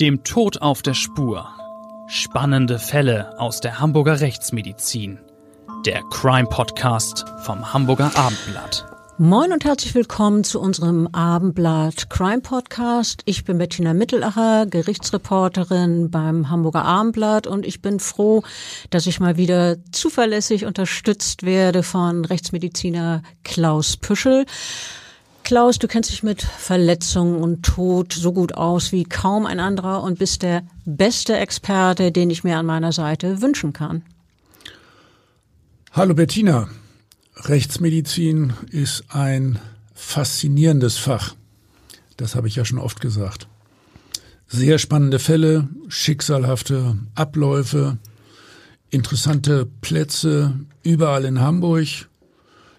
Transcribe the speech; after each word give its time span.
Dem 0.00 0.22
Tod 0.22 0.62
auf 0.62 0.80
der 0.82 0.94
Spur. 0.94 1.48
Spannende 2.06 2.78
Fälle 2.78 3.36
aus 3.40 3.60
der 3.60 3.80
Hamburger 3.80 4.20
Rechtsmedizin. 4.20 5.18
Der 5.84 6.02
Crime 6.12 6.48
Podcast 6.48 7.24
vom 7.42 7.72
Hamburger 7.72 8.12
Abendblatt. 8.16 8.86
Moin 9.18 9.50
und 9.50 9.64
herzlich 9.64 9.96
willkommen 9.96 10.44
zu 10.44 10.60
unserem 10.60 11.08
Abendblatt 11.08 12.10
Crime 12.10 12.42
Podcast. 12.42 13.22
Ich 13.24 13.42
bin 13.42 13.58
Bettina 13.58 13.92
Mittelacher, 13.92 14.66
Gerichtsreporterin 14.66 16.12
beim 16.12 16.48
Hamburger 16.48 16.84
Abendblatt 16.84 17.48
und 17.48 17.66
ich 17.66 17.82
bin 17.82 17.98
froh, 17.98 18.44
dass 18.90 19.08
ich 19.08 19.18
mal 19.18 19.36
wieder 19.36 19.78
zuverlässig 19.90 20.64
unterstützt 20.64 21.42
werde 21.42 21.82
von 21.82 22.24
Rechtsmediziner 22.24 23.24
Klaus 23.42 23.96
Püschel. 23.96 24.46
Klaus, 25.48 25.78
du 25.78 25.88
kennst 25.88 26.10
dich 26.10 26.22
mit 26.22 26.42
Verletzungen 26.42 27.42
und 27.42 27.62
Tod 27.62 28.12
so 28.12 28.34
gut 28.34 28.52
aus 28.52 28.92
wie 28.92 29.04
kaum 29.04 29.46
ein 29.46 29.60
anderer 29.60 30.02
und 30.02 30.18
bist 30.18 30.42
der 30.42 30.62
beste 30.84 31.38
Experte, 31.38 32.12
den 32.12 32.28
ich 32.28 32.44
mir 32.44 32.58
an 32.58 32.66
meiner 32.66 32.92
Seite 32.92 33.40
wünschen 33.40 33.72
kann. 33.72 34.02
Hallo 35.92 36.12
Bettina. 36.12 36.68
Rechtsmedizin 37.34 38.52
ist 38.70 39.04
ein 39.08 39.58
faszinierendes 39.94 40.98
Fach. 40.98 41.34
Das 42.18 42.34
habe 42.34 42.46
ich 42.46 42.56
ja 42.56 42.66
schon 42.66 42.78
oft 42.78 43.00
gesagt. 43.00 43.48
Sehr 44.48 44.76
spannende 44.76 45.18
Fälle, 45.18 45.66
schicksalhafte 45.88 46.98
Abläufe, 47.14 47.96
interessante 48.90 49.64
Plätze 49.80 50.60
überall 50.82 51.24
in 51.24 51.40
Hamburg, 51.40 51.86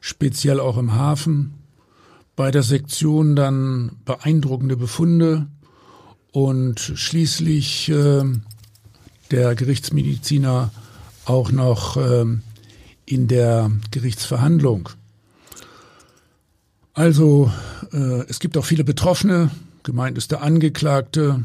speziell 0.02 0.60
auch 0.60 0.78
im 0.78 0.94
Hafen. 0.94 1.59
Bei 2.40 2.52
der 2.52 2.64
Sektion 2.64 3.36
dann 3.36 3.98
beeindruckende 4.06 4.78
Befunde 4.78 5.48
und 6.32 6.80
schließlich 6.80 7.90
äh, 7.90 8.24
der 9.30 9.56
Gerichtsmediziner 9.56 10.72
auch 11.26 11.52
noch 11.52 11.98
äh, 11.98 12.24
in 13.04 13.28
der 13.28 13.72
Gerichtsverhandlung. 13.92 14.88
Also 16.94 17.52
äh, 17.92 18.24
es 18.30 18.40
gibt 18.40 18.58
auch 18.58 18.64
viele 18.64 18.86
Betroffene, 18.86 19.52
gemeint 19.84 20.18
ist 20.18 20.32
der 20.32 20.42
Angeklagte, 20.42 21.44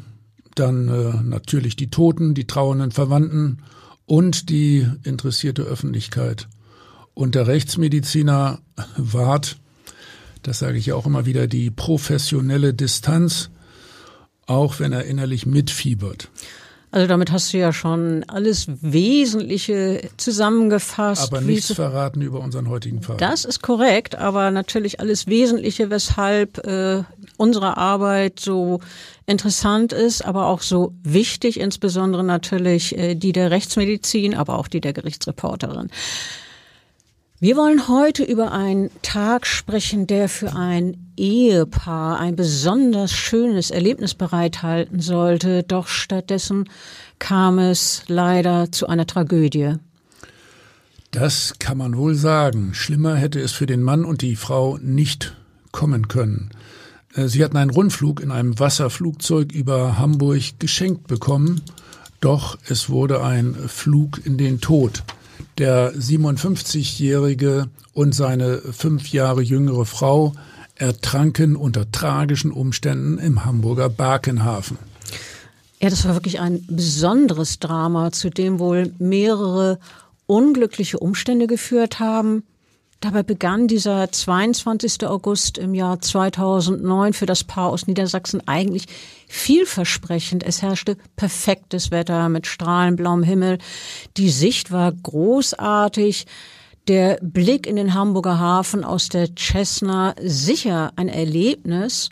dann 0.55 0.86
äh, 0.86 1.20
natürlich 1.25 1.75
die 1.75 1.91
Toten, 1.91 2.34
die 2.34 2.47
trauernden 2.47 2.92
Verwandten 2.92 3.64
und 4.06 4.48
die 4.48 4.86
interessierte 5.03 5.62
Öffentlichkeit. 5.62 6.47
Und 7.14 7.34
der 7.34 7.48
Rechtsmediziner 7.48 8.61
wahrt, 8.97 9.58
das 10.45 10.61
sage 10.61 10.78
ich 10.78 10.87
ja 10.87 10.95
auch 10.95 11.06
immer 11.06 11.27
wieder, 11.27 11.47
die 11.47 11.70
professionelle 11.70 12.75
Distanz, 12.75 13.50
auch 14.47 14.78
wenn 14.78 14.92
er 14.92 15.05
innerlich 15.05 15.47
mitfiebert. 15.47 16.28
Also 16.95 17.09
damit 17.09 17.33
hast 17.33 17.53
du 17.53 17.59
ja 17.59 17.73
schon 17.73 18.23
alles 18.28 18.67
Wesentliche 18.81 20.11
zusammengefasst. 20.17 21.33
Aber 21.33 21.41
nichts 21.41 21.73
verraten 21.73 22.23
über 22.23 22.39
unseren 22.39 22.69
heutigen 22.69 23.03
Fall. 23.03 23.17
Das 23.17 23.45
ist 23.45 23.62
korrekt, 23.62 24.14
aber 24.14 24.53
natürlich 24.53 25.01
alles 25.01 25.27
Wesentliche, 25.27 25.91
weshalb 25.91 26.64
äh, 26.64 27.03
unsere 27.36 27.79
Arbeit 27.79 28.39
so 28.39 28.79
interessant 29.27 29.92
ist, 29.92 30.25
aber 30.25 30.47
auch 30.47 30.62
so 30.62 30.95
wichtig, 31.03 31.58
insbesondere 31.58 32.23
natürlich 32.23 32.97
äh, 32.97 33.17
die 33.17 33.33
der 33.33 33.51
Rechtsmedizin, 33.51 34.36
aber 34.36 34.56
auch 34.56 34.69
die 34.69 34.81
der 34.81 34.92
Gerichtsreporterin. 34.92 35.91
Wir 37.41 37.57
wollen 37.57 37.89
heute 37.89 38.23
über 38.23 38.53
einen 38.53 38.91
Tag 39.03 39.47
sprechen, 39.47 40.07
der 40.07 40.29
für 40.29 40.55
ein 40.55 40.97
Ehepaar 41.17 42.21
ein 42.21 42.37
besonders 42.37 43.13
schönes 43.13 43.73
Erlebnis 43.73 44.15
bereithalten 44.15 45.01
sollte, 45.01 45.65
doch 45.65 45.89
stattdessen 45.89 46.69
kam 47.19 47.59
es 47.59 48.05
leider 48.07 48.71
zu 48.71 48.87
einer 48.87 49.07
Tragödie. 49.07 49.75
Das 51.11 51.55
kann 51.58 51.77
man 51.77 51.97
wohl 51.97 52.14
sagen. 52.14 52.73
Schlimmer 52.73 53.17
hätte 53.17 53.41
es 53.41 53.51
für 53.51 53.67
den 53.67 53.83
Mann 53.83 54.05
und 54.05 54.23
die 54.23 54.37
Frau 54.37 54.79
nicht 54.79 55.37
kommen 55.73 56.07
können. 56.07 56.51
Äh, 57.14 57.27
sie 57.27 57.45
hatten 57.45 57.57
einen 57.57 57.70
Rundflug 57.70 58.20
in 58.20 58.31
einem 58.31 58.61
Wasserflugzeug 58.61 59.53
über 59.53 59.98
Hamburg 59.98 60.61
geschenkt 60.61 61.08
bekommen, 61.08 61.63
doch 62.20 62.58
es 62.69 62.89
wurde 62.89 63.25
ein 63.25 63.55
Flug 63.67 64.25
in 64.25 64.39
den 64.39 64.61
Tod. 64.61 65.03
Der 65.59 65.95
57-Jährige 65.95 67.69
und 67.92 68.15
seine 68.15 68.59
fünf 68.59 69.09
Jahre 69.13 69.42
jüngere 69.42 69.87
Frau 69.87 70.33
ertranken 70.75 71.55
unter 71.55 71.91
tragischen 71.92 72.51
Umständen 72.51 73.19
im 73.19 73.45
Hamburger 73.45 73.89
Barkenhafen. 73.89 74.79
Ja, 75.81 75.91
das 75.91 76.05
war 76.07 76.14
wirklich 76.14 76.41
ein 76.41 76.64
besonderes 76.69 77.61
Drama, 77.61 78.11
zu 78.11 78.31
dem 78.31 78.59
wohl 78.59 78.93
mehrere 78.98 79.79
unglückliche 80.27 80.98
Umstände 80.98 81.47
geführt 81.47 82.01
haben. 82.01 82.43
Dabei 83.05 83.23
begann 83.23 83.69
dieser 83.69 84.11
22. 84.11 85.07
August 85.07 85.59
im 85.59 85.75
Jahr 85.75 86.01
2009 86.01 87.13
für 87.13 87.27
das 87.27 87.45
Paar 87.45 87.69
aus 87.69 87.87
Niedersachsen 87.87 88.41
eigentlich 88.48 88.87
vielversprechend. 89.29 90.42
Es 90.42 90.63
herrschte 90.63 90.97
perfektes 91.14 91.91
Wetter 91.91 92.31
mit 92.31 92.47
strahlend 92.47 92.97
blauem 92.97 93.23
Himmel. 93.23 93.59
Die 94.17 94.31
Sicht 94.31 94.73
war 94.73 94.91
großartig. 94.91 96.25
Der 96.89 97.19
Blick 97.20 97.67
in 97.67 97.77
den 97.77 97.93
Hamburger 97.93 98.39
Hafen 98.39 98.85
aus 98.85 99.11
der 99.11 99.29
Cessna 99.37 100.14
sicher 100.23 100.91
ein 100.97 101.09
Erlebnis. 101.09 102.09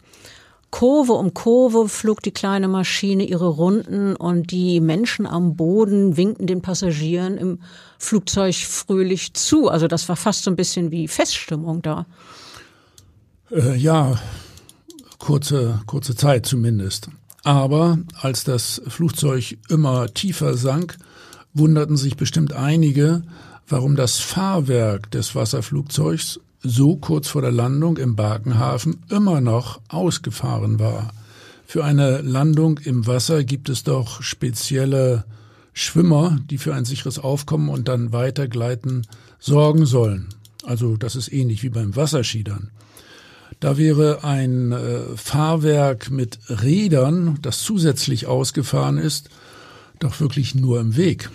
Kurve 0.73 1.13
um 1.13 1.35
Kurve 1.35 1.87
flog 1.87 2.23
die 2.23 2.31
kleine 2.33 2.67
Maschine 2.67 3.25
ihre 3.25 3.47
Runden 3.47 4.17
und 4.17 4.51
die 4.51 4.81
Menschen 4.81 5.27
am 5.27 5.55
Boden 5.55 6.17
winkten 6.17 6.47
den 6.47 6.63
Passagieren 6.63 7.37
im 7.37 7.61
Flugzeug 7.99 8.55
fröhlich 8.55 9.35
zu. 9.35 9.69
Also 9.69 9.87
das 9.87 10.09
war 10.09 10.17
fast 10.17 10.43
so 10.43 10.51
ein 10.51 10.57
bisschen 10.57 10.91
wie 10.91 11.09
Feststimmung 11.09 11.83
da. 11.83 12.07
Äh, 13.51 13.77
ja, 13.77 14.19
kurze, 15.19 15.83
kurze 15.87 16.17
Zeit 16.17 16.47
zumindest. 16.47 17.09
Aber 17.45 17.99
als 18.21 18.45
das 18.45 18.81
Flugzeug 18.89 19.59
immer 19.69 20.13
tiefer 20.15 20.57
sank, 20.57 20.97
wunderten 21.53 21.99
sich 21.99 22.17
bestimmt 22.17 22.55
einige, 22.55 23.23
warum 23.69 23.95
das 23.95 24.21
Fahrwerk 24.21 25.11
des 25.11 25.35
Wasserflugzeugs 25.35 26.41
so 26.63 26.97
kurz 26.97 27.29
vor 27.29 27.43
der 27.43 27.53
Landung 27.53 27.97
im 27.97 28.17
Barkenhafen 28.17 29.03
immer 29.11 29.41
noch 29.41 29.81
ausgefahren 29.89 30.79
war. 30.79 31.13
Für 31.67 31.85
eine 31.85 32.21
Landung 32.21 32.79
im 32.79 33.07
Wasser 33.07 33.45
gibt 33.45 33.69
es 33.69 33.83
doch 33.83 34.23
spezielle 34.23 35.25
Schwimmer, 35.73 36.39
die 36.51 36.59
für 36.59 36.75
ein 36.75 36.85
sicheres 36.85 37.19
Aufkommen 37.19 37.69
und 37.69 37.89
dann 37.89 38.13
weitergleiten 38.13 39.07
sorgen 39.39 39.87
sollen. 39.87 40.29
Also 40.65 40.97
das 40.97 41.17
ist 41.17 41.33
ähnlich 41.33 41.63
wie 41.63 41.71
beim 41.71 41.97
Wasserskiedern. 41.97 42.71
Da 43.59 43.79
wäre 43.79 44.25
ein 44.25 44.73
äh, 44.73 45.17
Fahrwerk 45.17 46.11
mit 46.11 46.39
Rädern, 46.49 47.39
das 47.43 47.61
zusätzlich 47.61 48.27
ausgefahren 48.27 48.99
ist, 48.99 49.29
doch 49.99 50.21
wirklich 50.21 50.55
nur 50.55 50.81
im 50.81 50.97
Weg. 50.97 51.31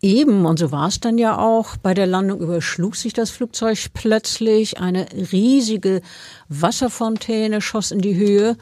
Eben, 0.00 0.46
und 0.46 0.60
so 0.60 0.70
war 0.70 0.86
es 0.86 1.00
dann 1.00 1.18
ja 1.18 1.38
auch. 1.38 1.76
Bei 1.76 1.94
der 1.94 2.06
Landung 2.06 2.40
überschlug 2.40 2.94
sich 2.94 3.12
das 3.12 3.30
Flugzeug 3.30 3.78
plötzlich. 3.92 4.78
Eine 4.78 5.06
riesige 5.32 6.00
Wasserfontäne 6.48 7.60
schoss 7.60 7.90
in 7.90 8.00
die 8.00 8.14
Höhe 8.14 8.56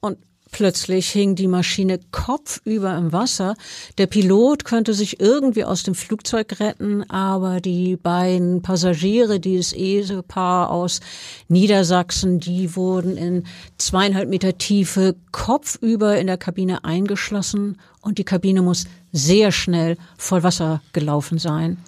und 0.00 0.18
plötzlich 0.52 1.10
hing 1.10 1.34
die 1.34 1.48
Maschine 1.48 1.98
kopfüber 2.12 2.96
im 2.96 3.12
Wasser. 3.12 3.56
Der 3.98 4.06
Pilot 4.06 4.64
könnte 4.64 4.94
sich 4.94 5.18
irgendwie 5.18 5.64
aus 5.64 5.82
dem 5.82 5.96
Flugzeug 5.96 6.60
retten, 6.60 7.02
aber 7.10 7.60
die 7.60 7.96
beiden 7.96 8.62
Passagiere, 8.62 9.40
dieses 9.40 9.72
Ehepaar 9.72 10.70
aus 10.70 11.00
Niedersachsen, 11.48 12.38
die 12.38 12.76
wurden 12.76 13.16
in 13.16 13.42
zweieinhalb 13.78 14.28
Meter 14.28 14.56
Tiefe 14.56 15.16
kopfüber 15.32 16.16
in 16.16 16.28
der 16.28 16.38
Kabine 16.38 16.84
eingeschlossen 16.84 17.80
und 18.00 18.18
die 18.18 18.24
Kabine 18.24 18.62
muss 18.62 18.84
sehr 19.14 19.52
schnell 19.52 19.96
voll 20.18 20.42
Wasser 20.42 20.82
gelaufen 20.92 21.38
sein. 21.38 21.78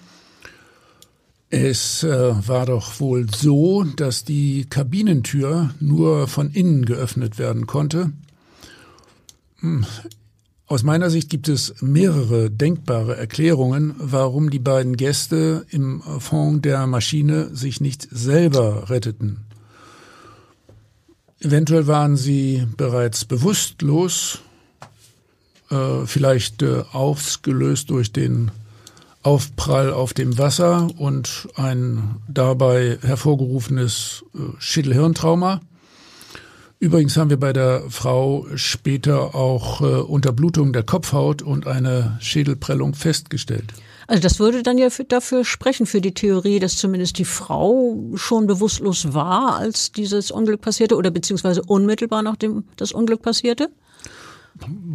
Es 1.49 2.03
äh, 2.03 2.47
war 2.47 2.65
doch 2.65 2.99
wohl 2.99 3.27
so, 3.29 3.83
dass 3.83 4.23
die 4.23 4.65
Kabinentür 4.69 5.69
nur 5.79 6.27
von 6.27 6.51
innen 6.51 6.85
geöffnet 6.85 7.37
werden 7.37 7.67
konnte. 7.67 8.11
Hm. 9.59 9.85
Aus 10.69 10.83
meiner 10.83 11.09
Sicht 11.09 11.29
gibt 11.29 11.47
es 11.47 11.75
mehrere 11.81 12.51
denkbare 12.51 13.15
Erklärungen, 13.15 13.95
warum 13.97 14.49
die 14.49 14.59
beiden 14.59 14.97
Gäste 14.97 15.65
im 15.69 16.01
Fond 16.01 16.65
der 16.65 16.85
Maschine 16.87 17.55
sich 17.55 17.79
nicht 17.79 18.07
selber 18.11 18.89
retteten. 18.89 19.45
Eventuell 21.39 21.87
waren 21.87 22.17
sie 22.17 22.67
bereits 22.75 23.23
bewusstlos 23.23 24.41
äh, 25.69 26.05
vielleicht 26.05 26.61
äh, 26.63 26.83
ausgelöst 26.91 27.89
durch 27.89 28.11
den 28.11 28.51
Aufprall 29.23 29.91
auf 29.91 30.13
dem 30.13 30.37
Wasser 30.37 30.87
und 30.97 31.49
ein 31.55 32.15
dabei 32.27 32.97
hervorgerufenes 33.01 34.23
äh, 34.33 34.39
Schädelhirntrauma. 34.59 35.59
Übrigens 36.79 37.17
haben 37.17 37.31
wir 37.31 37.39
bei 37.39 37.53
der 37.53 37.83
Frau 37.89 38.45
später 38.55 39.33
auch 39.33 39.81
äh, 39.81 39.85
Unterblutung 39.85 40.73
der 40.73 40.83
Kopfhaut 40.83 41.41
und 41.41 41.65
eine 41.65 42.17
Schädelprellung 42.21 42.93
festgestellt. 42.93 43.73
Also 44.05 44.21
das 44.21 44.39
würde 44.39 44.63
dann 44.63 44.77
ja 44.77 44.89
für, 44.89 45.03
dafür 45.03 45.43
sprechen, 45.43 45.85
für 45.85 45.99
die 45.99 46.13
Theorie, 46.13 46.59
dass 46.59 46.77
zumindest 46.77 47.17
die 47.17 47.25
Frau 47.25 48.11
schon 48.15 48.47
bewusstlos 48.47 49.13
war, 49.13 49.57
als 49.57 49.91
dieses 49.91 50.31
Unglück 50.31 50.61
passierte 50.61 50.95
oder 50.95 51.11
beziehungsweise 51.11 51.61
unmittelbar 51.63 52.21
nachdem 52.21 52.63
das 52.77 52.93
Unglück 52.93 53.21
passierte? 53.21 53.69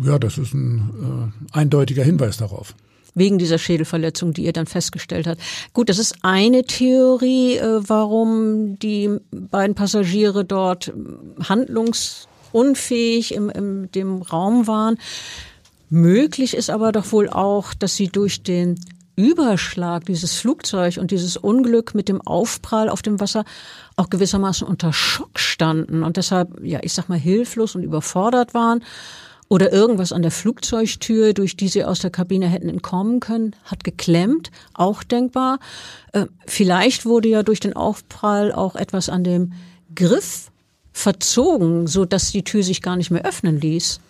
Ja, 0.04 0.18
das 0.18 0.38
ist 0.38 0.54
ein 0.54 1.32
äh, 1.52 1.58
eindeutiger 1.58 2.04
Hinweis 2.04 2.36
darauf 2.36 2.74
wegen 3.14 3.38
dieser 3.38 3.58
Schädelverletzung, 3.58 4.32
die 4.32 4.44
ihr 4.44 4.52
dann 4.52 4.66
festgestellt 4.66 5.26
hat. 5.26 5.38
Gut, 5.72 5.88
das 5.88 5.98
ist 5.98 6.16
eine 6.22 6.64
Theorie, 6.64 7.56
äh, 7.56 7.80
warum 7.86 8.78
die 8.78 9.18
beiden 9.30 9.74
Passagiere 9.74 10.44
dort 10.44 10.92
handlungsunfähig 11.42 13.34
im, 13.34 13.50
im 13.50 13.92
dem 13.92 14.22
Raum 14.22 14.66
waren. 14.66 14.98
Möglich 15.90 16.54
ist 16.54 16.70
aber 16.70 16.92
doch 16.92 17.12
wohl 17.12 17.28
auch, 17.28 17.74
dass 17.74 17.96
sie 17.96 18.08
durch 18.08 18.42
den 18.42 18.80
Überschlag 19.14 20.06
dieses 20.06 20.36
Flugzeug 20.36 20.96
und 20.96 21.10
dieses 21.10 21.36
Unglück 21.36 21.94
mit 21.94 22.08
dem 22.08 22.22
Aufprall 22.22 22.88
auf 22.88 23.02
dem 23.02 23.20
Wasser 23.20 23.44
auch 23.96 24.08
gewissermaßen 24.08 24.66
unter 24.66 24.94
Schock 24.94 25.38
standen 25.38 26.02
und 26.02 26.16
deshalb, 26.16 26.64
ja, 26.64 26.78
ich 26.82 26.94
sag 26.94 27.10
mal, 27.10 27.18
hilflos 27.18 27.74
und 27.74 27.82
überfordert 27.82 28.54
waren 28.54 28.82
oder 29.52 29.70
irgendwas 29.70 30.12
an 30.12 30.22
der 30.22 30.30
Flugzeugtür, 30.30 31.34
durch 31.34 31.58
die 31.58 31.68
sie 31.68 31.84
aus 31.84 31.98
der 31.98 32.08
Kabine 32.08 32.48
hätten 32.48 32.70
entkommen 32.70 33.20
können, 33.20 33.54
hat 33.64 33.84
geklemmt, 33.84 34.50
auch 34.72 35.02
denkbar. 35.02 35.58
Äh, 36.14 36.24
vielleicht 36.46 37.04
wurde 37.04 37.28
ja 37.28 37.42
durch 37.42 37.60
den 37.60 37.76
Aufprall 37.76 38.50
auch 38.50 38.76
etwas 38.76 39.10
an 39.10 39.24
dem 39.24 39.52
Griff 39.94 40.50
verzogen, 40.94 41.86
so 41.86 42.06
dass 42.06 42.32
die 42.32 42.44
Tür 42.44 42.62
sich 42.62 42.80
gar 42.80 42.96
nicht 42.96 43.10
mehr 43.10 43.26
öffnen 43.26 43.60
ließ. 43.60 44.00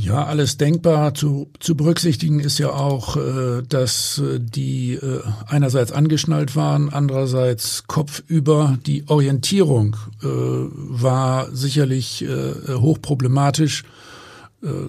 Ja, 0.00 0.26
alles 0.26 0.56
denkbar. 0.56 1.14
Zu, 1.14 1.50
zu 1.58 1.76
berücksichtigen 1.76 2.38
ist 2.38 2.58
ja 2.58 2.70
auch, 2.70 3.16
äh, 3.16 3.62
dass 3.68 4.18
äh, 4.18 4.38
die 4.38 4.94
äh, 4.94 5.22
einerseits 5.46 5.90
angeschnallt 5.90 6.54
waren, 6.54 6.88
andererseits 6.88 7.84
kopfüber. 7.88 8.78
Die 8.86 9.08
Orientierung 9.08 9.96
äh, 10.22 10.26
war 10.26 11.50
sicherlich 11.52 12.24
äh, 12.24 12.74
hochproblematisch, 12.74 13.84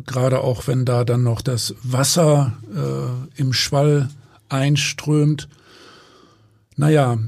gerade 0.07 0.41
auch 0.41 0.65
wenn 0.65 0.83
da 0.83 1.03
dann 1.06 1.21
noch 1.21 1.41
das 1.41 1.75
Wasser 1.83 2.53
im 3.35 3.53
Schwall 3.53 4.09
einströmt. 4.50 5.47
Naja, 6.75 7.19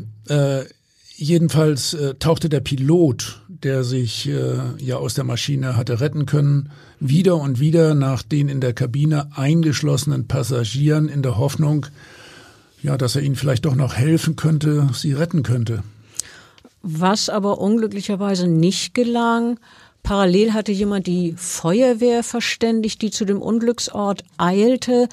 jedenfalls 1.15 1.95
tauchte 2.17 2.49
der 2.49 2.61
Pilot, 2.61 3.40
der 3.63 3.83
sich 3.83 4.27
äh, 4.27 4.57
ja 4.77 4.97
aus 4.97 5.13
der 5.13 5.23
Maschine 5.23 5.75
hatte 5.77 5.99
retten 5.99 6.25
können, 6.25 6.71
wieder 6.99 7.37
und 7.37 7.59
wieder 7.59 7.95
nach 7.95 8.23
den 8.23 8.49
in 8.49 8.61
der 8.61 8.73
Kabine 8.73 9.29
eingeschlossenen 9.35 10.27
Passagieren 10.27 11.09
in 11.09 11.21
der 11.21 11.37
Hoffnung, 11.37 11.85
ja, 12.81 12.97
dass 12.97 13.15
er 13.15 13.21
ihnen 13.21 13.35
vielleicht 13.35 13.65
doch 13.65 13.75
noch 13.75 13.95
helfen 13.95 14.35
könnte, 14.35 14.89
sie 14.93 15.13
retten 15.13 15.43
könnte. 15.43 15.83
Was 16.81 17.29
aber 17.29 17.59
unglücklicherweise 17.59 18.47
nicht 18.47 18.93
gelang, 18.95 19.59
Parallel 20.03 20.53
hatte 20.53 20.71
jemand 20.71 21.05
die 21.07 21.35
Feuerwehr 21.37 22.23
verständigt, 22.23 23.01
die 23.01 23.11
zu 23.11 23.25
dem 23.25 23.41
Unglücksort 23.41 24.23
eilte, 24.37 25.07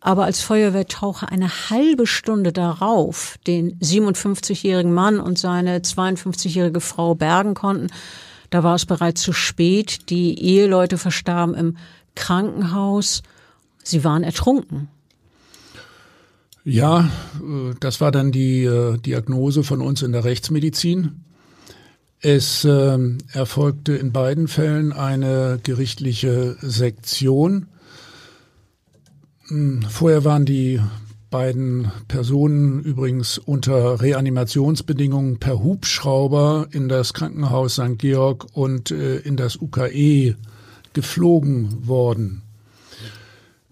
aber 0.00 0.24
als 0.24 0.40
Feuerwehrtaucher 0.40 1.30
eine 1.30 1.48
halbe 1.70 2.06
Stunde 2.06 2.52
darauf 2.52 3.38
den 3.46 3.78
57-jährigen 3.80 4.92
Mann 4.92 5.20
und 5.20 5.38
seine 5.38 5.78
52-jährige 5.78 6.80
Frau 6.80 7.14
bergen 7.14 7.54
konnten, 7.54 7.88
da 8.48 8.64
war 8.64 8.74
es 8.74 8.86
bereits 8.86 9.20
zu 9.22 9.32
spät. 9.32 10.10
Die 10.10 10.42
Eheleute 10.42 10.98
verstarben 10.98 11.54
im 11.54 11.76
Krankenhaus. 12.16 13.22
Sie 13.84 14.02
waren 14.02 14.24
ertrunken. 14.24 14.88
Ja, 16.64 17.10
äh, 17.40 17.74
das 17.80 18.00
war 18.00 18.10
dann 18.10 18.32
die 18.32 18.64
äh, 18.64 18.98
Diagnose 18.98 19.62
von 19.62 19.80
uns 19.80 20.02
in 20.02 20.12
der 20.12 20.24
Rechtsmedizin. 20.24 21.24
Es 22.20 22.64
äh, 22.64 22.98
erfolgte 23.32 23.94
in 23.94 24.12
beiden 24.12 24.46
Fällen 24.46 24.92
eine 24.92 25.58
gerichtliche 25.62 26.56
Sektion. 26.60 27.66
Hm, 29.50 29.82
vorher 29.82 30.24
waren 30.24 30.44
die 30.44 30.80
beiden 31.30 31.90
Personen 32.08 32.80
übrigens 32.82 33.38
unter 33.38 34.00
Reanimationsbedingungen 34.00 35.38
per 35.38 35.62
Hubschrauber 35.62 36.68
in 36.70 36.88
das 36.88 37.14
Krankenhaus 37.14 37.74
St. 37.74 37.98
Georg 37.98 38.46
und 38.52 38.90
äh, 38.90 39.18
in 39.18 39.36
das 39.36 39.60
UKE 39.60 40.36
geflogen 40.92 41.86
worden. 41.86 42.42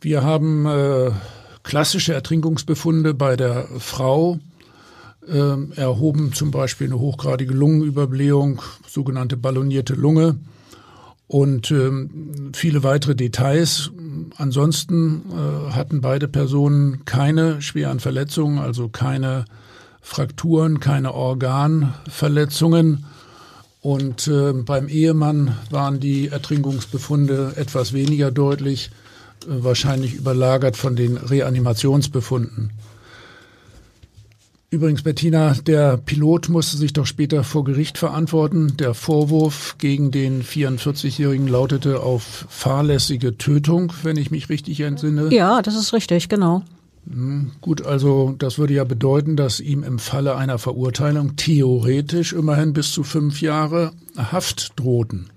Wir 0.00 0.22
haben 0.22 0.66
äh, 0.66 1.10
klassische 1.62 2.14
Ertrinkungsbefunde 2.14 3.14
bei 3.14 3.36
der 3.36 3.66
Frau 3.78 4.38
äh, 5.28 5.76
erhoben, 5.76 6.32
zum 6.32 6.50
Beispiel 6.50 6.88
eine 6.88 6.98
hochgradige 6.98 7.54
Lungenüberblähung, 7.54 8.62
sogenannte 8.86 9.36
ballonierte 9.36 9.94
Lunge 9.94 10.38
und 11.28 11.70
ähm, 11.70 12.52
viele 12.54 12.82
weitere 12.82 13.14
Details. 13.14 13.90
Ansonsten 14.36 15.22
äh, 15.30 15.72
hatten 15.72 16.00
beide 16.00 16.28
Personen 16.28 17.04
keine 17.04 17.62
schweren 17.62 18.00
Verletzungen, 18.00 18.58
also 18.58 18.88
keine 18.88 19.44
Frakturen, 20.00 20.80
keine 20.80 21.14
Organverletzungen. 21.14 23.04
Und 23.80 24.26
äh, 24.28 24.52
beim 24.52 24.88
Ehemann 24.88 25.56
waren 25.70 26.00
die 26.00 26.28
Ertrinkungsbefunde 26.28 27.52
etwas 27.56 27.92
weniger 27.92 28.30
deutlich, 28.30 28.90
äh, 29.44 29.62
wahrscheinlich 29.62 30.14
überlagert 30.14 30.76
von 30.76 30.96
den 30.96 31.16
Reanimationsbefunden. 31.16 32.72
Übrigens, 34.70 35.02
Bettina, 35.02 35.54
der 35.54 35.96
Pilot 35.96 36.50
musste 36.50 36.76
sich 36.76 36.92
doch 36.92 37.06
später 37.06 37.42
vor 37.42 37.64
Gericht 37.64 37.96
verantworten. 37.96 38.76
Der 38.76 38.92
Vorwurf 38.92 39.76
gegen 39.78 40.10
den 40.10 40.42
44-Jährigen 40.42 41.48
lautete 41.48 42.00
auf 42.00 42.44
fahrlässige 42.50 43.38
Tötung, 43.38 43.94
wenn 44.02 44.18
ich 44.18 44.30
mich 44.30 44.50
richtig 44.50 44.80
entsinne. 44.80 45.32
Ja, 45.32 45.62
das 45.62 45.74
ist 45.74 45.94
richtig, 45.94 46.28
genau. 46.28 46.62
Hm, 47.10 47.52
gut, 47.62 47.86
also 47.86 48.34
das 48.38 48.58
würde 48.58 48.74
ja 48.74 48.84
bedeuten, 48.84 49.36
dass 49.36 49.60
ihm 49.60 49.82
im 49.82 49.98
Falle 49.98 50.36
einer 50.36 50.58
Verurteilung 50.58 51.36
theoretisch 51.36 52.34
immerhin 52.34 52.74
bis 52.74 52.92
zu 52.92 53.04
fünf 53.04 53.40
Jahre 53.40 53.92
Haft 54.18 54.78
drohten. 54.78 55.30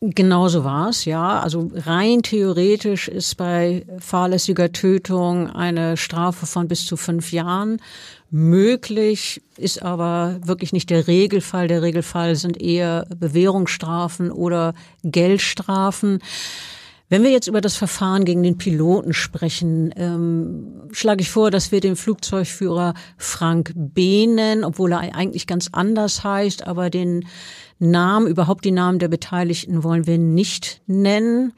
Genauso 0.00 0.62
war 0.62 0.90
es, 0.90 1.04
ja. 1.06 1.40
Also 1.40 1.72
rein 1.74 2.22
theoretisch 2.22 3.08
ist 3.08 3.36
bei 3.36 3.84
fahrlässiger 3.98 4.70
Tötung 4.70 5.50
eine 5.50 5.96
Strafe 5.96 6.46
von 6.46 6.68
bis 6.68 6.86
zu 6.86 6.96
fünf 6.96 7.32
Jahren 7.32 7.80
möglich, 8.30 9.42
ist 9.56 9.82
aber 9.82 10.38
wirklich 10.44 10.72
nicht 10.72 10.90
der 10.90 11.06
Regelfall. 11.06 11.68
Der 11.68 11.82
Regelfall 11.82 12.36
sind 12.36 12.60
eher 12.60 13.06
Bewährungsstrafen 13.18 14.30
oder 14.30 14.74
Geldstrafen. 15.02 16.20
Wenn 17.10 17.22
wir 17.22 17.30
jetzt 17.30 17.46
über 17.46 17.62
das 17.62 17.76
Verfahren 17.76 18.26
gegen 18.26 18.42
den 18.42 18.58
Piloten 18.58 19.14
sprechen, 19.14 19.94
ähm, 19.96 20.82
schlage 20.92 21.22
ich 21.22 21.30
vor, 21.30 21.50
dass 21.50 21.72
wir 21.72 21.80
den 21.80 21.96
Flugzeugführer 21.96 22.92
Frank 23.16 23.72
B. 23.74 24.26
nennen, 24.26 24.62
obwohl 24.62 24.92
er 24.92 25.14
eigentlich 25.14 25.46
ganz 25.46 25.70
anders 25.72 26.22
heißt, 26.22 26.66
aber 26.66 26.90
den 26.90 27.26
Namen, 27.78 28.26
überhaupt 28.26 28.64
die 28.64 28.72
Namen 28.72 28.98
der 28.98 29.08
Beteiligten 29.08 29.84
wollen 29.84 30.06
wir 30.06 30.18
nicht 30.18 30.82
nennen. 30.86 31.54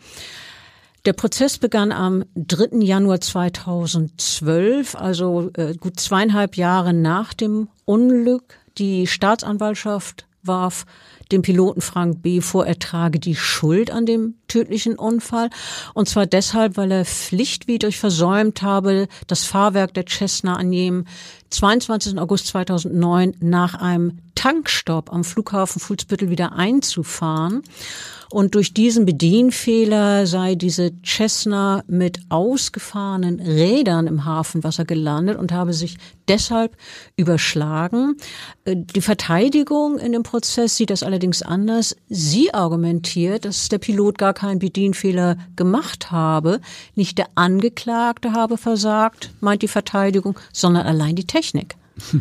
Der 1.06 1.14
Prozess 1.14 1.56
begann 1.56 1.92
am 1.92 2.24
3. 2.34 2.80
Januar 2.80 3.22
2012, 3.22 4.94
also 4.94 5.50
äh, 5.54 5.74
gut 5.74 5.98
zweieinhalb 5.98 6.56
Jahre 6.56 6.92
nach 6.92 7.32
dem 7.32 7.68
Unglück. 7.86 8.58
Die 8.76 9.06
Staatsanwaltschaft 9.06 10.26
warf 10.42 10.84
dem 11.32 11.40
Piloten 11.40 11.80
Frank 11.80 12.20
B. 12.22 12.42
vor, 12.42 12.66
er 12.66 12.78
trage 12.78 13.18
die 13.18 13.34
Schuld 13.34 13.90
an 13.90 14.04
dem 14.04 14.34
tödlichen 14.46 14.96
Unfall. 14.96 15.48
Und 15.94 16.08
zwar 16.08 16.26
deshalb, 16.26 16.76
weil 16.76 16.90
er 16.90 17.06
pflichtwidrig 17.06 17.98
versäumt 17.98 18.60
habe, 18.60 19.08
das 19.26 19.44
Fahrwerk 19.44 19.94
der 19.94 20.04
Cessna 20.06 20.56
an 20.56 20.70
jenem 20.70 21.06
22. 21.48 22.18
August 22.18 22.48
2009 22.48 23.36
nach 23.40 23.74
einem 23.74 24.18
Tankstopp 24.34 25.12
am 25.12 25.24
Flughafen 25.24 25.80
Fuhlsbüttel 25.80 26.28
wieder 26.28 26.52
einzufahren. 26.52 27.62
Und 28.30 28.54
durch 28.54 28.72
diesen 28.72 29.06
Bedienfehler 29.06 30.24
sei 30.24 30.54
diese 30.54 30.92
Cessna 31.04 31.82
mit 31.88 32.20
ausgefahrenen 32.28 33.40
Rädern 33.40 34.06
im 34.06 34.24
Hafenwasser 34.24 34.84
gelandet 34.84 35.36
und 35.36 35.50
habe 35.50 35.72
sich 35.72 35.96
deshalb 36.28 36.76
überschlagen. 37.16 38.16
Äh, 38.64 38.76
die 38.76 39.00
Verteidigung 39.00 39.98
in 39.98 40.12
dem 40.12 40.22
Prozess 40.22 40.76
sieht 40.76 40.90
das 40.90 41.02
allerdings 41.02 41.42
anders. 41.42 41.96
Sie 42.08 42.54
argumentiert, 42.54 43.44
dass 43.44 43.68
der 43.68 43.78
Pilot 43.78 44.16
gar 44.16 44.32
keinen 44.32 44.60
Bedienfehler 44.60 45.36
gemacht 45.56 46.12
habe. 46.12 46.60
Nicht 46.94 47.18
der 47.18 47.26
Angeklagte 47.34 48.32
habe 48.32 48.58
versagt, 48.58 49.32
meint 49.40 49.62
die 49.62 49.68
Verteidigung, 49.68 50.38
sondern 50.52 50.86
allein 50.86 51.16
die 51.16 51.26
Technik. 51.26 51.74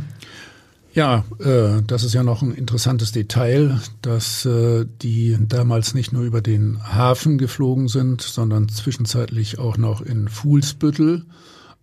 Ja, 0.93 1.23
äh, 1.39 1.81
das 1.85 2.03
ist 2.03 2.13
ja 2.13 2.23
noch 2.23 2.41
ein 2.41 2.53
interessantes 2.53 3.11
Detail, 3.11 3.79
dass 4.01 4.45
äh, 4.45 4.85
die 5.01 5.37
damals 5.39 5.93
nicht 5.93 6.11
nur 6.11 6.23
über 6.23 6.41
den 6.41 6.79
Hafen 6.83 7.37
geflogen 7.37 7.87
sind, 7.87 8.21
sondern 8.21 8.69
zwischenzeitlich 8.69 9.59
auch 9.59 9.77
noch 9.77 10.01
in 10.01 10.27
Fuhlsbüttel 10.27 11.25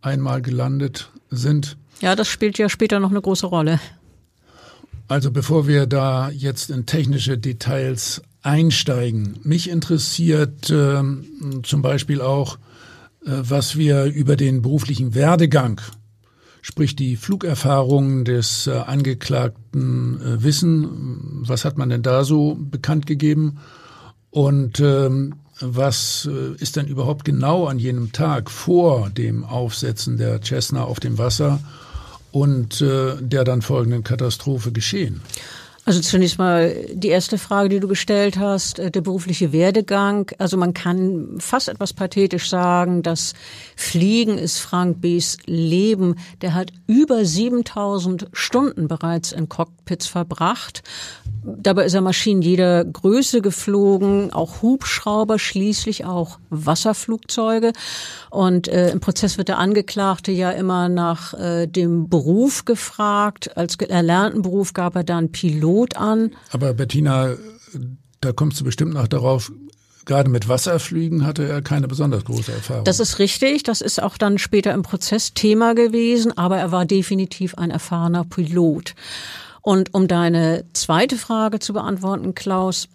einmal 0.01 0.43
gelandet 0.43 1.11
sind. 1.31 1.77
Ja, 2.01 2.17
das 2.17 2.29
spielt 2.29 2.59
ja 2.59 2.69
später 2.69 3.01
noch 3.01 3.11
eine 3.11 3.21
große 3.21 3.47
Rolle. 3.47 3.81
Also 5.09 5.31
bevor 5.31 5.69
wir 5.69 5.87
da 5.87 6.31
jetzt 6.31 6.71
in 6.71 6.85
technische 6.85 7.39
Details 7.39 8.23
einsteigen, 8.43 9.39
mich 9.45 9.71
interessiert 9.71 10.69
äh, 10.71 11.03
zum 11.63 11.83
Beispiel 11.83 12.21
auch, 12.21 12.57
äh, 13.25 13.31
was 13.31 13.77
wir 13.77 14.05
über 14.05 14.37
den 14.37 14.63
beruflichen 14.63 15.15
Werdegang 15.15 15.81
sprich 16.67 16.97
die 16.97 17.15
Flugerfahrungen 17.15 18.25
des 18.25 18.67
äh, 18.67 18.73
Angeklagten 18.73 20.21
äh, 20.21 20.43
wissen. 20.43 21.45
Was 21.47 21.65
hat 21.65 21.79
man 21.79 21.91
denn 21.91 22.03
da 22.03 22.25
so 22.25 22.57
bekannt 22.59 23.07
gegeben? 23.07 23.59
Und 24.31 24.81
ähm, 24.81 25.37
was 25.61 26.29
äh, 26.29 26.61
ist 26.61 26.75
denn 26.75 26.89
überhaupt 26.89 27.25
genau 27.25 27.67
an 27.67 27.79
jenem 27.79 28.11
Tag 28.11 28.51
vor 28.51 29.11
dem 29.11 29.45
Aufsetzen 29.45 30.17
der 30.17 30.43
Cessna 30.43 30.83
auf 30.83 30.99
dem 30.99 31.19
Wasser 31.19 31.61
und 32.33 32.81
äh, 32.81 33.15
der 33.21 33.45
dann 33.45 33.63
folgenden 33.63 34.03
Katastrophe 34.03 34.73
geschehen? 34.73 35.21
Also 35.87 36.01
zunächst 36.01 36.37
mal 36.39 36.75
die 36.93 37.11
erste 37.11 37.39
Frage, 37.39 37.69
die 37.69 37.79
du 37.79 37.87
gestellt 37.87 38.39
hast, 38.39 38.81
äh, 38.81 38.91
der 38.91 39.03
berufliche 39.03 39.53
Werdegang. 39.53 40.33
Also 40.37 40.57
man 40.57 40.75
kann 40.75 41.37
fast 41.39 41.69
etwas 41.69 41.93
pathetisch 41.93 42.51
sagen, 42.51 43.05
dass 43.05 43.35
Fliegen 43.77 44.37
ist 44.37 44.59
Frank 44.59 45.01
B.'s 45.01 45.39
Leben. 45.47 46.17
Der 46.43 46.55
hat 46.55 46.73
über 46.89 47.25
7000 47.25 48.27
Stunden 48.33 48.89
bereits 48.89 49.31
in 49.31 49.49
Cockpits 49.49 50.09
verbracht. 50.09 50.83
Dabei 51.45 51.85
ist 51.85 51.95
er 51.95 52.01
Maschinen 52.01 52.43
jeder 52.43 52.85
Größe 52.85 53.41
geflogen, 53.41 54.33
auch 54.33 54.63
Hubschrauber, 54.63 55.39
schließlich 55.39 56.05
auch 56.05 56.41
Wasserflugzeuge. 56.51 57.73
Und 58.31 58.67
äh, 58.67 58.91
im 58.91 58.99
Prozess 58.99 59.39
wird 59.39 59.47
der 59.47 59.59
Angeklagte 59.59 60.33
ja 60.33 60.51
immer 60.51 60.89
nach 60.89 61.33
äh, 61.35 61.69
dem 61.69 62.09
Beruf 62.09 62.65
gefragt. 62.65 63.57
Als 63.57 63.77
erlernten 63.77 64.43
Beruf 64.43 64.73
gab 64.73 64.97
er 64.97 65.05
dann 65.05 65.31
Pilot 65.31 65.76
an. 65.97 66.33
Aber 66.53 66.75
Bettina, 66.75 67.35
da 68.21 68.33
kommst 68.33 68.61
du 68.61 68.65
bestimmt 68.65 68.95
noch 68.95 69.09
darauf, 69.09 69.53
gerade 70.05 70.31
mit 70.31 70.49
Wasserflügen 70.49 71.27
hatte 71.27 71.47
er 71.47 71.63
keine 71.63 71.89
besonders 71.89 72.25
große 72.25 72.53
Erfahrung. 72.53 72.85
Das 72.85 73.01
ist 73.01 73.19
richtig. 73.19 73.63
Das 73.65 73.81
ist 73.81 74.03
auch 74.03 74.17
dann 74.17 74.39
später 74.39 74.73
im 74.73 74.83
Prozess 74.83 75.35
Thema 75.35 75.75
gewesen. 75.75 76.37
Aber 76.37 76.57
er 76.57 76.73
war 76.73 76.87
definitiv 76.87 77.57
ein 77.57 77.71
erfahrener 77.71 78.25
Pilot. 78.25 78.95
Und 79.63 79.93
um 79.95 80.07
deine 80.09 80.65
zweite 80.73 81.17
Frage 81.17 81.59
zu 81.59 81.73
beantworten, 81.73 82.35
Klaus, 82.35 82.89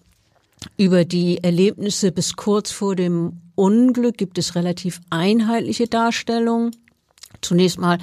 über 0.78 1.06
die 1.06 1.44
Erlebnisse 1.44 2.12
bis 2.12 2.36
kurz 2.36 2.72
vor 2.72 2.96
dem 2.96 3.42
Unglück 3.56 4.18
gibt 4.18 4.38
es 4.38 4.56
relativ 4.56 5.02
einheitliche 5.10 5.88
Darstellungen. 5.88 6.76
Zunächst 7.42 7.80
mal, 7.80 7.98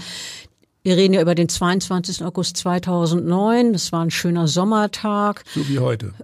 wir 0.88 0.97
reden 0.97 1.12
ja 1.12 1.21
über 1.21 1.35
den 1.35 1.50
22. 1.50 2.25
August 2.25 2.57
2009. 2.57 3.75
Das 3.75 3.92
war 3.92 4.02
ein 4.02 4.11
schöner 4.11 4.49
Sommertag. 4.49 5.45
So 5.54 5.68
wie 5.68 5.80
heute. 5.80 6.14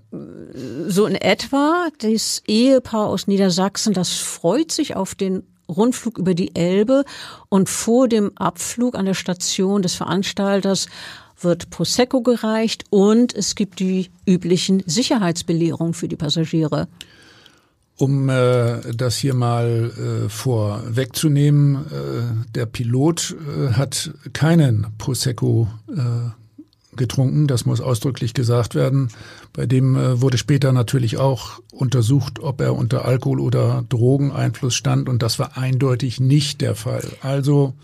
So 0.86 1.04
in 1.04 1.16
etwa. 1.16 1.88
Das 1.98 2.42
Ehepaar 2.46 3.08
aus 3.08 3.26
Niedersachsen, 3.26 3.92
das 3.92 4.14
freut 4.14 4.72
sich 4.72 4.96
auf 4.96 5.14
den 5.14 5.42
Rundflug 5.68 6.16
über 6.16 6.32
die 6.32 6.56
Elbe 6.56 7.04
und 7.50 7.68
vor 7.68 8.08
dem 8.08 8.32
Abflug 8.36 8.94
an 8.94 9.04
der 9.04 9.12
Station 9.12 9.82
des 9.82 9.96
Veranstalters 9.96 10.86
wird 11.40 11.68
Prosecco 11.68 12.22
gereicht 12.22 12.84
und 12.88 13.34
es 13.34 13.56
gibt 13.56 13.80
die 13.80 14.10
üblichen 14.26 14.82
Sicherheitsbelehrungen 14.86 15.92
für 15.92 16.08
die 16.08 16.16
Passagiere. 16.16 16.88
Um 17.96 18.28
äh, 18.28 18.92
das 18.92 19.16
hier 19.16 19.34
mal 19.34 19.92
äh, 20.24 20.28
vorwegzunehmen, 20.28 21.76
äh, 21.76 22.52
der 22.54 22.66
Pilot 22.66 23.36
äh, 23.38 23.72
hat 23.74 24.10
keinen 24.32 24.88
Prosecco 24.98 25.68
äh, 25.88 26.30
getrunken, 26.96 27.46
das 27.46 27.66
muss 27.66 27.80
ausdrücklich 27.80 28.34
gesagt 28.34 28.74
werden. 28.74 29.10
Bei 29.52 29.66
dem 29.66 29.96
äh, 29.96 30.20
wurde 30.20 30.38
später 30.38 30.72
natürlich 30.72 31.18
auch 31.18 31.60
untersucht, 31.72 32.40
ob 32.40 32.60
er 32.60 32.74
unter 32.74 33.04
Alkohol- 33.04 33.40
oder 33.40 33.84
Drogeneinfluss 33.88 34.74
stand 34.74 35.08
und 35.08 35.22
das 35.22 35.38
war 35.38 35.56
eindeutig 35.56 36.18
nicht 36.18 36.60
der 36.60 36.74
Fall. 36.74 37.06
Also 37.20 37.74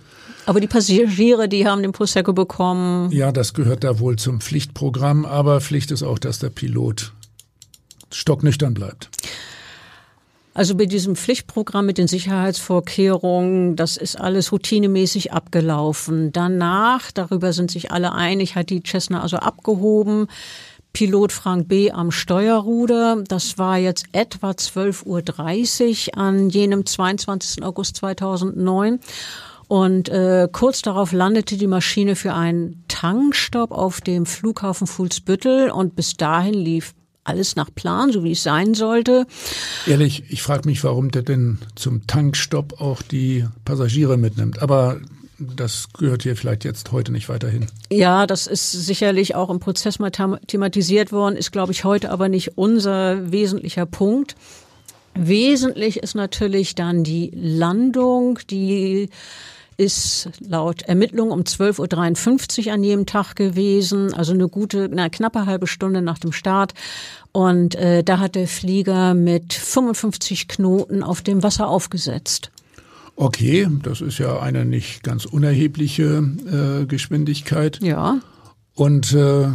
aber 0.46 0.60
die 0.60 0.66
Passagiere, 0.66 1.48
die 1.48 1.68
haben 1.68 1.82
den 1.82 1.92
Prosecco 1.92 2.32
bekommen. 2.32 3.12
Ja, 3.12 3.30
das 3.30 3.54
gehört 3.54 3.84
da 3.84 4.00
wohl 4.00 4.16
zum 4.16 4.40
Pflichtprogramm, 4.40 5.24
aber 5.24 5.60
Pflicht 5.60 5.92
ist 5.92 6.02
auch, 6.02 6.18
dass 6.18 6.40
der 6.40 6.48
Pilot 6.48 7.12
stocknüchtern 8.10 8.74
bleibt. 8.74 9.10
Also 10.52 10.74
bei 10.74 10.86
diesem 10.86 11.14
Pflichtprogramm 11.14 11.86
mit 11.86 11.96
den 11.96 12.08
Sicherheitsvorkehrungen, 12.08 13.76
das 13.76 13.96
ist 13.96 14.20
alles 14.20 14.50
routinemäßig 14.50 15.32
abgelaufen. 15.32 16.32
Danach, 16.32 17.12
darüber 17.12 17.52
sind 17.52 17.70
sich 17.70 17.92
alle 17.92 18.12
einig, 18.12 18.56
hat 18.56 18.70
die 18.70 18.82
Cessna 18.84 19.22
also 19.22 19.36
abgehoben. 19.36 20.26
Pilot 20.92 21.30
Frank 21.30 21.68
B. 21.68 21.92
am 21.92 22.10
Steuerruder. 22.10 23.22
Das 23.28 23.58
war 23.58 23.78
jetzt 23.78 24.06
etwa 24.10 24.50
12.30 24.50 26.08
Uhr 26.08 26.18
an 26.18 26.50
jenem 26.50 26.84
22. 26.84 27.62
August 27.62 27.96
2009. 27.96 28.98
Und 29.68 30.08
äh, 30.08 30.48
kurz 30.50 30.82
darauf 30.82 31.12
landete 31.12 31.56
die 31.56 31.68
Maschine 31.68 32.16
für 32.16 32.34
einen 32.34 32.82
Tankstopp 32.88 33.70
auf 33.70 34.00
dem 34.00 34.26
Flughafen 34.26 34.88
Fuhlsbüttel 34.88 35.70
und 35.70 35.94
bis 35.94 36.16
dahin 36.16 36.54
lief 36.54 36.92
alles 37.24 37.56
nach 37.56 37.74
Plan, 37.74 38.12
so 38.12 38.24
wie 38.24 38.32
es 38.32 38.42
sein 38.42 38.74
sollte. 38.74 39.26
Ehrlich, 39.86 40.24
ich 40.30 40.42
frage 40.42 40.68
mich, 40.68 40.82
warum 40.84 41.10
der 41.10 41.22
denn 41.22 41.58
zum 41.74 42.06
Tankstopp 42.06 42.80
auch 42.80 43.02
die 43.02 43.46
Passagiere 43.64 44.16
mitnimmt. 44.16 44.62
Aber 44.62 45.00
das 45.38 45.88
gehört 45.96 46.22
hier 46.22 46.36
vielleicht 46.36 46.64
jetzt 46.64 46.92
heute 46.92 47.12
nicht 47.12 47.28
weiterhin. 47.28 47.66
Ja, 47.90 48.26
das 48.26 48.46
ist 48.46 48.72
sicherlich 48.72 49.34
auch 49.34 49.50
im 49.50 49.58
Prozess 49.58 49.98
mal 49.98 50.10
thematisiert 50.10 51.12
worden, 51.12 51.36
ist, 51.36 51.50
glaube 51.50 51.72
ich, 51.72 51.84
heute 51.84 52.10
aber 52.10 52.28
nicht 52.28 52.58
unser 52.58 53.32
wesentlicher 53.32 53.86
Punkt. 53.86 54.36
Wesentlich 55.14 55.98
ist 55.98 56.14
natürlich 56.14 56.74
dann 56.74 57.02
die 57.04 57.32
Landung, 57.34 58.38
die 58.48 59.08
ist 59.80 60.28
laut 60.46 60.82
Ermittlung 60.82 61.30
um 61.30 61.40
12.53 61.40 62.66
Uhr 62.66 62.72
an 62.74 62.84
jedem 62.84 63.06
Tag 63.06 63.34
gewesen, 63.34 64.12
also 64.12 64.34
eine 64.34 64.46
gute, 64.46 64.84
eine 64.84 65.08
knappe 65.08 65.46
halbe 65.46 65.66
Stunde 65.66 66.02
nach 66.02 66.18
dem 66.18 66.32
Start. 66.32 66.74
Und 67.32 67.76
äh, 67.76 68.04
da 68.04 68.18
hat 68.18 68.34
der 68.34 68.46
Flieger 68.46 69.14
mit 69.14 69.54
55 69.54 70.48
Knoten 70.48 71.02
auf 71.02 71.22
dem 71.22 71.42
Wasser 71.42 71.68
aufgesetzt. 71.68 72.50
Okay, 73.16 73.66
das 73.82 74.02
ist 74.02 74.18
ja 74.18 74.38
eine 74.40 74.66
nicht 74.66 75.02
ganz 75.02 75.24
unerhebliche 75.24 76.82
äh, 76.82 76.84
Geschwindigkeit. 76.84 77.78
Ja. 77.82 78.18
Und 78.74 79.14
äh, 79.14 79.48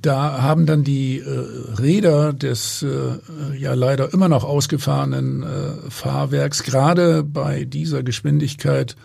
da 0.00 0.42
haben 0.42 0.64
dann 0.64 0.82
die 0.82 1.18
äh, 1.18 1.80
Räder 1.80 2.32
des 2.32 2.82
äh, 2.82 3.56
ja 3.58 3.74
leider 3.74 4.12
immer 4.12 4.28
noch 4.28 4.44
ausgefahrenen 4.44 5.42
äh, 5.42 5.90
Fahrwerks 5.90 6.62
gerade 6.62 7.22
bei 7.22 7.64
dieser 7.64 8.02
Geschwindigkeit 8.02 8.96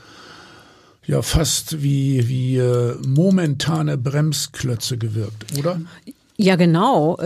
ja 1.06 1.22
fast 1.22 1.84
wie 1.84 2.30
wie 2.30 2.58
äh, 2.58 2.96
momentane 3.06 3.98
Bremsklötze 3.98 4.98
gewirkt, 4.98 5.58
oder? 5.58 5.82
Ja, 6.38 6.56
genau. 6.56 7.18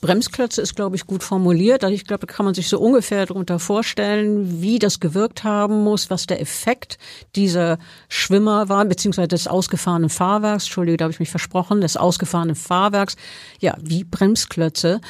Bremsklötze 0.00 0.62
ist, 0.62 0.76
glaube 0.76 0.96
ich, 0.96 1.06
gut 1.06 1.22
formuliert. 1.22 1.84
Also 1.84 1.94
ich 1.94 2.04
glaube, 2.04 2.26
da 2.26 2.32
kann 2.32 2.44
man 2.44 2.54
sich 2.54 2.68
so 2.68 2.78
ungefähr 2.78 3.26
darunter 3.26 3.58
vorstellen, 3.58 4.60
wie 4.60 4.78
das 4.78 5.00
gewirkt 5.00 5.44
haben 5.44 5.82
muss, 5.84 6.10
was 6.10 6.26
der 6.26 6.40
Effekt 6.40 6.98
dieser 7.36 7.78
Schwimmer 8.08 8.68
war, 8.68 8.84
beziehungsweise 8.84 9.28
des 9.28 9.48
ausgefahrenen 9.48 10.10
Fahrwerks. 10.10 10.64
Entschuldige, 10.64 10.98
da 10.98 11.04
habe 11.04 11.12
ich 11.12 11.20
mich 11.20 11.30
versprochen, 11.30 11.80
des 11.80 11.96
ausgefahrenen 11.96 12.54
Fahrwerks. 12.56 13.16
Ja, 13.60 13.76
wie 13.80 14.04
Bremsklötze. 14.04 15.00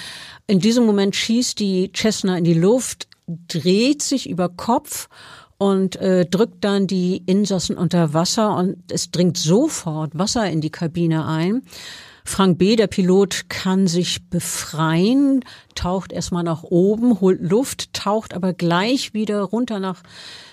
In 0.47 0.61
diesem 0.61 0.87
Moment 0.87 1.15
schießt 1.15 1.59
die 1.59 1.93
Cessna 1.95 2.39
in 2.39 2.45
die 2.45 2.55
Luft, 2.55 3.09
dreht 3.27 4.03
sich 4.03 4.29
über 4.29 4.49
Kopf 4.49 5.09
und 5.59 5.97
äh, 5.97 6.25
drückt 6.25 6.65
dann 6.65 6.87
die 6.87 7.23
Insassen 7.27 7.77
unter 7.77 8.15
Wasser 8.15 8.57
und 8.57 8.77
es 8.91 9.11
dringt 9.11 9.37
sofort 9.37 10.17
Wasser 10.17 10.49
in 10.49 10.61
die 10.61 10.71
Kabine 10.71 11.27
ein. 11.27 11.63
Frank 12.29 12.59
B., 12.59 12.77
der 12.77 12.89
Pilot, 12.89 13.49
kann 13.49 13.87
sich 13.87 14.29
befreien, 14.29 15.45
taucht 15.75 16.13
erstmal 16.13 16.45
nach 16.45 16.63
oben, 16.63 17.21
holt 17.21 17.41
Luft, 17.41 17.95
taucht 17.95 18.35
aber 18.35 18.53
gleich 18.53 19.15
wieder 19.15 19.41
runter 19.43 19.81
nach 19.81 20.03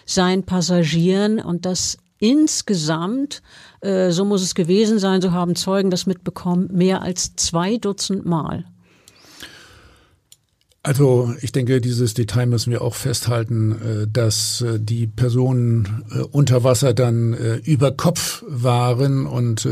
seinen 0.05 0.43
Passagieren 0.43 1.39
und 1.39 1.65
das 1.65 1.97
insgesamt, 2.17 3.41
äh, 3.81 4.11
so 4.11 4.23
muss 4.23 4.41
es 4.41 4.55
gewesen 4.55 4.99
sein, 4.99 5.21
so 5.21 5.33
haben 5.33 5.55
Zeugen 5.55 5.91
das 5.91 6.05
mitbekommen, 6.05 6.69
mehr 6.71 7.01
als 7.01 7.35
zwei 7.35 7.77
Dutzend 7.77 8.25
Mal. 8.25 8.65
Also 10.85 11.33
ich 11.41 11.51
denke, 11.51 11.81
dieses 11.81 12.13
Detail 12.13 12.45
müssen 12.45 12.69
wir 12.69 12.83
auch 12.83 12.93
festhalten, 12.93 13.71
äh, 13.71 14.07
dass 14.07 14.61
äh, 14.61 14.79
die 14.79 15.07
Personen 15.07 16.03
äh, 16.11 16.19
unter 16.19 16.63
Wasser 16.63 16.93
dann 16.93 17.33
über 17.63 17.91
Kopf 17.91 18.43
waren 18.47 19.25
und 19.25 19.67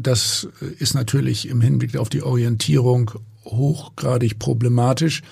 das 0.00 0.48
ist 0.78 0.94
natürlich 0.94 1.48
im 1.48 1.60
Hinblick 1.60 1.96
auf 1.96 2.08
die 2.08 2.22
Orientierung 2.22 3.12
hochgradig 3.44 4.38
problematisch. 4.38 5.22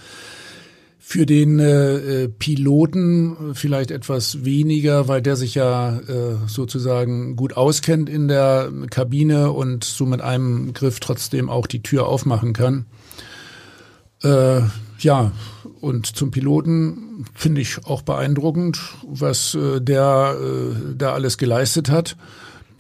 Für 0.99 1.27
den 1.27 2.33
Piloten 2.39 3.55
vielleicht 3.55 3.91
etwas 3.91 4.45
weniger, 4.45 5.09
weil 5.09 5.23
der 5.23 5.37
sich 5.37 5.55
ja 5.55 6.01
sozusagen 6.47 7.37
gut 7.37 7.57
auskennt 7.57 8.09
in 8.09 8.29
der 8.29 8.71
Kabine 8.91 9.53
und 9.53 9.85
so 9.85 10.07
mit 10.07 10.21
einem 10.21 10.73
Griff 10.73 11.01
trotzdem 11.01 11.49
auch 11.49 11.67
die 11.67 11.83
Tür 11.83 12.07
aufmachen 12.07 12.53
kann. 12.53 12.87
Ja, 15.07 15.31
und 15.81 16.17
zum 16.17 16.33
Piloten 16.33 17.27
finde 17.33 17.61
ich 17.61 17.87
auch 17.87 18.03
beeindruckend, 18.03 18.81
was 19.07 19.55
äh, 19.55 19.81
der 19.81 20.37
äh, 20.37 20.95
da 20.99 21.13
alles 21.13 21.39
geleistet 21.39 21.91
hat. 21.91 22.17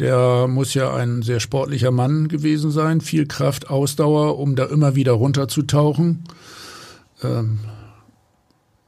Der 0.01 0.49
muss 0.49 0.75
ja 0.75 0.93
ein 0.93 1.23
sehr 1.23 1.39
sportlicher 1.39 1.93
Mann 1.93 2.27
gewesen 2.27 2.73
sein, 2.73 3.01
viel 3.01 3.27
Kraft, 3.27 3.71
Ausdauer, 3.71 4.41
um 4.41 4.57
da 4.57 4.65
immer 4.65 4.97
wieder 4.97 5.13
runterzutauchen. 5.13 6.25
Ähm, 7.23 7.61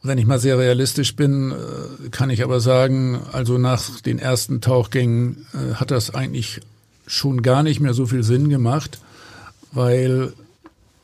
wenn 0.03 0.19
ich 0.19 0.27
mal 0.27 0.41
sehr 0.41 0.59
realistisch 0.59 1.15
bin, 1.15 1.53
äh, 1.53 2.09
kann 2.09 2.31
ich 2.31 2.43
aber 2.43 2.59
sagen, 2.59 3.21
also 3.31 3.57
nach 3.57 4.01
den 4.01 4.19
ersten 4.19 4.61
Tauchgängen 4.61 5.47
äh, 5.55 5.75
hat 5.75 5.93
das 5.93 6.13
eigentlich 6.13 6.61
schon 7.07 7.43
gar 7.43 7.63
nicht 7.63 7.79
mehr 7.79 7.95
so 7.95 8.07
viel 8.07 8.25
Sinn 8.25 8.49
gemacht, 8.49 8.99
weil 9.71 10.33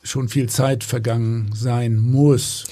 schon 0.04 0.28
viel 0.28 0.48
Zeit 0.48 0.84
vergangen 0.84 1.50
sein 1.54 1.98
muss. 1.98 2.64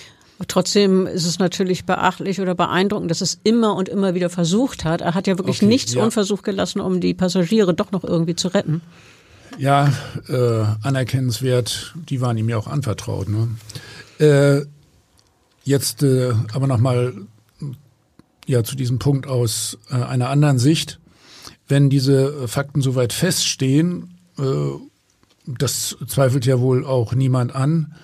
Trotzdem 0.49 1.07
ist 1.07 1.27
es 1.27 1.39
natürlich 1.39 1.85
beachtlich 1.85 2.41
oder 2.41 2.55
beeindruckend, 2.55 3.11
dass 3.11 3.21
es 3.21 3.39
immer 3.45 3.75
und 3.75 3.89
immer 3.89 4.15
wieder 4.15 4.31
versucht 4.31 4.85
hat. 4.85 5.01
Er 5.01 5.15
hat 5.15 5.27
ja 5.27 5.39
wirklich 5.39 5.59
okay, 5.59 5.67
nichts 5.67 5.95
ja. 5.95 6.05
unversucht 6.05 6.45
gelassen, 6.45 6.81
um 6.81 7.01
die 7.01 7.15
Passagiere 7.15 7.75
doch 7.75 7.93
noch 7.93 8.05
irgendwie 8.05 8.35
zu 8.35 8.49
retten. 8.49 8.81
Ja, 9.59 9.93
äh, 10.29 10.65
anerkennenswert. 10.83 11.95
Die 12.09 12.21
waren 12.21 12.37
ihm 12.39 12.49
ja 12.49 12.57
auch 12.57 12.67
anvertraut. 12.67 13.29
Ne? 13.29 13.49
Äh, 14.19 14.67
Jetzt 15.65 16.03
äh, 16.03 16.33
aber 16.53 16.67
nochmal 16.67 17.15
ja, 18.47 18.65
zu 18.65 18.75
diesem 18.75 18.99
Punkt 18.99 19.27
aus 19.27 19.79
äh, 19.91 19.95
einer 19.95 20.29
anderen 20.29 20.59
Sicht. 20.59 20.99
Wenn 21.69 21.91
diese 21.91 22.49
Fakten 22.49 22.83
soweit 22.83 23.13
feststehen, 23.13 24.19
äh, 24.39 24.43
das 25.47 25.97
zweifelt 26.07 26.47
ja 26.47 26.61
wohl 26.61 26.85
auch 26.85 27.15
niemand 27.15 27.55
an, 27.55 27.95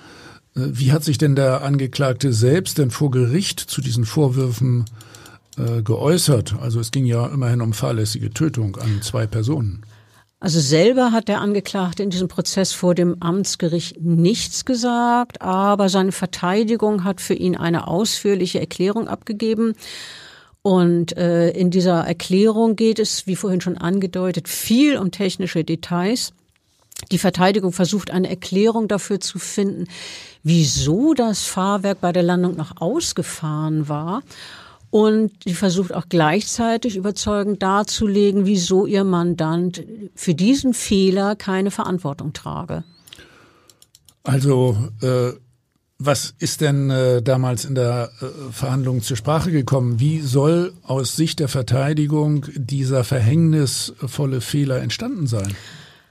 äh, 0.54 0.60
wie 0.72 0.92
hat 0.92 1.04
sich 1.04 1.18
denn 1.18 1.36
der 1.36 1.62
Angeklagte 1.62 2.32
selbst 2.32 2.78
denn 2.78 2.90
vor 2.90 3.10
Gericht 3.10 3.60
zu 3.60 3.80
diesen 3.80 4.04
Vorwürfen 4.04 4.84
äh, 5.56 5.82
geäußert? 5.82 6.56
Also 6.60 6.80
es 6.80 6.90
ging 6.90 7.06
ja 7.06 7.26
immerhin 7.26 7.60
um 7.60 7.72
fahrlässige 7.72 8.30
Tötung 8.30 8.76
an 8.76 9.00
zwei 9.02 9.26
Personen. 9.26 9.82
Also 10.40 10.60
selber 10.60 11.10
hat 11.10 11.26
der 11.26 11.40
Angeklagte 11.40 12.04
in 12.04 12.10
diesem 12.10 12.28
Prozess 12.28 12.72
vor 12.72 12.94
dem 12.94 13.16
Amtsgericht 13.20 14.00
nichts 14.00 14.64
gesagt, 14.64 15.42
aber 15.42 15.88
seine 15.88 16.12
Verteidigung 16.12 17.02
hat 17.02 17.20
für 17.20 17.34
ihn 17.34 17.56
eine 17.56 17.88
ausführliche 17.88 18.60
Erklärung 18.60 19.08
abgegeben. 19.08 19.74
Und 20.62 21.16
äh, 21.16 21.50
in 21.50 21.70
dieser 21.70 22.06
Erklärung 22.06 22.76
geht 22.76 23.00
es, 23.00 23.26
wie 23.26 23.34
vorhin 23.34 23.60
schon 23.60 23.78
angedeutet, 23.78 24.48
viel 24.48 24.96
um 24.96 25.10
technische 25.10 25.64
Details. 25.64 26.32
Die 27.10 27.18
Verteidigung 27.18 27.72
versucht 27.72 28.10
eine 28.10 28.28
Erklärung 28.28 28.88
dafür 28.88 29.20
zu 29.20 29.38
finden, 29.38 29.86
wieso 30.42 31.14
das 31.14 31.44
Fahrwerk 31.44 32.00
bei 32.00 32.12
der 32.12 32.22
Landung 32.22 32.56
noch 32.56 32.80
ausgefahren 32.80 33.88
war 33.88 34.22
und 34.90 35.44
die 35.44 35.54
versucht 35.54 35.92
auch 35.94 36.06
gleichzeitig 36.08 36.96
überzeugend 36.96 37.62
darzulegen, 37.62 38.46
wieso 38.46 38.86
ihr 38.86 39.04
Mandant 39.04 39.84
für 40.14 40.34
diesen 40.34 40.74
Fehler 40.74 41.36
keine 41.36 41.70
Verantwortung 41.70 42.32
trage. 42.32 42.84
Also 44.22 44.76
äh, 45.02 45.32
was 45.98 46.34
ist 46.38 46.60
denn 46.60 46.90
äh, 46.90 47.22
damals 47.22 47.64
in 47.64 47.74
der 47.74 48.10
äh, 48.20 48.52
Verhandlung 48.52 49.02
zur 49.02 49.16
Sprache 49.16 49.50
gekommen? 49.50 50.00
Wie 50.00 50.20
soll 50.20 50.72
aus 50.82 51.16
Sicht 51.16 51.40
der 51.40 51.48
Verteidigung 51.48 52.46
dieser 52.54 53.04
verhängnisvolle 53.04 54.40
Fehler 54.40 54.80
entstanden 54.80 55.26
sein? 55.26 55.54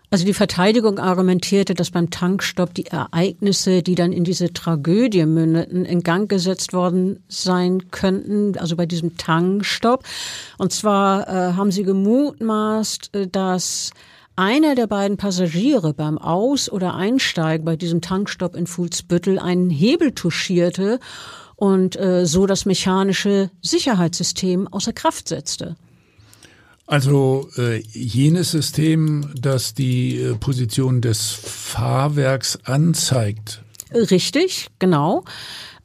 Also 0.10 0.26
die 0.26 0.34
Verteidigung 0.34 1.00
argumentierte, 1.00 1.74
dass 1.74 1.91
beim 1.91 2.10
Tankstopp 2.10 2.74
die 2.74 2.86
Ereignisse, 2.86 3.84
die 3.84 3.96
dann 3.96 4.13
in 4.13 4.24
diese 4.24 4.54
Tragödie 4.54 5.26
mündeten, 5.26 5.84
in 5.84 6.02
Gang 6.02 6.30
gesetzt 6.30 6.72
worden 6.72 7.22
sein 7.28 7.91
könnten, 7.91 8.58
also 8.58 8.78
bei 8.78 8.86
diesem 8.86 9.17
Tankstopp. 9.17 10.04
Und 10.58 10.72
zwar 10.72 11.28
äh, 11.28 11.54
haben 11.54 11.72
sie 11.72 11.84
gemutmaßt, 11.84 13.15
äh, 13.15 13.28
dass 13.28 13.91
einer 14.38 14.76
der 14.76 14.88
beiden 14.88 15.17
Passagiere 15.17 15.93
beim 15.93 16.17
Aus- 16.17 16.72
oder 16.72 16.96
Einsteigen 16.96 17.65
bei 17.65 17.76
diesem 17.76 18.00
Tankstopp 18.00 18.56
in 18.56 18.65
Fuhlsbüttel 18.65 19.39
einen 19.39 19.70
Hebel 19.70 20.13
touchierte 20.13 21.00
und 21.58 22.00
äh, 22.00 22.26
so 22.26 22.46
das 22.46 22.65
mechanische 22.65 23.50
Sicherheitssystem 23.62 24.70
außer 24.70 24.93
Kraft 24.93 25.28
setzte. 25.28 25.76
Also 26.88 27.50
äh, 27.58 27.84
jenes 27.91 28.52
System, 28.52 29.30
das 29.36 29.73
die 29.73 30.21
äh, 30.21 30.36
Position 30.36 31.02
des 31.02 31.32
Fahrwerks 31.32 32.58
anzeigt. 32.63 33.62
Richtig, 33.93 34.69
genau. 34.80 35.26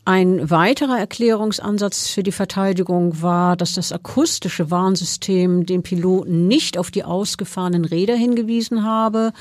Ein 0.05 0.51
weiterer 0.51 0.99
Erklärungsansatz 0.99 2.09
für 2.09 2.23
die 2.23 2.33
Verteidigung 2.33 3.21
war, 3.21 3.57
dass 3.57 3.75
das 3.75 3.93
akustische 3.93 4.71
Warnsystem 4.71 5.67
den 5.67 5.83
Piloten 5.83 6.49
nicht 6.49 6.79
auf 6.79 6.91
die 6.91 7.05
ausgefahrenen 7.05 7.85
Räder 7.85 8.17
hingewiesen 8.17 8.85
habe. 8.85 9.33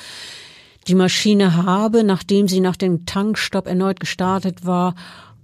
Die 0.88 0.95
Maschine 0.95 1.63
habe, 1.63 2.04
nachdem 2.04 2.47
sie 2.47 2.60
nach 2.60 2.76
dem 2.76 3.06
Tankstopp 3.06 3.67
erneut 3.67 4.00
gestartet 4.00 4.65
war, 4.65 4.95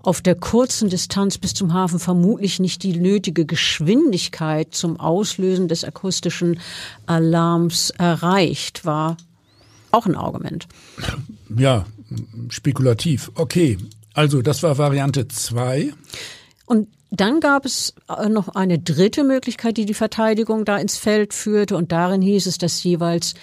auf 0.08 0.22
der 0.22 0.36
kurzen 0.36 0.88
Distanz 0.88 1.38
bis 1.38 1.54
zum 1.54 1.74
Hafen 1.74 2.00
vermutlich 2.00 2.62
nicht 2.62 2.82
die 2.84 2.96
nötige 2.96 3.46
Geschwindigkeit 3.46 4.74
zum 4.74 5.02
Auslösen 5.02 5.68
des 5.68 5.84
akustischen 5.84 6.62
Alarms 7.08 7.90
erreicht, 7.90 8.86
war 8.86 9.18
auch 9.92 10.06
ein 10.06 10.16
Argument. 10.16 10.68
Ja, 11.58 11.86
spekulativ. 12.50 13.32
Okay, 13.36 13.78
also 14.14 14.42
das 14.42 14.62
war 14.62 14.78
Variante 14.78 15.30
2. 15.30 15.94
Und 16.66 16.90
dann 17.10 17.40
gab 17.40 17.66
es 17.66 17.94
äh, 18.10 18.28
noch 18.28 18.50
eine 18.50 18.80
dritte 18.80 19.24
Möglichkeit, 19.24 19.78
die 19.78 19.86
die 19.86 19.94
Verteidigung 19.94 20.66
da 20.66 20.78
ins 20.78 20.98
Feld 20.98 21.34
führte. 21.34 21.78
Und 21.78 21.94
darin 21.94 22.22
hieß 22.22 22.48
es, 22.48 22.58
dass 22.58 22.84
jeweils 22.84 23.34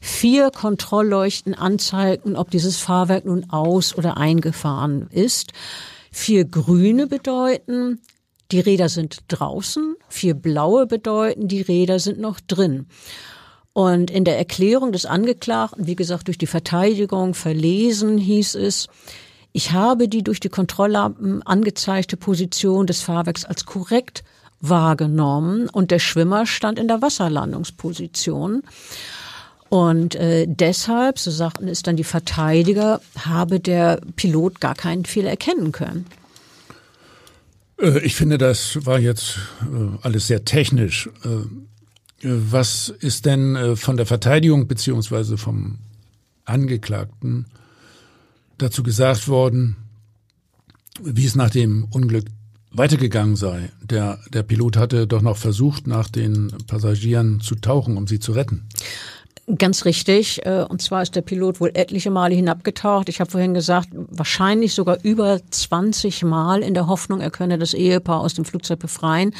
vier 0.00 0.50
Kontrollleuchten 0.50 1.54
anzeigten, 1.54 2.36
ob 2.36 2.50
dieses 2.50 2.76
Fahrwerk 2.76 3.24
nun 3.24 3.48
aus- 3.48 3.96
oder 3.96 4.18
eingefahren 4.18 5.08
ist. 5.10 5.52
Vier 6.16 6.44
grüne 6.44 7.08
bedeuten, 7.08 8.00
die 8.52 8.60
Räder 8.60 8.88
sind 8.88 9.24
draußen. 9.26 9.96
Vier 10.08 10.34
blaue 10.34 10.86
bedeuten, 10.86 11.48
die 11.48 11.60
Räder 11.60 11.98
sind 11.98 12.20
noch 12.20 12.38
drin. 12.38 12.86
Und 13.72 14.12
in 14.12 14.22
der 14.24 14.38
Erklärung 14.38 14.92
des 14.92 15.06
Angeklagten, 15.06 15.88
wie 15.88 15.96
gesagt, 15.96 16.28
durch 16.28 16.38
die 16.38 16.46
Verteidigung 16.46 17.34
verlesen, 17.34 18.16
hieß 18.16 18.54
es, 18.54 18.86
ich 19.52 19.72
habe 19.72 20.06
die 20.06 20.22
durch 20.22 20.38
die 20.38 20.50
Kontrolllampen 20.50 21.42
angezeigte 21.42 22.16
Position 22.16 22.86
des 22.86 23.02
Fahrwerks 23.02 23.44
als 23.44 23.66
korrekt 23.66 24.22
wahrgenommen 24.60 25.68
und 25.68 25.90
der 25.90 25.98
Schwimmer 25.98 26.46
stand 26.46 26.78
in 26.78 26.86
der 26.86 27.02
Wasserlandungsposition. 27.02 28.62
Und 29.74 30.14
äh, 30.14 30.46
deshalb, 30.46 31.18
so 31.18 31.32
sagten 31.32 31.66
es 31.66 31.82
dann 31.82 31.96
die 31.96 32.04
Verteidiger, 32.04 33.00
habe 33.18 33.58
der 33.58 34.00
Pilot 34.14 34.60
gar 34.60 34.76
keinen 34.76 35.04
Fehler 35.04 35.30
erkennen 35.30 35.72
können. 35.72 36.06
Äh, 37.80 37.98
ich 38.04 38.14
finde, 38.14 38.38
das 38.38 38.86
war 38.86 39.00
jetzt 39.00 39.40
äh, 39.62 39.98
alles 40.02 40.28
sehr 40.28 40.44
technisch. 40.44 41.10
Äh, 41.24 41.48
was 42.22 42.88
ist 42.88 43.26
denn 43.26 43.76
von 43.76 43.96
der 43.96 44.06
Verteidigung 44.06 44.68
beziehungsweise 44.68 45.38
vom 45.38 45.80
Angeklagten 46.44 47.46
dazu 48.58 48.84
gesagt 48.84 49.26
worden, 49.26 49.74
wie 51.02 51.26
es 51.26 51.34
nach 51.34 51.50
dem 51.50 51.88
Unglück 51.90 52.26
weitergegangen 52.70 53.34
sei? 53.34 53.72
Der, 53.82 54.20
der 54.32 54.44
Pilot 54.44 54.76
hatte 54.76 55.08
doch 55.08 55.20
noch 55.20 55.36
versucht, 55.36 55.88
nach 55.88 56.08
den 56.08 56.52
Passagieren 56.68 57.40
zu 57.40 57.56
tauchen, 57.56 57.96
um 57.96 58.06
sie 58.06 58.20
zu 58.20 58.30
retten. 58.30 58.68
Ganz 59.58 59.84
richtig. 59.84 60.44
Äh, 60.46 60.64
und 60.68 60.80
zwar 60.80 61.02
ist 61.02 61.16
der 61.16 61.22
Pilot 61.22 61.60
wohl 61.60 61.70
etliche 61.74 62.10
Male 62.10 62.34
hinabgetaucht. 62.34 63.08
Ich 63.10 63.20
habe 63.20 63.30
vorhin 63.30 63.52
gesagt, 63.52 63.90
wahrscheinlich 63.92 64.72
sogar 64.72 64.98
über 65.02 65.38
20 65.50 66.24
Mal 66.24 66.62
in 66.62 66.72
der 66.72 66.86
Hoffnung, 66.86 67.20
er 67.20 67.30
könne 67.30 67.58
das 67.58 67.74
Ehepaar 67.74 68.20
aus 68.20 68.34
dem 68.34 68.46
Flugzeug 68.46 68.78
befreien. 68.78 69.34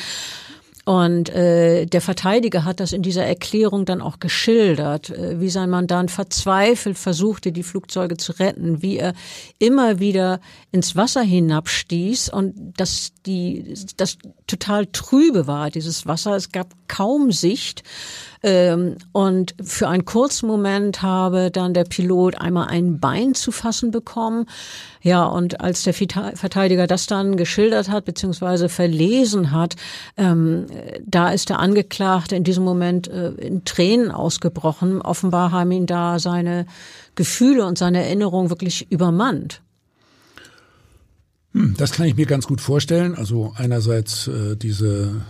Und 0.85 1.31
äh, 1.31 1.87
der 1.87 2.03
Verteidiger 2.03 2.65
hat 2.65 2.79
das 2.79 2.93
in 2.93 3.01
dieser 3.01 3.25
Erklärung 3.25 3.87
dann 3.87 4.03
auch 4.03 4.21
geschildert, 4.21 5.09
äh, 5.09 5.41
wie 5.41 5.49
sein 5.49 5.71
Mandant 5.71 6.11
verzweifelt 6.11 6.99
versuchte, 6.99 7.53
die 7.53 7.63
Flugzeuge 7.63 8.19
zu 8.19 8.33
retten, 8.33 8.83
wie 8.83 8.99
er 8.99 9.15
immer 9.59 9.99
wieder 9.99 10.41
ins 10.73 10.95
Wasser 10.95 11.23
hinabstieß 11.23 12.29
und 12.29 12.75
dass 12.77 13.13
die 13.25 13.75
das 13.97 14.19
total 14.47 14.85
trübe 14.85 15.47
war, 15.47 15.71
dieses 15.71 16.07
Wasser. 16.07 16.37
Es 16.37 16.53
gab 16.53 16.75
kaum 16.87 17.33
Sicht. 17.33 17.83
Ähm, 18.45 18.97
und 19.13 19.55
für 19.63 19.89
einen 19.89 20.05
kurzen 20.05 20.47
Moment 20.47 21.01
habe 21.01 21.51
dann 21.51 21.73
der 21.73 21.85
Pilot 21.85 22.39
einmal 22.39 22.69
ein 22.69 23.01
Bein 23.01 23.35
zu 23.35 23.51
fassen 23.53 23.91
bekommen. 23.91 24.45
Ja, 25.01 25.25
und 25.25 25.63
als 25.63 25.83
der 25.83 25.95
Verteidiger 25.95 26.87
das 26.87 27.07
dann 27.07 27.39
geschildert 27.39 27.89
hat, 27.89 28.05
beziehungsweise 28.05 28.69
verlesen 28.69 29.51
hat, 29.51 29.77
ähm, 30.19 30.67
da 31.07 31.31
ist 31.31 31.49
der 31.49 31.59
Angeklagte 31.59 32.37
in 32.37 32.45
diesem 32.45 32.65
Moment 32.65 33.09
äh, 33.09 33.31
in 33.31 33.65
Tränen 33.65 34.11
ausgebrochen. 34.11 35.01
Offenbar 35.01 35.51
haben 35.51 35.73
ihn 35.73 35.87
da 35.87 36.19
seine 36.19 36.67
Gefühle 37.15 37.65
und 37.65 37.79
seine 37.79 38.05
Erinnerungen 38.05 38.51
wirklich 38.51 38.93
übermannt. 38.93 39.63
Hm, 41.53 41.77
das 41.79 41.93
kann 41.93 42.05
ich 42.07 42.17
mir 42.17 42.27
ganz 42.27 42.47
gut 42.47 42.61
vorstellen. 42.61 43.15
Also 43.15 43.55
einerseits 43.57 44.29
äh, 44.29 44.55
diese 44.55 45.23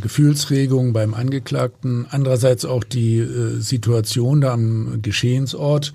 Gefühlsregung 0.00 0.92
beim 0.92 1.14
Angeklagten, 1.14 2.06
andererseits 2.10 2.64
auch 2.64 2.84
die 2.84 3.18
äh, 3.18 3.60
Situation 3.60 4.40
da 4.40 4.52
am 4.52 5.00
Geschehensort. 5.02 5.92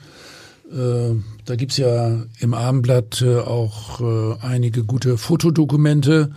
Äh, 0.72 1.16
da 1.46 1.56
gibt's 1.56 1.78
ja 1.78 2.24
im 2.40 2.54
Abendblatt 2.54 3.22
äh, 3.22 3.38
auch 3.38 4.02
äh, 4.02 4.36
einige 4.42 4.84
gute 4.84 5.18
Fotodokumente 5.18 6.32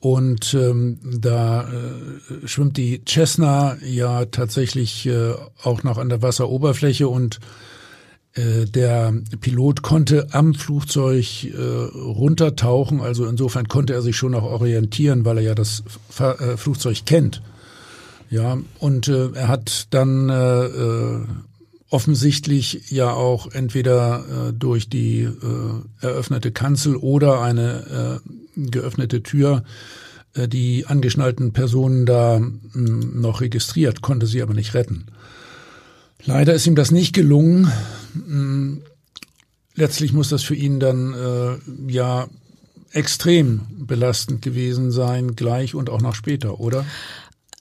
und 0.00 0.54
ähm, 0.54 0.98
da 1.02 1.62
äh, 1.62 2.46
schwimmt 2.46 2.76
die 2.76 3.02
Cessna 3.08 3.76
ja 3.82 4.26
tatsächlich 4.26 5.06
äh, 5.06 5.32
auch 5.62 5.82
noch 5.82 5.98
an 5.98 6.08
der 6.08 6.22
Wasseroberfläche 6.22 7.08
und 7.08 7.36
äh, 7.36 7.73
der 8.36 9.14
Pilot 9.40 9.82
konnte 9.82 10.26
am 10.32 10.54
Flugzeug 10.54 11.44
äh, 11.44 11.56
runtertauchen, 11.56 13.00
also 13.00 13.26
insofern 13.26 13.68
konnte 13.68 13.92
er 13.94 14.02
sich 14.02 14.16
schon 14.16 14.34
auch 14.34 14.42
orientieren, 14.42 15.24
weil 15.24 15.38
er 15.38 15.44
ja 15.44 15.54
das 15.54 15.84
Fahr 16.08 16.40
äh, 16.40 16.56
Flugzeug 16.56 17.06
kennt. 17.06 17.42
Ja, 18.30 18.58
und 18.80 19.06
äh, 19.06 19.30
er 19.34 19.46
hat 19.46 19.86
dann 19.90 20.28
äh, 20.28 20.64
äh, 20.64 21.20
offensichtlich 21.90 22.90
ja 22.90 23.12
auch 23.12 23.52
entweder 23.52 24.48
äh, 24.48 24.52
durch 24.52 24.88
die 24.88 25.20
äh, 25.20 25.30
eröffnete 26.00 26.50
Kanzel 26.50 26.96
oder 26.96 27.40
eine 27.40 28.20
äh, 28.56 28.60
geöffnete 28.70 29.22
Tür 29.22 29.62
äh, 30.34 30.48
die 30.48 30.86
angeschnallten 30.86 31.52
Personen 31.52 32.06
da 32.06 32.40
mh, 32.40 32.50
hm, 32.72 33.20
noch 33.20 33.40
registriert, 33.40 34.02
konnte 34.02 34.26
sie 34.26 34.42
aber 34.42 34.54
nicht 34.54 34.74
retten. 34.74 35.06
Leider 36.26 36.54
ist 36.54 36.66
ihm 36.66 36.74
das 36.74 36.90
nicht 36.90 37.14
gelungen. 37.14 37.70
Mm, 38.14 38.78
letztlich 39.74 40.12
muss 40.12 40.28
das 40.28 40.42
für 40.42 40.54
ihn 40.54 40.80
dann 40.80 41.14
äh, 41.14 41.92
ja 41.92 42.28
extrem 42.92 43.62
belastend 43.70 44.40
gewesen 44.40 44.90
sein, 44.90 45.36
gleich 45.36 45.74
und 45.74 45.90
auch 45.90 46.00
noch 46.00 46.14
später, 46.14 46.60
oder? 46.60 46.84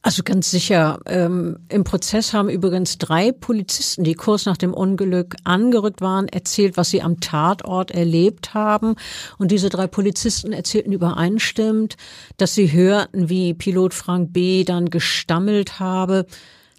Also 0.06 0.22
ganz 0.24 0.52
sicher. 0.52 1.00
Ähm, 1.06 1.60
Im 1.70 1.86
Prozess 1.86 2.34
haben 2.34 2.50
übrigens 2.50 2.98
drei 2.98 3.32
Polizisten, 3.32 4.04
die 4.04 4.16
kurz 4.16 4.46
nach 4.46 4.58
dem 4.58 4.74
Unglück 4.74 5.38
angerückt 5.46 6.02
waren, 6.02 6.28
erzählt, 6.28 6.76
was 6.76 6.90
sie 6.90 7.02
am 7.02 7.22
Tatort 7.22 7.90
erlebt 7.92 8.54
haben. 8.54 8.96
Und 9.38 9.50
diese 9.52 9.70
drei 9.70 9.88
Polizisten 9.88 10.52
erzählten 10.52 10.92
übereinstimmend, 10.92 11.96
dass 12.36 12.54
sie 12.54 12.74
hörten, 12.74 13.30
wie 13.30 13.54
Pilot 13.54 13.94
Frank 13.94 14.34
B. 14.34 14.66
dann 14.66 14.90
gestammelt 14.90 15.80
habe, 15.80 16.26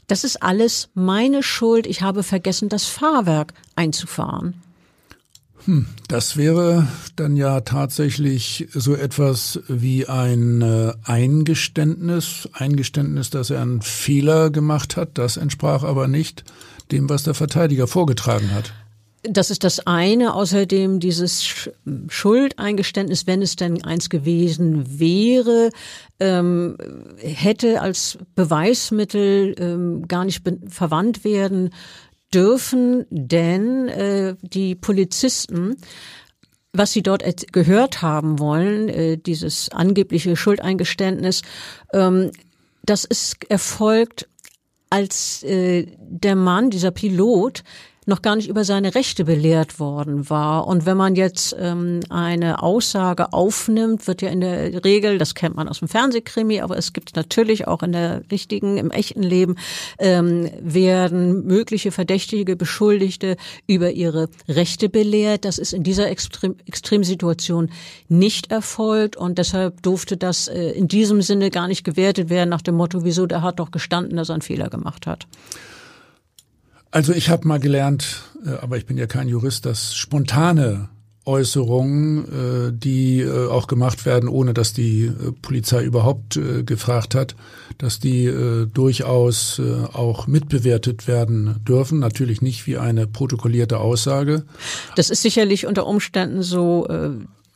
das 0.07 0.25
ist 0.25 0.43
alles 0.43 0.91
meine 0.95 1.43
Schuld. 1.43 1.87
Ich 1.87 2.03
habe 2.03 2.23
vergessen, 2.23 2.69
das 2.69 2.85
Fahrwerk 2.87 3.55
einzufahren. 3.77 4.63
Hm, 5.65 5.87
das 6.09 6.37
wäre 6.37 6.87
dann 7.17 7.37
ja 7.37 7.61
tatsächlich 7.63 8.69
so 8.75 8.95
etwas 8.95 9.61
wie 9.67 10.07
ein 10.07 10.61
äh, 10.61 10.93
Eingeständnis, 11.05 12.49
Eingeständnis, 12.53 13.31
dass 13.31 13.49
er 13.49 13.63
einen 13.63 13.81
Fehler 13.81 14.51
gemacht 14.51 14.97
hat. 14.97 15.17
Das 15.17 15.39
entsprach 15.39 15.83
aber 15.83 16.07
nicht 16.07 16.45
dem, 16.93 17.09
was 17.09 17.23
der 17.23 17.35
Verteidiger 17.35 17.87
vorgetragen 17.87 18.53
hat. 18.53 18.75
Das 19.27 19.51
ist 19.51 19.65
das 19.65 19.87
eine. 19.87 20.35
Außerdem 20.35 21.01
dieses 21.01 21.71
Schuldeingeständnis, 22.09 23.27
wenn 23.27 23.41
es 23.41 23.57
denn 23.57 23.83
eins 23.83 24.11
gewesen 24.11 25.01
wäre, 25.01 25.71
ähm, 26.21 26.77
hätte 27.19 27.81
als 27.81 28.19
Beweismittel 28.35 29.55
ähm, 29.59 30.07
gar 30.07 30.25
nicht 30.27 30.43
verwandt 30.69 31.25
werden 31.25 31.71
dürfen, 32.33 33.07
denn 33.11 33.89
äh, 33.89 34.37
die 34.43 34.75
Polizisten 34.75 35.77
was 36.77 36.93
sie 36.93 37.03
dort 37.03 37.23
gehört 37.53 38.03
haben 38.03 38.41
wollen, 38.41 38.89
äh, 38.89 39.17
dieses 39.17 39.71
angebliche 39.71 40.35
Schuldeingeständnis, 40.35 41.43
ähm, 41.93 42.33
das 42.85 43.05
ist 43.05 43.49
erfolgt, 43.49 44.29
als 44.91 45.43
äh, 45.45 45.87
der 45.99 46.37
Mann, 46.37 46.71
dieser 46.71 46.91
Pilot, 46.91 47.63
noch 48.07 48.23
gar 48.23 48.37
nicht 48.37 48.49
über 48.49 48.65
seine 48.65 48.95
Rechte 48.95 49.25
belehrt 49.25 49.81
worden 49.81 50.29
war. 50.29 50.67
Und 50.67 50.87
wenn 50.87 50.97
man 50.97 51.15
jetzt 51.15 51.57
ähm, 51.59 52.01
eine 52.11 52.63
Aussage 52.63 53.33
aufnimmt, 53.33 54.07
wird 54.07 54.23
ja 54.23 54.29
in 54.29 54.41
der 54.41 54.85
Regel, 54.85 55.19
das 55.19 55.35
kennt 55.35 55.57
man 55.57 55.69
aus 55.69 55.79
dem 55.79 55.89
Fernsehkrimi, 55.89 56.61
aber 56.61 56.77
es 56.77 56.93
gibt 56.93 57.17
natürlich 57.17 57.67
auch 57.67 57.83
in 57.83 57.93
der 57.93 58.23
richtigen, 58.31 58.77
im 58.77 58.91
echten 58.91 59.23
Leben, 59.23 59.57
ähm, 59.99 60.51
werden 60.61 61.47
mögliche 61.47 61.93
Verdächtige, 61.93 62.57
Beschuldigte 62.57 63.37
über 63.67 63.93
ihre 63.93 64.29
Rechte 64.49 64.89
belehrt. 64.89 65.45
Das 65.45 65.59
ist 65.59 65.73
in 65.73 65.83
dieser 65.83 66.11
Extrem 66.11 66.57
Extremsituation 66.67 67.71
nicht 68.09 68.51
erfolgt 68.51 69.17
und 69.17 69.39
deshalb 69.39 69.83
durfte 69.83 70.17
das 70.17 70.49
äh, 70.49 70.71
in 70.71 70.89
diesem 70.89 71.23
Sinne 71.23 71.51
gar 71.51 71.69
nicht 71.69 71.85
gewertet 71.85 72.29
werden 72.29 72.51
nach 72.51 72.63
dem 72.63 72.75
Motto, 72.75 73.05
wieso, 73.05 73.27
der 73.27 73.43
hat 73.43 73.59
doch 73.59 73.71
gestanden, 73.71 74.17
dass 74.17 74.29
er 74.29 74.35
einen 74.35 74.43
Fehler 74.43 74.69
gemacht 74.69 75.07
hat. 75.07 75.27
Also 76.95 77.13
ich 77.13 77.29
habe 77.29 77.49
mal 77.49 77.59
gelernt, 77.59 78.23
äh, 78.47 78.51
aber 78.63 78.77
ich 78.77 78.87
bin 78.87 78.97
ja 78.97 79.09
kein 79.09 79.27
Jurist, 79.27 79.67
dass 79.67 79.97
spontane 79.97 80.91
Äußerungen, 81.25 82.25
äh, 82.69 82.73
die 82.73 83.21
äh, 83.21 83.49
auch 83.49 83.67
gemacht 83.67 84.07
werden, 84.07 84.29
ohne 84.29 84.55
dass 84.55 84.75
die 84.75 85.11
Polizei 85.43 85.83
überhaupt 85.83 86.39
gefragt 86.65 87.17
hat, 87.17 87.35
dass 87.79 87.99
die 87.99 88.33
durchaus 88.73 89.61
auch 89.93 90.29
mitbewertet 90.29 91.09
werden 91.09 91.57
dürfen. 91.67 91.99
Natürlich 91.99 92.43
nicht 92.43 92.69
wie 92.69 92.79
eine 92.79 93.09
protokollierte 93.09 93.81
Aussage. 93.81 94.45
Das 94.95 95.11
ist 95.11 95.23
sicherlich 95.23 95.67
unter 95.67 95.89
Umständen 95.89 96.43
so 96.43 96.87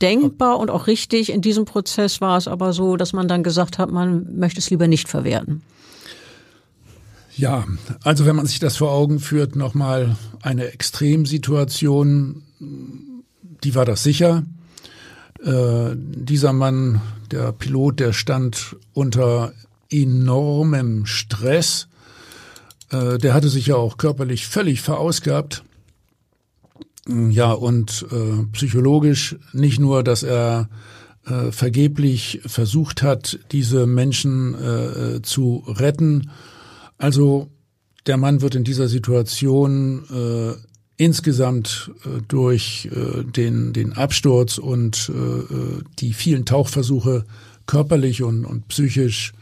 denkbar 0.02 0.58
und 0.58 0.70
auch 0.70 0.88
richtig. 0.88 1.30
In 1.30 1.42
diesem 1.42 1.64
Prozess 1.64 2.20
war 2.20 2.38
es 2.38 2.48
aber 2.48 2.72
so, 2.72 2.96
dass 2.96 3.12
man 3.12 3.28
dann 3.28 3.44
gesagt 3.44 3.78
hat, 3.78 3.92
man 3.92 4.36
möchte 4.36 4.58
es 4.58 4.70
lieber 4.70 4.88
nicht 4.88 5.08
verwerten. 5.08 5.62
Ja, 7.38 7.64
also 8.02 8.26
wenn 8.26 8.34
man 8.34 8.46
sich 8.46 8.58
das 8.58 8.76
vor 8.76 8.90
Augen 8.90 9.20
führt, 9.20 9.54
nochmal 9.54 10.16
eine 10.42 10.72
Extremsituation, 10.72 12.42
die 12.58 13.74
war 13.76 13.84
das 13.84 14.02
sicher. 14.02 14.42
Äh, 15.44 15.94
dieser 15.94 16.52
Mann, 16.52 17.00
der 17.30 17.52
Pilot, 17.52 18.00
der 18.00 18.12
stand 18.12 18.74
unter 18.92 19.52
enormem 19.88 21.06
Stress. 21.06 21.86
Äh, 22.90 23.18
der 23.18 23.34
hatte 23.34 23.48
sich 23.48 23.68
ja 23.68 23.76
auch 23.76 23.98
körperlich 23.98 24.48
völlig 24.48 24.82
verausgabt. 24.82 25.62
Ja, 27.06 27.52
und 27.52 28.04
äh, 28.10 28.46
psychologisch 28.50 29.36
nicht 29.52 29.78
nur, 29.78 30.02
dass 30.02 30.24
er 30.24 30.68
äh, 31.24 31.52
vergeblich 31.52 32.40
versucht 32.46 33.04
hat, 33.04 33.38
diese 33.52 33.86
Menschen 33.86 34.54
äh, 34.54 35.22
zu 35.22 35.62
retten, 35.68 36.32
also 36.98 37.48
der 38.06 38.16
Mann 38.16 38.40
wird 38.40 38.54
in 38.54 38.64
dieser 38.64 38.88
Situation 38.88 40.04
äh, 40.10 40.68
insgesamt 40.96 41.90
äh, 42.04 42.20
durch 42.26 42.88
äh, 42.92 43.24
den, 43.24 43.72
den 43.72 43.92
Absturz 43.92 44.58
und 44.58 45.10
äh, 45.14 45.14
äh, 45.14 45.82
die 45.98 46.12
vielen 46.12 46.44
Tauchversuche 46.44 47.24
körperlich 47.66 48.22
und, 48.22 48.44
und 48.44 48.68
psychisch 48.68 49.32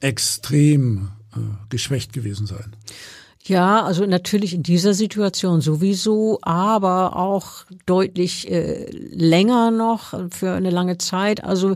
extrem 0.00 1.08
äh, 1.34 1.38
geschwächt 1.70 2.12
gewesen 2.12 2.46
sein. 2.46 2.76
Ja, 3.44 3.82
also 3.82 4.04
natürlich 4.04 4.52
in 4.52 4.62
dieser 4.62 4.92
Situation 4.92 5.62
sowieso, 5.62 6.38
aber 6.42 7.16
auch 7.16 7.64
deutlich 7.86 8.50
äh, 8.50 8.90
länger 8.90 9.70
noch 9.70 10.12
für 10.30 10.52
eine 10.52 10.68
lange 10.68 10.98
Zeit. 10.98 11.42
Also 11.42 11.74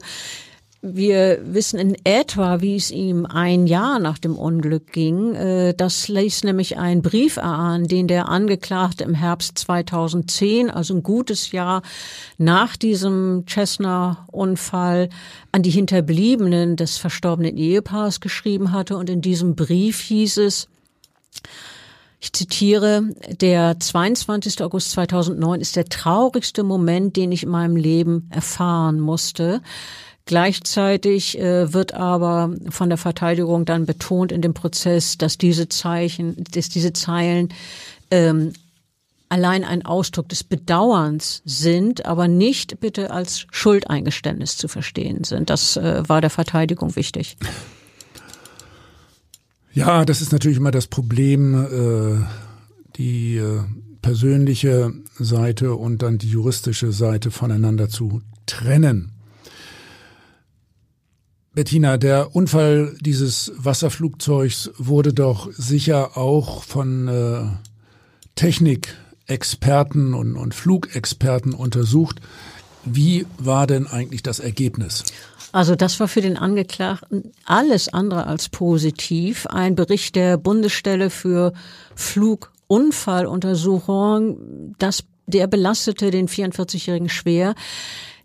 wir 0.85 1.39
wissen 1.45 1.79
in 1.79 1.97
etwa, 2.03 2.61
wie 2.61 2.75
es 2.75 2.91
ihm 2.91 3.25
ein 3.25 3.69
Jahr 3.69 4.01
nach 4.01 4.19
dem 4.19 4.37
Unglück 4.37 4.93
ging. 4.93 5.33
Äh, 5.35 5.75
das 5.75 6.09
ließ 6.09 6.43
nämlich 6.43 6.77
einen 6.77 7.03
Brief 7.03 7.37
erahnen, 7.37 7.87
den 7.87 8.09
der 8.09 8.29
Angeklagte 8.29 9.05
im 9.05 9.15
Herbst 9.15 9.57
2010, 9.59 10.71
also 10.71 10.95
ein 10.95 11.05
gutes 11.05 11.53
Jahr 11.53 11.83
nach 12.37 12.77
diesem 12.77 13.45
Cessna-Unfall, 13.49 15.09
an 15.53 15.63
die 15.63 15.71
Hinterbliebenen 15.71 16.75
des 16.75 16.99
verstorbenen 16.99 17.57
Ehepaars 17.57 18.21
geschrieben 18.21 18.73
hatte. 18.73 18.97
Und 18.97 19.09
in 19.09 19.21
diesem 19.21 19.55
Brief 19.55 20.01
hieß 20.01 20.39
es, 20.39 20.69
ich 22.19 22.33
zitiere, 22.33 23.03
der 23.41 23.79
22. 23.79 24.63
August 24.63 24.93
2009 24.93 25.61
ist 25.61 25.77
der 25.77 25.85
traurigste 25.85 26.65
Moment, 26.65 27.17
den 27.17 27.31
ich 27.31 27.45
in 27.45 27.51
meinem 27.51 27.77
Leben 27.77 28.29
erfahren 28.31 28.99
musste. 28.99 29.61
Gleichzeitig 30.25 31.39
äh, 31.39 31.73
wird 31.73 31.95
aber 31.95 32.55
von 32.71 32.89
der 32.89 32.99
Verteidigung 32.99 33.65
dann 33.65 33.87
betont 33.87 34.31
in 34.31 34.41
dem 34.41 34.55
Prozess, 34.55 35.19
dass 35.19 35.37
diese 35.37 35.69
Zeichen, 35.69 36.45
dass 36.53 36.69
diese 36.69 36.93
Zeilen 36.93 37.49
ähm, 38.11 38.53
allein 39.29 39.65
ein 39.65 39.85
Ausdruck 39.85 40.29
des 40.29 40.45
Bedauerns 40.45 41.43
sind, 41.45 42.05
aber 42.05 42.29
nicht 42.29 42.81
bitte 42.81 43.11
als 43.11 43.47
Schuldeingeständnis 43.51 44.59
zu 44.59 44.69
verstehen 44.69 45.25
sind. 45.25 45.51
Das 45.51 45.77
äh, 45.77 46.03
war 46.07 46.21
der 46.21 46.31
Verteidigung 46.31 46.95
wichtig. 46.97 47.37
Ja, 49.73 50.05
das 50.05 50.21
ist 50.21 50.33
natürlich 50.33 50.59
immer 50.59 50.71
das 50.71 50.87
Problem, 50.87 51.55
äh, 51.65 52.27
die 52.97 53.39
äh, 53.39 53.61
persönliche 54.03 54.93
Seite 55.19 55.75
und 55.75 56.03
dann 56.03 56.19
die 56.19 56.29
juristische 56.29 56.93
Seite 56.93 57.31
voneinander 57.31 57.89
zu 57.89 58.21
trennen. 58.45 59.13
Bettina, 61.55 61.99
der 61.99 62.35
Unfall 62.35 62.97
dieses 63.01 63.53
Wasserflugzeugs 63.57 64.71
wurde 64.79 65.13
doch 65.13 65.53
sicher 65.53 66.17
auch 66.17 66.63
von 66.63 67.09
äh, 67.09 67.43
Technikexperten 68.37 70.15
und, 70.15 70.37
und 70.37 70.55
Flugexperten 70.55 71.53
untersucht. 71.53 72.23
Wie 72.85 73.27
war 73.39 73.67
denn 73.67 73.87
eigentlich 73.87 74.23
das 74.23 74.41
Ergebnis? 74.41 75.05
Also 75.53 75.77
das 75.77 76.01
war 76.01 76.09
für 76.09 76.23
den 76.23 76.39
Angeklagten 76.39 77.33
alles 77.45 77.93
andere 77.93 78.27
als 78.27 78.49
positiv. 78.49 79.47
Ein 79.47 79.77
Bericht 79.77 80.17
der 80.17 80.39
Bundesstelle 80.39 81.11
für 81.11 81.53
Flugunfalluntersuchung, 81.95 84.75
das, 84.79 85.05
der 85.27 85.49
belastete 85.49 86.11
den 86.11 86.29
44-Jährigen 86.29 87.11
schwer. 87.11 87.55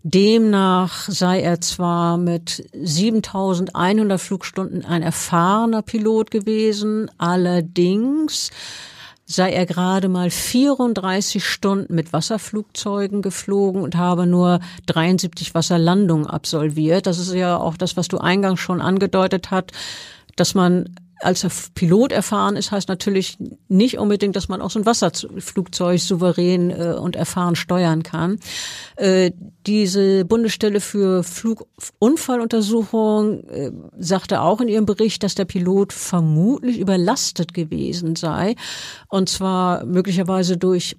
Demnach 0.02 1.08
sei 1.08 1.40
er 1.40 1.60
zwar 1.60 2.18
mit 2.18 2.68
7100 2.72 4.20
Flugstunden 4.20 4.84
ein 4.84 5.02
erfahrener 5.02 5.82
Pilot 5.82 6.30
gewesen, 6.30 7.10
allerdings 7.18 8.50
sei 9.26 9.50
er 9.52 9.66
gerade 9.66 10.08
mal 10.08 10.30
34 10.30 11.44
Stunden 11.44 11.94
mit 11.94 12.14
Wasserflugzeugen 12.14 13.20
geflogen 13.20 13.82
und 13.82 13.96
habe 13.96 14.26
nur 14.26 14.60
73 14.86 15.54
Wasserlandungen 15.54 16.26
absolviert. 16.26 17.06
Das 17.06 17.18
ist 17.18 17.34
ja 17.34 17.58
auch 17.58 17.76
das, 17.76 17.96
was 17.96 18.08
du 18.08 18.18
eingangs 18.18 18.60
schon 18.60 18.80
angedeutet 18.80 19.50
hat, 19.50 19.72
dass 20.36 20.54
man 20.54 20.94
als 21.20 21.70
Pilot 21.74 22.12
erfahren 22.12 22.56
ist, 22.56 22.70
heißt 22.70 22.88
natürlich 22.88 23.36
nicht 23.68 23.98
unbedingt, 23.98 24.36
dass 24.36 24.48
man 24.48 24.60
auch 24.60 24.70
so 24.70 24.78
ein 24.78 24.86
Wasserflugzeug 24.86 26.00
souverän 26.00 26.70
äh, 26.70 26.96
und 27.00 27.16
erfahren 27.16 27.56
steuern 27.56 28.02
kann. 28.02 28.38
Äh, 28.96 29.32
diese 29.66 30.24
Bundesstelle 30.24 30.80
für 30.80 31.24
Flugunfalluntersuchung 31.24 33.44
äh, 33.48 33.72
sagte 33.98 34.40
auch 34.40 34.60
in 34.60 34.68
ihrem 34.68 34.86
Bericht, 34.86 35.22
dass 35.22 35.34
der 35.34 35.44
Pilot 35.44 35.92
vermutlich 35.92 36.78
überlastet 36.78 37.54
gewesen 37.54 38.16
sei. 38.16 38.54
Und 39.08 39.28
zwar 39.28 39.84
möglicherweise 39.84 40.56
durch 40.56 40.96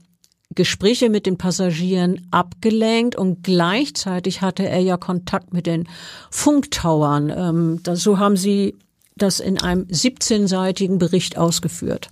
Gespräche 0.56 1.10
mit 1.10 1.28
den 1.28 1.38
Passagieren 1.38 2.28
abgelenkt 2.32 3.16
und 3.16 3.44
gleichzeitig 3.44 4.42
hatte 4.42 4.68
er 4.68 4.80
ja 4.80 4.98
Kontakt 4.98 5.54
mit 5.54 5.68
den 5.68 5.88
Funktauern. 6.32 7.30
Ähm, 7.30 7.80
das, 7.84 8.02
so 8.02 8.18
haben 8.18 8.36
sie 8.36 8.76
das 9.22 9.40
in 9.40 9.62
einem 9.62 9.86
17-seitigen 9.86 10.98
Bericht 10.98 11.38
ausgeführt. 11.38 12.10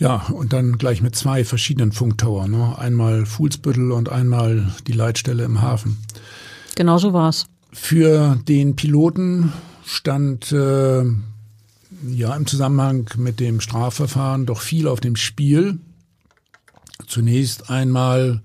Ja, 0.00 0.26
und 0.32 0.54
dann 0.54 0.78
gleich 0.78 1.02
mit 1.02 1.14
zwei 1.14 1.44
verschiedenen 1.44 1.92
Funktowern. 1.92 2.50
Ne? 2.50 2.78
Einmal 2.78 3.26
Fuhlsbüttel 3.26 3.92
und 3.92 4.08
einmal 4.08 4.72
die 4.86 4.92
Leitstelle 4.92 5.44
im 5.44 5.60
Hafen. 5.60 5.98
Genau 6.74 6.96
so 6.96 7.12
war's. 7.12 7.46
Für 7.70 8.36
den 8.48 8.76
Piloten 8.76 9.52
stand 9.84 10.52
äh, 10.52 11.04
ja 12.08 12.34
im 12.34 12.46
Zusammenhang 12.46 13.10
mit 13.16 13.40
dem 13.40 13.60
Strafverfahren 13.60 14.46
doch 14.46 14.60
viel 14.60 14.88
auf 14.88 15.00
dem 15.00 15.16
Spiel. 15.16 15.78
Zunächst 17.06 17.68
einmal 17.68 18.40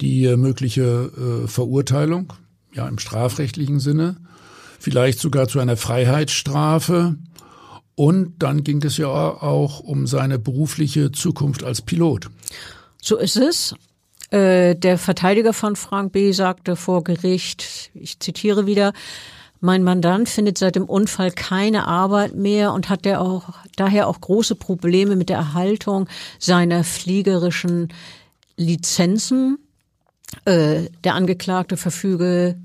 die 0.00 0.26
äh, 0.26 0.36
mögliche 0.36 1.42
äh, 1.44 1.48
Verurteilung, 1.48 2.32
ja 2.72 2.86
im 2.86 2.98
strafrechtlichen 2.98 3.80
Sinne 3.80 4.16
vielleicht 4.80 5.20
sogar 5.20 5.46
zu 5.46 5.60
einer 5.60 5.76
Freiheitsstrafe. 5.76 7.14
Und 7.94 8.42
dann 8.42 8.64
ging 8.64 8.82
es 8.82 8.96
ja 8.96 9.08
auch 9.08 9.80
um 9.80 10.06
seine 10.06 10.38
berufliche 10.38 11.12
Zukunft 11.12 11.62
als 11.62 11.82
Pilot. 11.82 12.30
So 13.00 13.16
ist 13.18 13.36
es. 13.36 13.74
Äh, 14.30 14.74
der 14.74 14.96
Verteidiger 14.96 15.52
von 15.52 15.76
Frank 15.76 16.12
B. 16.12 16.32
sagte 16.32 16.76
vor 16.76 17.04
Gericht, 17.04 17.90
ich 17.94 18.18
zitiere 18.18 18.66
wieder, 18.66 18.92
mein 19.60 19.82
Mandant 19.82 20.28
findet 20.28 20.56
seit 20.56 20.76
dem 20.76 20.86
Unfall 20.86 21.30
keine 21.30 21.86
Arbeit 21.86 22.34
mehr 22.34 22.72
und 22.72 22.88
hat 22.88 23.04
der 23.04 23.20
auch, 23.20 23.50
daher 23.76 24.08
auch 24.08 24.20
große 24.20 24.54
Probleme 24.54 25.16
mit 25.16 25.28
der 25.28 25.36
Erhaltung 25.36 26.08
seiner 26.38 26.82
fliegerischen 26.84 27.88
Lizenzen. 28.56 29.58
Äh, 30.46 30.84
der 31.04 31.14
Angeklagte 31.14 31.76
verfüge 31.76 32.56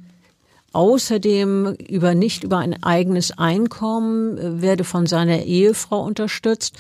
außerdem 0.76 1.76
über 1.88 2.14
nicht 2.14 2.44
über 2.44 2.60
ein 2.60 2.84
eigenes 2.84 3.38
Einkommen, 3.38 4.38
äh, 4.38 4.62
werde 4.62 4.84
von 4.84 5.08
seiner 5.08 5.44
Ehefrau 5.44 6.04
unterstützt. 6.04 6.76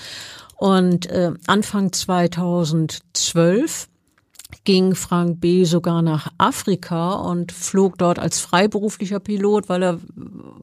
Und 0.57 1.07
äh, 1.07 1.31
Anfang 1.47 1.91
2012 1.91 3.87
ging 4.63 4.95
Frank 4.95 5.41
B. 5.41 5.65
sogar 5.65 6.01
nach 6.01 6.31
Afrika 6.37 7.13
und 7.13 7.51
flog 7.51 7.97
dort 7.97 8.19
als 8.19 8.39
freiberuflicher 8.39 9.19
Pilot, 9.19 9.69
weil 9.69 9.83
er 9.83 9.99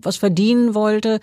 was 0.01 0.17
verdienen 0.17 0.75
wollte. 0.75 1.21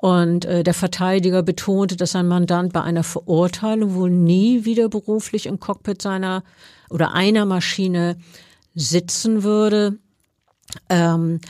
Und 0.00 0.44
äh, 0.44 0.62
der 0.62 0.74
Verteidiger 0.74 1.42
betonte, 1.42 1.96
dass 1.96 2.12
sein 2.12 2.28
Mandant 2.28 2.72
bei 2.72 2.82
einer 2.82 3.04
Verurteilung 3.04 3.94
wohl 3.94 4.10
nie 4.10 4.64
wieder 4.64 4.88
beruflich 4.88 5.46
im 5.46 5.60
Cockpit 5.60 6.02
seiner 6.02 6.42
oder 6.90 7.14
einer 7.14 7.46
Maschine 7.46 8.16
sitzen 8.74 9.44
würde. 9.44 9.98
Ähm, 10.88 11.40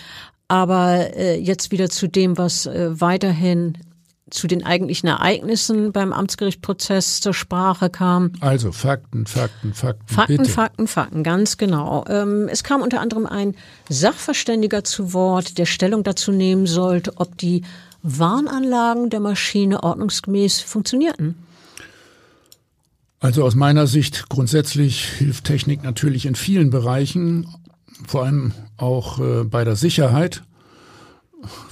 aber 0.49 1.17
äh, 1.17 1.39
jetzt 1.39 1.71
wieder 1.73 1.89
zu 1.91 2.09
dem, 2.09 2.37
was 2.39 2.67
äh, 2.67 3.01
weiterhin 3.01 3.79
zu 4.31 4.47
den 4.47 4.65
eigentlichen 4.65 5.09
Ereignissen 5.09 5.93
beim 5.93 6.13
Amtsgerichtprozess 6.13 7.21
zur 7.21 7.35
Sprache 7.35 7.91
kam. 7.91 8.33
Also 8.41 8.73
Fakten, 8.73 9.27
Fakten, 9.27 9.75
Fakten. 9.75 10.07
Fakten, 10.07 10.37
bitte. 10.39 10.51
Fakten, 10.51 10.87
Fakten, 10.87 11.23
ganz 11.23 11.57
genau. 11.57 12.05
Ähm, 12.09 12.49
es 12.49 12.65
kam 12.65 12.83
unter 12.83 13.01
anderem 13.01 13.27
ein 13.27 13.55
Sachverständiger 13.89 14.83
zu 14.83 15.13
Wort, 15.13 15.59
der 15.59 15.67
Stellung 15.67 16.03
dazu 16.03 16.33
nehmen 16.33 16.67
sollte, 16.67 17.13
ob 17.17 17.39
die 17.39 17.63
Warnanlagen 18.03 19.09
der 19.11 19.21
Maschine 19.21 19.83
ordnungsgemäß 19.83 20.61
funktionierten. 20.61 21.37
Also 23.21 23.45
aus 23.45 23.55
meiner 23.55 23.87
Sicht 23.87 24.29
grundsätzlich 24.29 25.07
hilft 25.07 25.45
Technik 25.45 25.83
natürlich 25.83 26.27
in 26.27 26.35
vielen 26.35 26.71
Bereichen, 26.71 27.47
vor 28.07 28.25
allem 28.25 28.53
auch 28.77 29.19
äh, 29.19 29.45
bei 29.45 29.65
der 29.65 29.77
Sicherheit. 29.77 30.43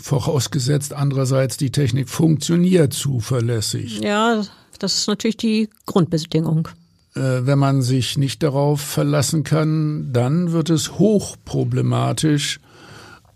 Vorausgesetzt 0.01 0.93
andererseits, 0.93 1.57
die 1.57 1.71
Technik 1.71 2.09
funktioniert 2.09 2.93
zuverlässig. 2.93 4.01
Ja, 4.01 4.43
das 4.79 4.99
ist 4.99 5.07
natürlich 5.07 5.37
die 5.37 5.71
Grundbedingung. 5.87 6.69
Äh, 7.15 7.21
wenn 7.47 7.59
man 7.59 7.83
sich 7.83 8.19
nicht 8.19 8.43
darauf 8.43 8.81
verlassen 8.81 9.45
kann, 9.45 10.13
dann 10.13 10.53
wird 10.53 10.71
es 10.71 10.99
hochproblematisch. 10.99 12.61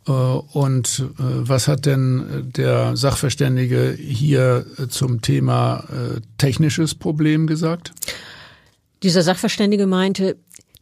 Äh, 0.06 0.12
und 0.12 1.04
äh, 1.18 1.22
was 1.22 1.68
hat 1.68 1.86
denn 1.86 2.50
der 2.56 2.96
Sachverständige 2.96 3.96
hier 3.98 4.66
zum 4.88 5.20
Thema 5.20 5.84
äh, 5.90 6.20
technisches 6.38 6.94
Problem 6.94 7.46
gesagt? 7.46 7.92
Dieser 9.02 9.22
Sachverständige 9.22 9.86
meinte, 9.86 10.36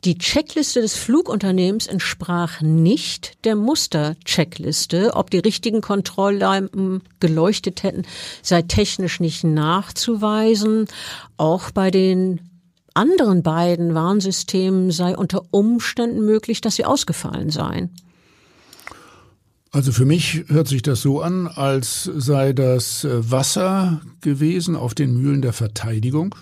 die 0.04 0.18
Checkliste 0.18 0.80
des 0.80 0.94
Flugunternehmens 0.96 1.86
entsprach 1.86 2.60
nicht 2.60 3.38
der 3.44 3.56
Mustercheckliste. 3.56 5.14
Ob 5.14 5.30
die 5.30 5.38
richtigen 5.38 5.80
Kontrolllampen 5.80 7.02
geleuchtet 7.20 7.82
hätten, 7.82 8.02
sei 8.42 8.62
technisch 8.62 9.20
nicht 9.20 9.44
nachzuweisen. 9.44 10.86
Auch 11.36 11.70
bei 11.70 11.90
den 11.90 12.40
anderen 12.92 13.42
beiden 13.42 13.94
Warnsystemen 13.94 14.90
sei 14.90 15.16
unter 15.16 15.42
Umständen 15.50 16.24
möglich, 16.24 16.60
dass 16.60 16.76
sie 16.76 16.84
ausgefallen 16.84 17.50
seien. 17.50 17.90
Also 19.72 19.90
für 19.90 20.04
mich 20.04 20.44
hört 20.46 20.68
sich 20.68 20.82
das 20.82 21.02
so 21.02 21.20
an, 21.20 21.48
als 21.48 22.04
sei 22.04 22.52
das 22.52 23.02
äh, 23.02 23.28
Wasser 23.28 24.02
gewesen 24.20 24.76
auf 24.76 24.94
den 24.94 25.14
Mühlen 25.14 25.42
der 25.42 25.52
Verteidigung. 25.52 26.36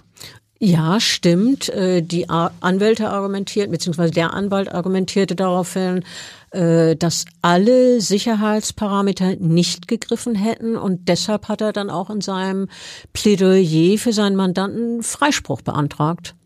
Ja, 0.64 1.00
stimmt. 1.00 1.70
Äh, 1.70 2.02
die 2.02 2.30
Anwälte 2.30 3.10
argumentierten, 3.10 3.72
beziehungsweise 3.72 4.12
der 4.12 4.32
Anwalt 4.32 4.72
argumentierte 4.72 5.34
daraufhin, 5.34 6.04
äh, 6.52 6.94
dass 6.94 7.24
alle 7.42 8.00
Sicherheitsparameter 8.00 9.34
nicht 9.40 9.88
gegriffen 9.88 10.36
hätten 10.36 10.76
und 10.76 11.08
deshalb 11.08 11.48
hat 11.48 11.62
er 11.62 11.72
dann 11.72 11.90
auch 11.90 12.10
in 12.10 12.20
seinem 12.20 12.68
Plädoyer 13.12 13.98
für 13.98 14.12
seinen 14.12 14.36
Mandanten 14.36 15.02
Freispruch 15.02 15.62
beantragt. 15.62 16.36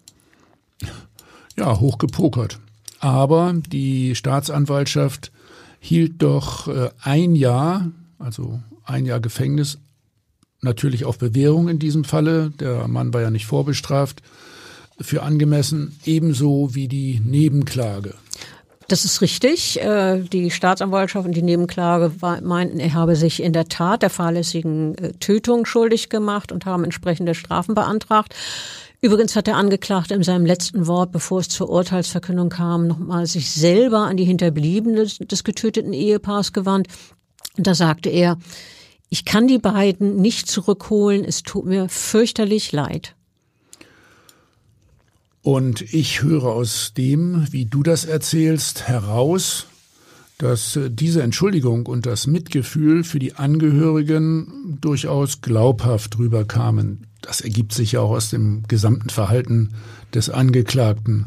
Ja, 1.58 1.78
hochgepokert. 1.78 2.58
Aber 3.00 3.52
die 3.68 4.14
Staatsanwaltschaft 4.14 5.30
hielt 5.78 6.22
doch 6.22 6.68
äh, 6.68 6.88
ein 7.02 7.34
Jahr, 7.34 7.90
also 8.18 8.60
ein 8.82 9.04
Jahr 9.04 9.20
Gefängnis, 9.20 9.76
natürlich 10.66 11.04
auf 11.06 11.18
Bewährung 11.18 11.68
in 11.68 11.78
diesem 11.78 12.04
Falle. 12.04 12.50
Der 12.60 12.86
Mann 12.88 13.14
war 13.14 13.22
ja 13.22 13.30
nicht 13.30 13.46
vorbestraft 13.46 14.22
für 15.00 15.22
angemessen, 15.22 15.98
ebenso 16.04 16.74
wie 16.74 16.88
die 16.88 17.20
Nebenklage. 17.24 18.14
Das 18.88 19.04
ist 19.04 19.20
richtig. 19.20 19.80
Äh, 19.80 20.20
die 20.20 20.50
Staatsanwaltschaft 20.50 21.26
und 21.26 21.34
die 21.34 21.42
Nebenklage 21.42 22.12
meinten, 22.42 22.78
er 22.78 22.94
habe 22.94 23.16
sich 23.16 23.42
in 23.42 23.52
der 23.52 23.68
Tat 23.68 24.02
der 24.02 24.10
fahrlässigen 24.10 24.96
äh, 24.96 25.12
Tötung 25.14 25.66
schuldig 25.66 26.08
gemacht 26.08 26.52
und 26.52 26.66
haben 26.66 26.84
entsprechende 26.84 27.34
Strafen 27.34 27.74
beantragt. 27.74 28.34
Übrigens 29.00 29.36
hat 29.36 29.46
der 29.46 29.56
Angeklagte 29.56 30.14
in 30.14 30.22
seinem 30.22 30.46
letzten 30.46 30.86
Wort, 30.86 31.12
bevor 31.12 31.40
es 31.40 31.48
zur 31.48 31.68
Urteilsverkündung 31.68 32.48
kam, 32.48 32.86
nochmal 32.86 33.26
sich 33.26 33.50
selber 33.50 34.00
an 34.00 34.16
die 34.16 34.24
Hinterbliebenen 34.24 35.08
des, 35.20 35.44
getöteten 35.44 35.92
Ehepaars 35.92 36.52
gewandt. 36.52 36.88
Und 37.58 37.66
da 37.66 37.74
sagte 37.74 38.08
er, 38.08 38.38
ich 39.08 39.24
kann 39.24 39.46
die 39.46 39.58
beiden 39.58 40.16
nicht 40.16 40.48
zurückholen, 40.48 41.24
es 41.24 41.42
tut 41.42 41.64
mir 41.66 41.88
fürchterlich 41.88 42.72
leid. 42.72 43.14
Und 45.42 45.82
ich 45.94 46.22
höre 46.22 46.46
aus 46.46 46.92
dem, 46.96 47.46
wie 47.52 47.66
du 47.66 47.84
das 47.84 48.04
erzählst, 48.04 48.88
heraus, 48.88 49.66
dass 50.38 50.78
diese 50.88 51.22
Entschuldigung 51.22 51.86
und 51.86 52.04
das 52.04 52.26
Mitgefühl 52.26 53.04
für 53.04 53.20
die 53.20 53.34
Angehörigen 53.34 54.76
durchaus 54.80 55.40
glaubhaft 55.40 56.18
rüberkamen. 56.18 57.06
Das 57.22 57.40
ergibt 57.40 57.72
sich 57.72 57.92
ja 57.92 58.00
auch 58.00 58.10
aus 58.10 58.30
dem 58.30 58.64
gesamten 58.68 59.08
Verhalten 59.08 59.74
des 60.12 60.28
Angeklagten. 60.28 61.26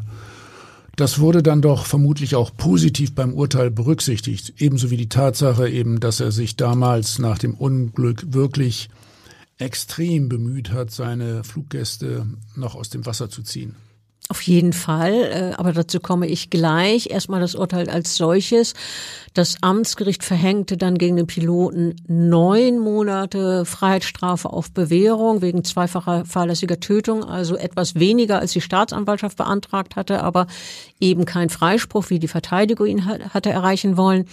Das 0.96 1.18
wurde 1.18 1.42
dann 1.42 1.62
doch 1.62 1.86
vermutlich 1.86 2.34
auch 2.34 2.54
positiv 2.56 3.14
beim 3.14 3.32
Urteil 3.34 3.70
berücksichtigt, 3.70 4.54
ebenso 4.58 4.90
wie 4.90 4.96
die 4.96 5.08
Tatsache 5.08 5.68
eben, 5.68 6.00
dass 6.00 6.20
er 6.20 6.32
sich 6.32 6.56
damals 6.56 7.18
nach 7.18 7.38
dem 7.38 7.54
Unglück 7.54 8.32
wirklich 8.32 8.90
extrem 9.58 10.28
bemüht 10.28 10.72
hat, 10.72 10.90
seine 10.90 11.44
Fluggäste 11.44 12.26
noch 12.56 12.74
aus 12.74 12.88
dem 12.90 13.06
Wasser 13.06 13.30
zu 13.30 13.42
ziehen. 13.42 13.76
Auf 14.30 14.42
jeden 14.42 14.72
Fall, 14.72 15.12
äh, 15.12 15.54
aber 15.56 15.72
dazu 15.72 15.98
komme 15.98 16.28
ich 16.28 16.50
gleich. 16.50 17.10
Erstmal 17.10 17.40
das 17.40 17.56
Urteil 17.56 17.90
als 17.90 18.14
solches. 18.14 18.74
Das 19.34 19.56
Amtsgericht 19.60 20.22
verhängte 20.22 20.76
dann 20.76 20.98
gegen 20.98 21.16
den 21.16 21.26
Piloten 21.26 21.96
neun 22.06 22.78
Monate 22.78 23.64
Freiheitsstrafe 23.64 24.48
auf 24.48 24.70
Bewährung 24.70 25.42
wegen 25.42 25.64
zweifacher 25.64 26.24
fahrlässiger 26.26 26.78
Tötung, 26.78 27.24
also 27.24 27.56
etwas 27.56 27.96
weniger 27.96 28.38
als 28.38 28.52
die 28.52 28.60
Staatsanwaltschaft 28.60 29.36
beantragt 29.36 29.96
hatte, 29.96 30.22
aber 30.22 30.46
eben 31.00 31.24
kein 31.24 31.48
Freispruch, 31.48 32.08
wie 32.10 32.20
die 32.20 32.28
Verteidigung 32.28 32.86
ihn 32.86 33.06
hatte 33.06 33.50
erreichen 33.50 33.96
wollen. 33.96 34.26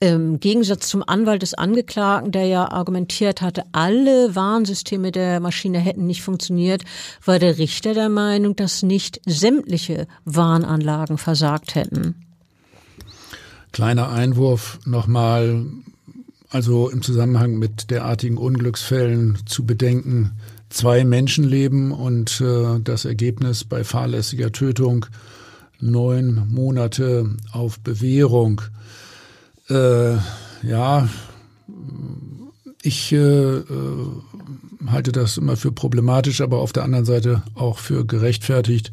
Im 0.00 0.40
Gegensatz 0.40 0.88
zum 0.88 1.02
Anwalt 1.06 1.42
des 1.42 1.54
Angeklagten, 1.54 2.32
der 2.32 2.46
ja 2.46 2.70
argumentiert 2.70 3.42
hatte, 3.42 3.64
alle 3.72 4.34
Warnsysteme 4.34 5.12
der 5.12 5.40
Maschine 5.40 5.78
hätten 5.78 6.06
nicht 6.06 6.22
funktioniert, 6.22 6.82
war 7.24 7.38
der 7.38 7.58
Richter 7.58 7.94
der 7.94 8.08
Meinung, 8.08 8.56
dass 8.56 8.82
nicht 8.82 9.20
sämtliche 9.26 10.06
Warnanlagen 10.24 11.18
versagt 11.18 11.74
hätten. 11.74 12.26
Kleiner 13.72 14.10
Einwurf 14.10 14.80
nochmal, 14.84 15.64
also 16.48 16.88
im 16.88 17.02
Zusammenhang 17.02 17.58
mit 17.58 17.90
derartigen 17.90 18.36
Unglücksfällen 18.36 19.38
zu 19.46 19.64
bedenken, 19.64 20.32
zwei 20.70 21.04
Menschenleben 21.04 21.92
und 21.92 22.40
äh, 22.40 22.80
das 22.82 23.04
Ergebnis 23.04 23.64
bei 23.64 23.84
fahrlässiger 23.84 24.50
Tötung 24.50 25.06
neun 25.80 26.48
Monate 26.48 27.30
auf 27.52 27.80
Bewährung. 27.80 28.62
Äh, 29.70 30.16
ja, 30.62 31.08
ich 32.82 33.12
äh, 33.12 33.16
äh, 33.16 34.06
halte 34.86 35.12
das 35.12 35.36
immer 35.36 35.56
für 35.56 35.72
problematisch, 35.72 36.40
aber 36.40 36.58
auf 36.58 36.72
der 36.72 36.84
anderen 36.84 37.04
Seite 37.04 37.42
auch 37.54 37.78
für 37.78 38.04
gerechtfertigt, 38.04 38.90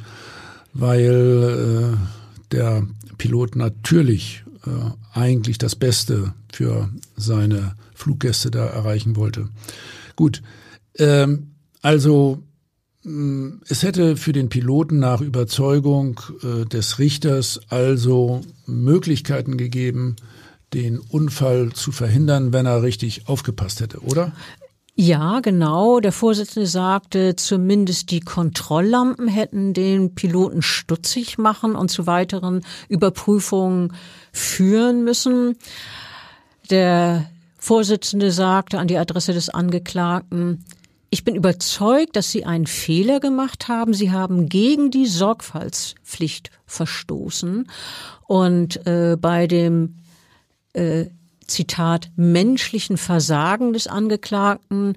weil 0.73 1.95
äh, 1.95 2.53
der 2.53 2.85
Pilot 3.17 3.55
natürlich 3.55 4.43
äh, 4.65 5.17
eigentlich 5.17 5.57
das 5.57 5.75
Beste 5.75 6.33
für 6.51 6.89
seine 7.15 7.75
Fluggäste 7.95 8.51
da 8.51 8.65
erreichen 8.65 9.15
wollte. 9.15 9.49
Gut, 10.15 10.41
ähm, 10.97 11.51
also 11.81 12.43
es 13.69 13.83
hätte 13.83 14.17
für 14.17 14.33
den 14.33 14.49
Piloten 14.49 14.99
nach 14.99 15.21
Überzeugung 15.21 16.19
äh, 16.43 16.65
des 16.65 16.99
Richters 16.99 17.61
also 17.69 18.41
Möglichkeiten 18.65 19.55
gegeben, 19.55 20.17
den 20.73 20.99
Unfall 20.99 21.71
zu 21.73 21.91
verhindern, 21.91 22.53
wenn 22.53 22.65
er 22.65 22.83
richtig 22.83 23.27
aufgepasst 23.27 23.81
hätte, 23.81 23.99
oder? 23.99 24.33
Ja, 24.99 25.41
genau. 25.41 25.99
Der 25.99 26.11
Vorsitzende 26.11 26.65
sagte, 26.65 27.35
zumindest 27.35 28.09
die 28.09 28.19
Kontrolllampen 28.19 29.27
hätten 29.27 29.75
den 29.75 30.15
Piloten 30.15 30.63
stutzig 30.63 31.37
machen 31.37 31.75
und 31.75 31.89
zu 31.89 32.07
weiteren 32.07 32.63
Überprüfungen 32.89 33.93
führen 34.33 35.03
müssen. 35.03 35.55
Der 36.71 37.29
Vorsitzende 37.59 38.31
sagte 38.31 38.79
an 38.79 38.87
die 38.87 38.97
Adresse 38.97 39.33
des 39.33 39.49
Angeklagten, 39.49 40.65
ich 41.09 41.23
bin 41.23 41.35
überzeugt, 41.35 42.15
dass 42.15 42.31
Sie 42.31 42.45
einen 42.45 42.67
Fehler 42.67 43.19
gemacht 43.19 43.67
haben. 43.67 43.93
Sie 43.93 44.11
haben 44.11 44.49
gegen 44.49 44.89
die 44.91 45.05
Sorgfaltspflicht 45.05 46.49
verstoßen. 46.65 47.69
Und 48.25 48.85
äh, 48.87 49.15
bei 49.19 49.47
dem 49.47 49.95
äh, 50.77 51.09
Zitat, 51.47 52.11
menschlichen 52.15 52.97
Versagen 52.97 53.73
des 53.73 53.87
Angeklagten 53.87 54.95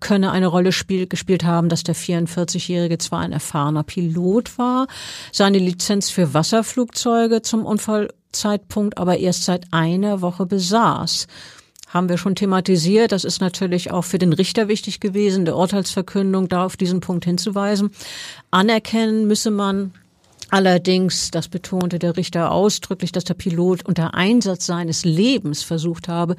könne 0.00 0.32
eine 0.32 0.48
Rolle 0.48 0.72
spiel, 0.72 1.06
gespielt 1.06 1.44
haben, 1.44 1.68
dass 1.68 1.84
der 1.84 1.94
44-Jährige 1.94 2.98
zwar 2.98 3.20
ein 3.20 3.32
erfahrener 3.32 3.84
Pilot 3.84 4.58
war, 4.58 4.88
seine 5.30 5.58
Lizenz 5.58 6.10
für 6.10 6.34
Wasserflugzeuge 6.34 7.42
zum 7.42 7.64
Unfallzeitpunkt 7.64 8.98
aber 8.98 9.18
erst 9.18 9.44
seit 9.44 9.72
einer 9.72 10.20
Woche 10.20 10.44
besaß. 10.44 11.28
Haben 11.88 12.08
wir 12.08 12.16
schon 12.16 12.34
thematisiert. 12.34 13.12
Das 13.12 13.22
ist 13.22 13.42
natürlich 13.42 13.90
auch 13.90 14.02
für 14.02 14.18
den 14.18 14.32
Richter 14.32 14.66
wichtig 14.66 14.98
gewesen, 14.98 15.44
der 15.44 15.56
Urteilsverkündung 15.56 16.48
da 16.48 16.64
auf 16.64 16.78
diesen 16.78 17.00
Punkt 17.00 17.26
hinzuweisen. 17.26 17.90
Anerkennen 18.50 19.26
müsse 19.26 19.50
man 19.50 19.92
Allerdings, 20.52 21.30
das 21.30 21.48
betonte 21.48 21.98
der 21.98 22.18
Richter 22.18 22.50
ausdrücklich, 22.50 23.10
dass 23.10 23.24
der 23.24 23.32
Pilot 23.32 23.86
unter 23.86 24.12
Einsatz 24.12 24.66
seines 24.66 25.02
Lebens 25.06 25.62
versucht 25.62 26.08
habe, 26.08 26.36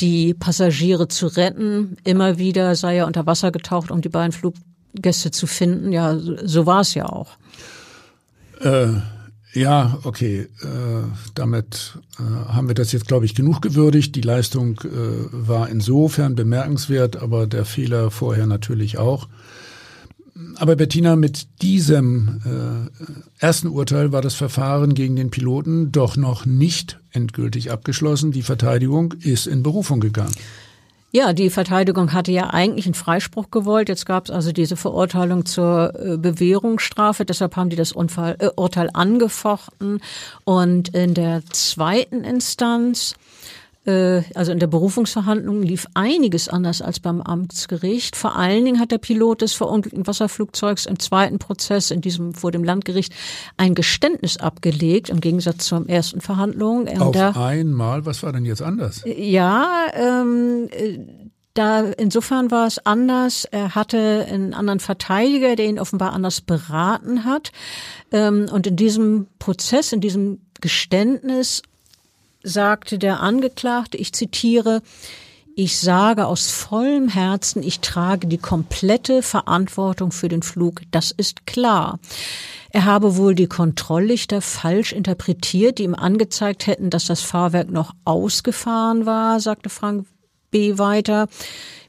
die 0.00 0.34
Passagiere 0.34 1.06
zu 1.06 1.28
retten. 1.28 1.96
Immer 2.02 2.36
wieder 2.38 2.74
sei 2.74 2.96
er 2.96 3.06
unter 3.06 3.26
Wasser 3.26 3.52
getaucht, 3.52 3.92
um 3.92 4.00
die 4.00 4.08
beiden 4.08 4.32
Fluggäste 4.32 5.30
zu 5.30 5.46
finden. 5.46 5.92
Ja, 5.92 6.18
so 6.18 6.66
war 6.66 6.80
es 6.80 6.94
ja 6.94 7.06
auch. 7.06 7.28
Äh, 8.60 8.88
ja, 9.52 10.00
okay. 10.02 10.48
Äh, 10.60 10.66
damit 11.36 11.96
äh, 12.18 12.22
haben 12.52 12.66
wir 12.66 12.74
das 12.74 12.90
jetzt, 12.90 13.06
glaube 13.06 13.24
ich, 13.24 13.36
genug 13.36 13.62
gewürdigt. 13.62 14.16
Die 14.16 14.20
Leistung 14.20 14.80
äh, 14.80 14.88
war 15.30 15.68
insofern 15.68 16.34
bemerkenswert, 16.34 17.18
aber 17.18 17.46
der 17.46 17.64
Fehler 17.64 18.10
vorher 18.10 18.48
natürlich 18.48 18.98
auch. 18.98 19.28
Aber 20.56 20.74
Bettina, 20.74 21.14
mit 21.14 21.46
diesem 21.62 22.40
äh, 22.44 23.44
ersten 23.44 23.68
Urteil 23.68 24.10
war 24.10 24.20
das 24.20 24.34
Verfahren 24.34 24.94
gegen 24.94 25.14
den 25.14 25.30
Piloten 25.30 25.92
doch 25.92 26.16
noch 26.16 26.44
nicht 26.44 26.98
endgültig 27.12 27.70
abgeschlossen. 27.70 28.32
Die 28.32 28.42
Verteidigung 28.42 29.14
ist 29.20 29.46
in 29.46 29.62
Berufung 29.62 30.00
gegangen. 30.00 30.34
Ja, 31.12 31.32
die 31.32 31.50
Verteidigung 31.50 32.12
hatte 32.12 32.32
ja 32.32 32.50
eigentlich 32.50 32.86
einen 32.86 32.94
Freispruch 32.94 33.52
gewollt. 33.52 33.88
Jetzt 33.88 34.04
gab 34.04 34.24
es 34.24 34.30
also 34.32 34.50
diese 34.50 34.74
Verurteilung 34.74 35.46
zur 35.46 35.94
äh, 35.94 36.16
Bewährungsstrafe. 36.16 37.24
Deshalb 37.24 37.54
haben 37.54 37.70
die 37.70 37.76
das 37.76 37.92
Unfall, 37.92 38.34
äh, 38.40 38.48
Urteil 38.56 38.90
angefochten. 38.92 40.00
Und 40.42 40.88
in 40.88 41.14
der 41.14 41.42
zweiten 41.50 42.24
Instanz 42.24 43.14
also 43.86 44.52
in 44.52 44.58
der 44.58 44.66
Berufungsverhandlung 44.66 45.62
lief 45.62 45.86
einiges 45.92 46.48
anders 46.48 46.80
als 46.80 47.00
beim 47.00 47.20
Amtsgericht. 47.20 48.16
Vor 48.16 48.36
allen 48.36 48.64
Dingen 48.64 48.80
hat 48.80 48.92
der 48.92 48.98
Pilot 48.98 49.42
des 49.42 49.52
verunglückten 49.52 50.06
Wasserflugzeugs 50.06 50.86
im 50.86 50.98
zweiten 50.98 51.38
Prozess, 51.38 51.90
in 51.90 52.00
diesem 52.00 52.32
vor 52.32 52.50
dem 52.50 52.64
Landgericht, 52.64 53.12
ein 53.58 53.74
Geständnis 53.74 54.38
abgelegt, 54.38 55.10
im 55.10 55.20
Gegensatz 55.20 55.66
zur 55.66 55.86
ersten 55.88 56.22
Verhandlung. 56.22 56.88
Auf 56.98 57.12
da, 57.12 57.32
einmal? 57.32 58.06
Was 58.06 58.22
war 58.22 58.32
denn 58.32 58.46
jetzt 58.46 58.62
anders? 58.62 59.02
Ja, 59.04 59.86
ähm, 59.94 60.70
da 61.54 61.82
insofern 61.82 62.50
war 62.50 62.66
es 62.66 62.84
anders. 62.84 63.44
Er 63.44 63.74
hatte 63.74 64.26
einen 64.28 64.54
anderen 64.54 64.80
Verteidiger, 64.80 65.56
der 65.56 65.66
ihn 65.66 65.78
offenbar 65.78 66.12
anders 66.12 66.40
beraten 66.40 67.24
hat. 67.24 67.52
Ähm, 68.10 68.48
und 68.50 68.66
in 68.66 68.76
diesem 68.76 69.26
Prozess, 69.38 69.92
in 69.92 70.00
diesem 70.00 70.40
Geständnis 70.60 71.62
sagte 72.44 72.98
der 72.98 73.20
Angeklagte, 73.20 73.96
ich 73.96 74.12
zitiere, 74.12 74.82
ich 75.56 75.78
sage 75.78 76.26
aus 76.26 76.50
vollem 76.50 77.08
Herzen, 77.08 77.62
ich 77.62 77.80
trage 77.80 78.26
die 78.26 78.38
komplette 78.38 79.22
Verantwortung 79.22 80.10
für 80.10 80.28
den 80.28 80.42
Flug. 80.42 80.82
Das 80.90 81.12
ist 81.12 81.46
klar. 81.46 82.00
Er 82.70 82.84
habe 82.84 83.16
wohl 83.16 83.36
die 83.36 83.46
Kontrolllichter 83.46 84.40
falsch 84.40 84.92
interpretiert, 84.92 85.78
die 85.78 85.84
ihm 85.84 85.94
angezeigt 85.94 86.66
hätten, 86.66 86.90
dass 86.90 87.06
das 87.06 87.20
Fahrwerk 87.20 87.70
noch 87.70 87.94
ausgefahren 88.04 89.06
war, 89.06 89.38
sagte 89.38 89.68
Frank 89.68 90.06
B. 90.50 90.76
weiter. 90.76 91.28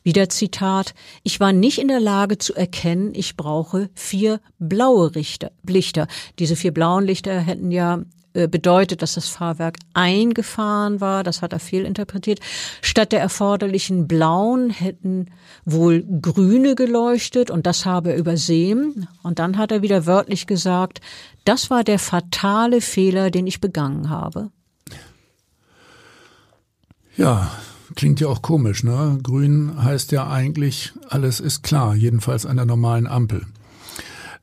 Wieder 0.04 0.30
Zitat. 0.30 0.94
Ich 1.24 1.40
war 1.40 1.52
nicht 1.52 1.80
in 1.80 1.88
der 1.88 2.00
Lage 2.00 2.38
zu 2.38 2.54
erkennen, 2.54 3.16
ich 3.16 3.36
brauche 3.36 3.90
vier 3.96 4.40
blaue 4.60 5.12
Lichter. 5.12 6.08
Diese 6.38 6.56
vier 6.56 6.72
blauen 6.72 7.06
Lichter 7.06 7.40
hätten 7.40 7.72
ja 7.72 8.02
bedeutet, 8.50 9.02
dass 9.02 9.16
das 9.16 9.30
Fahrwerk 9.30 9.78
eingefahren 9.94 11.02
war. 11.02 11.24
Das 11.24 11.42
hat 11.42 11.54
er 11.54 11.60
fehlinterpretiert. 11.60 12.40
Statt 12.82 13.12
der 13.12 13.22
erforderlichen 13.22 14.08
blauen 14.08 14.70
hätten 14.70 15.28
wohl 15.64 16.04
grüne 16.22 16.76
geleuchtet 16.76 17.50
und 17.50 17.66
das 17.66 17.86
habe 17.86 18.12
er 18.12 18.18
übersehen. 18.18 19.08
Und 19.24 19.40
dann 19.40 19.58
hat 19.58 19.72
er 19.72 19.82
wieder 19.82 20.06
wörtlich 20.06 20.48
gesagt, 20.48 21.02
das 21.46 21.70
war 21.70 21.84
der 21.84 22.00
fatale 22.00 22.82
Fehler, 22.82 23.32
den 23.32 23.48
ich 23.48 23.62
begangen 23.62 24.10
habe. 24.10 24.50
Ja, 27.18 27.52
klingt 27.96 28.20
ja 28.20 28.28
auch 28.28 28.42
komisch, 28.42 28.84
ne? 28.84 29.18
Grün 29.24 29.82
heißt 29.82 30.12
ja 30.12 30.28
eigentlich, 30.30 30.92
alles 31.08 31.40
ist 31.40 31.64
klar, 31.64 31.96
jedenfalls 31.96 32.46
an 32.46 32.58
der 32.58 32.66
normalen 32.66 33.08
Ampel. 33.08 33.46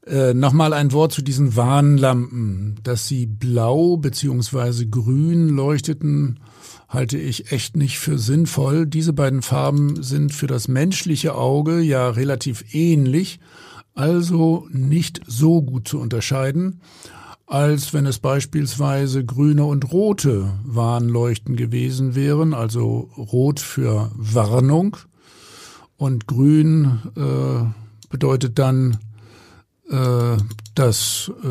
Äh, 0.06 0.34
Nochmal 0.34 0.72
ein 0.72 0.92
Wort 0.92 1.12
zu 1.12 1.22
diesen 1.22 1.54
Warnlampen. 1.56 2.76
Dass 2.82 3.06
sie 3.06 3.26
blau 3.26 3.96
beziehungsweise 3.96 4.88
grün 4.88 5.48
leuchteten, 5.48 6.40
halte 6.88 7.18
ich 7.18 7.52
echt 7.52 7.76
nicht 7.76 7.98
für 7.98 8.18
sinnvoll. 8.18 8.86
Diese 8.86 9.12
beiden 9.12 9.42
Farben 9.42 10.02
sind 10.02 10.34
für 10.34 10.46
das 10.46 10.68
menschliche 10.68 11.34
Auge 11.34 11.80
ja 11.80 12.10
relativ 12.10 12.74
ähnlich, 12.74 13.38
also 13.94 14.66
nicht 14.70 15.20
so 15.26 15.62
gut 15.62 15.86
zu 15.86 16.00
unterscheiden, 16.00 16.80
als 17.46 17.92
wenn 17.92 18.06
es 18.06 18.18
beispielsweise 18.18 19.24
grüne 19.24 19.64
und 19.64 19.92
rote 19.92 20.52
Warnleuchten 20.64 21.56
gewesen 21.56 22.14
wären, 22.14 22.54
also 22.54 23.10
rot 23.16 23.60
für 23.60 24.10
Warnung 24.16 24.96
und 25.96 26.26
grün 26.26 26.98
äh, 27.16 28.08
bedeutet 28.08 28.58
dann 28.58 28.98
äh, 29.92 30.36
dass 30.74 31.30
äh, 31.44 31.48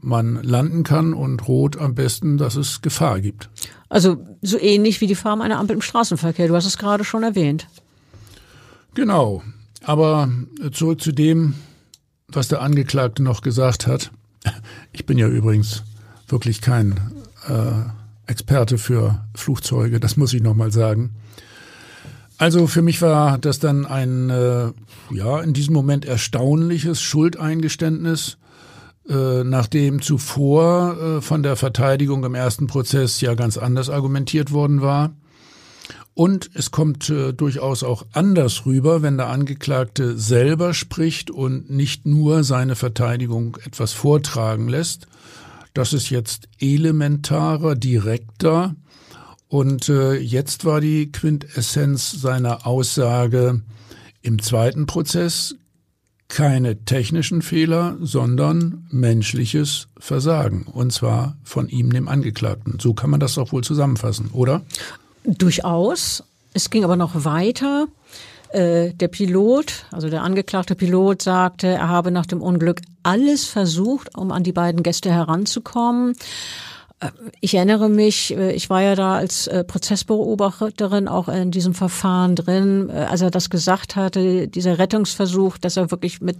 man 0.00 0.42
landen 0.42 0.82
kann 0.82 1.12
und 1.12 1.46
rot 1.48 1.76
am 1.76 1.94
besten, 1.94 2.38
dass 2.38 2.56
es 2.56 2.82
Gefahr 2.82 3.20
gibt. 3.20 3.50
Also 3.88 4.24
so 4.40 4.58
ähnlich 4.58 5.00
wie 5.00 5.06
die 5.06 5.14
Farben 5.14 5.42
einer 5.42 5.58
Ampel 5.58 5.74
im 5.74 5.82
Straßenverkehr. 5.82 6.48
Du 6.48 6.54
hast 6.54 6.66
es 6.66 6.78
gerade 6.78 7.04
schon 7.04 7.22
erwähnt. 7.22 7.66
Genau. 8.94 9.42
Aber 9.82 10.28
zurück 10.72 11.00
zu 11.00 11.12
dem, 11.12 11.54
was 12.28 12.48
der 12.48 12.62
Angeklagte 12.62 13.22
noch 13.22 13.40
gesagt 13.42 13.86
hat. 13.86 14.10
Ich 14.92 15.06
bin 15.06 15.18
ja 15.18 15.28
übrigens 15.28 15.82
wirklich 16.28 16.60
kein 16.60 17.00
äh, 17.48 18.30
Experte 18.30 18.78
für 18.78 19.24
Flugzeuge, 19.34 19.98
das 19.98 20.16
muss 20.16 20.32
ich 20.32 20.42
nochmal 20.42 20.70
sagen. 20.70 21.10
Also 22.40 22.66
für 22.66 22.80
mich 22.80 23.02
war 23.02 23.36
das 23.36 23.58
dann 23.58 23.84
ein, 23.84 24.30
äh, 24.30 24.72
ja, 25.10 25.40
in 25.40 25.52
diesem 25.52 25.74
Moment 25.74 26.06
erstaunliches 26.06 27.02
Schuldeingeständnis, 27.02 28.38
äh, 29.10 29.44
nachdem 29.44 30.00
zuvor 30.00 30.96
äh, 30.96 31.20
von 31.20 31.42
der 31.42 31.56
Verteidigung 31.56 32.24
im 32.24 32.34
ersten 32.34 32.66
Prozess 32.66 33.20
ja 33.20 33.34
ganz 33.34 33.58
anders 33.58 33.90
argumentiert 33.90 34.52
worden 34.52 34.80
war. 34.80 35.12
Und 36.14 36.48
es 36.54 36.70
kommt 36.70 37.10
äh, 37.10 37.34
durchaus 37.34 37.82
auch 37.82 38.06
anders 38.12 38.64
rüber, 38.64 39.02
wenn 39.02 39.18
der 39.18 39.28
Angeklagte 39.28 40.16
selber 40.16 40.72
spricht 40.72 41.30
und 41.30 41.68
nicht 41.68 42.06
nur 42.06 42.42
seine 42.42 42.74
Verteidigung 42.74 43.58
etwas 43.66 43.92
vortragen 43.92 44.66
lässt. 44.66 45.08
Das 45.74 45.92
ist 45.92 46.08
jetzt 46.08 46.48
elementarer, 46.58 47.74
direkter 47.74 48.76
und 49.50 49.88
äh, 49.88 50.14
jetzt 50.14 50.64
war 50.64 50.80
die 50.80 51.10
Quintessenz 51.10 52.12
seiner 52.12 52.68
Aussage 52.68 53.60
im 54.22 54.40
zweiten 54.40 54.86
Prozess 54.86 55.56
keine 56.28 56.84
technischen 56.84 57.42
Fehler, 57.42 57.96
sondern 58.00 58.86
menschliches 58.90 59.88
Versagen. 59.98 60.66
Und 60.72 60.92
zwar 60.92 61.36
von 61.42 61.68
ihm, 61.68 61.92
dem 61.92 62.06
Angeklagten. 62.06 62.78
So 62.78 62.94
kann 62.94 63.10
man 63.10 63.18
das 63.18 63.34
doch 63.34 63.50
wohl 63.50 63.64
zusammenfassen, 63.64 64.30
oder? 64.32 64.62
Durchaus. 65.24 66.22
Es 66.54 66.70
ging 66.70 66.84
aber 66.84 66.94
noch 66.94 67.24
weiter. 67.24 67.88
Äh, 68.50 68.94
der 68.94 69.08
Pilot, 69.08 69.86
also 69.90 70.08
der 70.10 70.22
angeklagte 70.22 70.76
Pilot, 70.76 71.22
sagte, 71.22 71.66
er 71.66 71.88
habe 71.88 72.12
nach 72.12 72.26
dem 72.26 72.40
Unglück 72.40 72.82
alles 73.02 73.46
versucht, 73.46 74.16
um 74.16 74.30
an 74.30 74.44
die 74.44 74.52
beiden 74.52 74.84
Gäste 74.84 75.10
heranzukommen. 75.10 76.14
Ich 77.40 77.54
erinnere 77.54 77.88
mich, 77.88 78.36
äh, 78.36 78.52
ich 78.52 78.68
war 78.68 78.82
ja 78.82 78.94
da 78.94 79.14
als 79.14 79.46
äh, 79.46 79.64
Prozessbeobachterin 79.64 81.08
auch 81.08 81.28
in 81.28 81.50
diesem 81.50 81.72
Verfahren 81.72 82.36
drin, 82.36 82.90
äh, 82.90 83.06
als 83.08 83.22
er 83.22 83.30
das 83.30 83.48
gesagt 83.48 83.96
hatte, 83.96 84.48
dieser 84.48 84.78
Rettungsversuch, 84.78 85.56
dass 85.56 85.78
er 85.78 85.90
wirklich 85.90 86.20
mit 86.20 86.36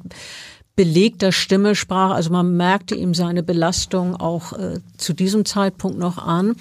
belegter 0.77 1.33
Stimme 1.33 1.75
sprach. 1.75 2.11
Also 2.11 2.31
man 2.31 2.57
merkte 2.57 2.95
ihm 2.95 3.15
seine 3.15 3.43
Belastung 3.43 4.17
auch 4.17 4.55
zu 4.97 5.13
diesem 5.13 5.45
Zeitpunkt 5.45 5.99
noch 5.99 6.17
an. 6.17 6.55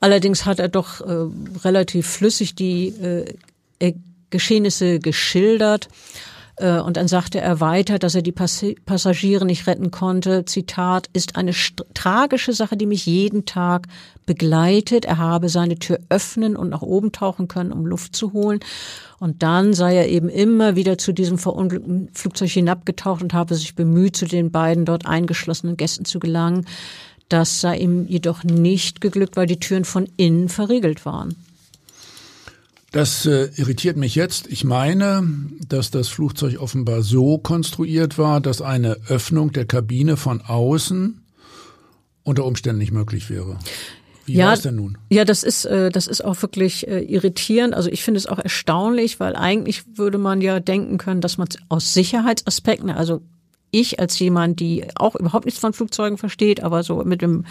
Allerdings 0.00 0.46
hat 0.46 0.58
er 0.58 0.68
doch 0.68 1.02
relativ 1.62 2.06
flüssig 2.06 2.54
die 2.54 2.94
Geschehnisse 4.30 5.00
geschildert. 5.00 5.88
Äh, 6.62 6.80
und 6.80 6.96
dann 6.96 7.08
sagte 7.08 7.40
er 7.40 7.60
weiter, 7.60 7.98
dass 7.98 8.14
er 8.14 8.22
die 8.22 8.32
Passagiere 8.32 9.44
nicht 9.44 9.66
retten 9.66 9.90
konnte. 9.90 10.44
Zitat, 10.44 11.08
ist 11.12 11.36
eine 11.36 11.52
tragische 11.92 12.52
Sache, 12.52 12.76
die 12.76 12.86
mich 12.86 13.04
jeden 13.04 13.44
Tag 13.44 13.88
begleitet. 14.24 15.04
Er 15.04 15.18
habe 15.18 15.48
seine 15.48 15.78
Tür 15.78 15.98
öffnen 16.08 16.56
und 16.56 16.70
nach 16.70 16.82
oben 16.82 17.10
tauchen 17.10 17.48
können, 17.48 17.72
um 17.72 17.84
Luft 17.84 18.14
zu 18.14 18.32
holen. 18.32 18.60
Und 19.18 19.42
dann 19.42 19.74
sei 19.74 19.96
er 19.96 20.08
eben 20.08 20.28
immer 20.28 20.76
wieder 20.76 20.96
zu 20.98 21.12
diesem 21.12 21.38
verunglückten 21.38 22.08
Flugzeug 22.12 22.50
hinabgetaucht 22.50 23.22
und 23.22 23.34
habe 23.34 23.54
sich 23.54 23.74
bemüht, 23.74 24.16
zu 24.16 24.26
den 24.26 24.50
beiden 24.50 24.84
dort 24.84 25.06
eingeschlossenen 25.06 25.76
Gästen 25.76 26.04
zu 26.04 26.20
gelangen. 26.20 26.66
Das 27.28 27.60
sei 27.60 27.78
ihm 27.78 28.06
jedoch 28.06 28.44
nicht 28.44 29.00
geglückt, 29.00 29.36
weil 29.36 29.46
die 29.46 29.58
Türen 29.58 29.84
von 29.84 30.08
innen 30.16 30.48
verriegelt 30.48 31.04
waren. 31.06 31.34
Das 32.92 33.24
äh, 33.24 33.48
irritiert 33.56 33.96
mich 33.96 34.14
jetzt. 34.14 34.46
Ich 34.48 34.64
meine, 34.64 35.26
dass 35.66 35.90
das 35.90 36.08
Flugzeug 36.08 36.60
offenbar 36.60 37.02
so 37.02 37.38
konstruiert 37.38 38.18
war, 38.18 38.40
dass 38.42 38.60
eine 38.60 38.98
Öffnung 39.08 39.52
der 39.52 39.64
Kabine 39.64 40.18
von 40.18 40.42
außen 40.42 41.22
unter 42.22 42.44
Umständen 42.44 42.78
nicht 42.78 42.92
möglich 42.92 43.30
wäre. 43.30 43.58
Wie 44.26 44.34
ja, 44.34 44.46
war 44.46 44.52
es 44.52 44.60
denn 44.60 44.76
nun? 44.76 44.98
Ja, 45.08 45.24
das 45.24 45.42
ist, 45.42 45.64
äh, 45.64 45.90
das 45.90 46.06
ist 46.06 46.22
auch 46.22 46.40
wirklich 46.42 46.86
äh, 46.86 47.00
irritierend. 47.00 47.74
Also 47.74 47.90
ich 47.90 48.04
finde 48.04 48.18
es 48.18 48.26
auch 48.26 48.38
erstaunlich, 48.38 49.18
weil 49.18 49.36
eigentlich 49.36 49.84
würde 49.96 50.18
man 50.18 50.42
ja 50.42 50.60
denken 50.60 50.98
können, 50.98 51.22
dass 51.22 51.38
man 51.38 51.48
aus 51.70 51.94
Sicherheitsaspekten, 51.94 52.90
also 52.90 53.22
ich 53.70 54.00
als 54.00 54.18
jemand, 54.18 54.60
die 54.60 54.84
auch 54.96 55.16
überhaupt 55.16 55.46
nichts 55.46 55.58
von 55.58 55.72
Flugzeugen 55.72 56.18
versteht, 56.18 56.62
aber 56.62 56.82
so 56.82 57.02
mit 57.04 57.22
dem, 57.22 57.46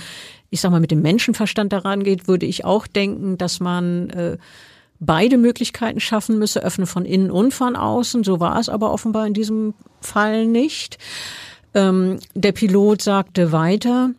ich 0.52 0.62
sag 0.62 0.72
mal, 0.72 0.80
mit 0.80 0.92
dem 0.92 1.02
Menschenverstand 1.02 1.74
daran 1.74 2.04
geht, 2.04 2.28
würde 2.28 2.46
ich 2.46 2.64
auch 2.64 2.86
denken, 2.86 3.40
dass 3.40 3.60
man 3.60 4.12
äh, 4.12 4.38
beide 5.02 5.38
Möglichkeiten 5.38 6.00
schaffen 6.00 6.40
müsse, 6.40 6.64
öffne 6.64 6.86
von 6.86 7.04
innen 7.04 7.32
und 7.32 7.54
von 7.54 7.76
außen. 7.76 8.24
So 8.24 8.40
war 8.40 8.58
es 8.60 8.70
aber 8.70 8.94
offenbar 8.94 9.28
in 9.28 9.34
diesem 9.34 9.74
Fall 10.00 10.46
nicht. 10.46 10.98
Ähm, 11.74 12.20
der 12.36 12.54
Pilot 12.54 13.02
sagte 13.02 13.52
weiter, 13.52 14.12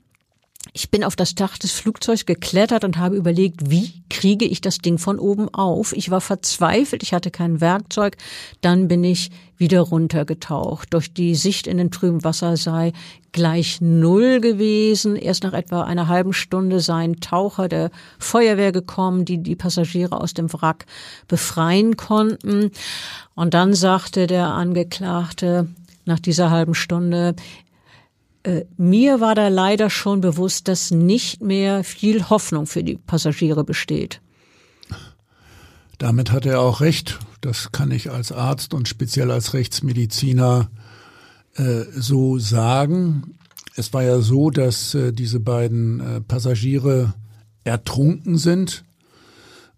Ich 0.74 0.90
bin 0.90 1.04
auf 1.04 1.16
das 1.16 1.34
Dach 1.34 1.58
des 1.58 1.72
Flugzeugs 1.72 2.24
geklettert 2.24 2.82
und 2.84 2.96
habe 2.96 3.16
überlegt, 3.16 3.70
wie 3.70 3.92
kriege 4.08 4.46
ich 4.46 4.62
das 4.62 4.78
Ding 4.78 4.96
von 4.96 5.18
oben 5.18 5.52
auf. 5.52 5.92
Ich 5.92 6.10
war 6.10 6.22
verzweifelt, 6.22 7.02
ich 7.02 7.12
hatte 7.12 7.30
kein 7.30 7.60
Werkzeug. 7.60 8.16
Dann 8.62 8.88
bin 8.88 9.04
ich 9.04 9.30
wieder 9.58 9.80
runtergetaucht. 9.80 10.94
Durch 10.94 11.12
die 11.12 11.34
Sicht 11.34 11.66
in 11.66 11.76
den 11.76 11.90
trüben 11.90 12.24
Wasser 12.24 12.56
sei 12.56 12.92
gleich 13.32 13.82
null 13.82 14.40
gewesen. 14.40 15.16
Erst 15.16 15.44
nach 15.44 15.52
etwa 15.52 15.82
einer 15.82 16.08
halben 16.08 16.32
Stunde 16.32 16.80
seien 16.80 17.20
Taucher 17.20 17.68
der 17.68 17.90
Feuerwehr 18.18 18.72
gekommen, 18.72 19.26
die 19.26 19.42
die 19.42 19.56
Passagiere 19.56 20.18
aus 20.18 20.32
dem 20.32 20.50
Wrack 20.54 20.86
befreien 21.28 21.98
konnten. 21.98 22.70
Und 23.34 23.52
dann 23.52 23.74
sagte 23.74 24.26
der 24.26 24.48
Angeklagte 24.48 25.68
nach 26.04 26.18
dieser 26.18 26.50
halben 26.50 26.74
Stunde, 26.74 27.34
äh, 28.44 28.64
mir 28.76 29.20
war 29.20 29.34
da 29.34 29.48
leider 29.48 29.90
schon 29.90 30.20
bewusst, 30.20 30.68
dass 30.68 30.90
nicht 30.90 31.42
mehr 31.42 31.84
viel 31.84 32.28
Hoffnung 32.28 32.66
für 32.66 32.82
die 32.82 32.96
Passagiere 32.96 33.64
besteht. 33.64 34.20
Damit 35.98 36.32
hat 36.32 36.46
er 36.46 36.60
auch 36.60 36.80
recht. 36.80 37.20
Das 37.40 37.70
kann 37.70 37.90
ich 37.92 38.10
als 38.10 38.32
Arzt 38.32 38.74
und 38.74 38.88
speziell 38.88 39.30
als 39.30 39.54
Rechtsmediziner 39.54 40.70
äh, 41.54 41.82
so 41.94 42.38
sagen. 42.38 43.34
Es 43.76 43.92
war 43.92 44.02
ja 44.02 44.20
so, 44.20 44.50
dass 44.50 44.94
äh, 44.94 45.12
diese 45.12 45.38
beiden 45.38 46.00
äh, 46.00 46.20
Passagiere 46.20 47.14
ertrunken 47.64 48.36
sind. 48.36 48.84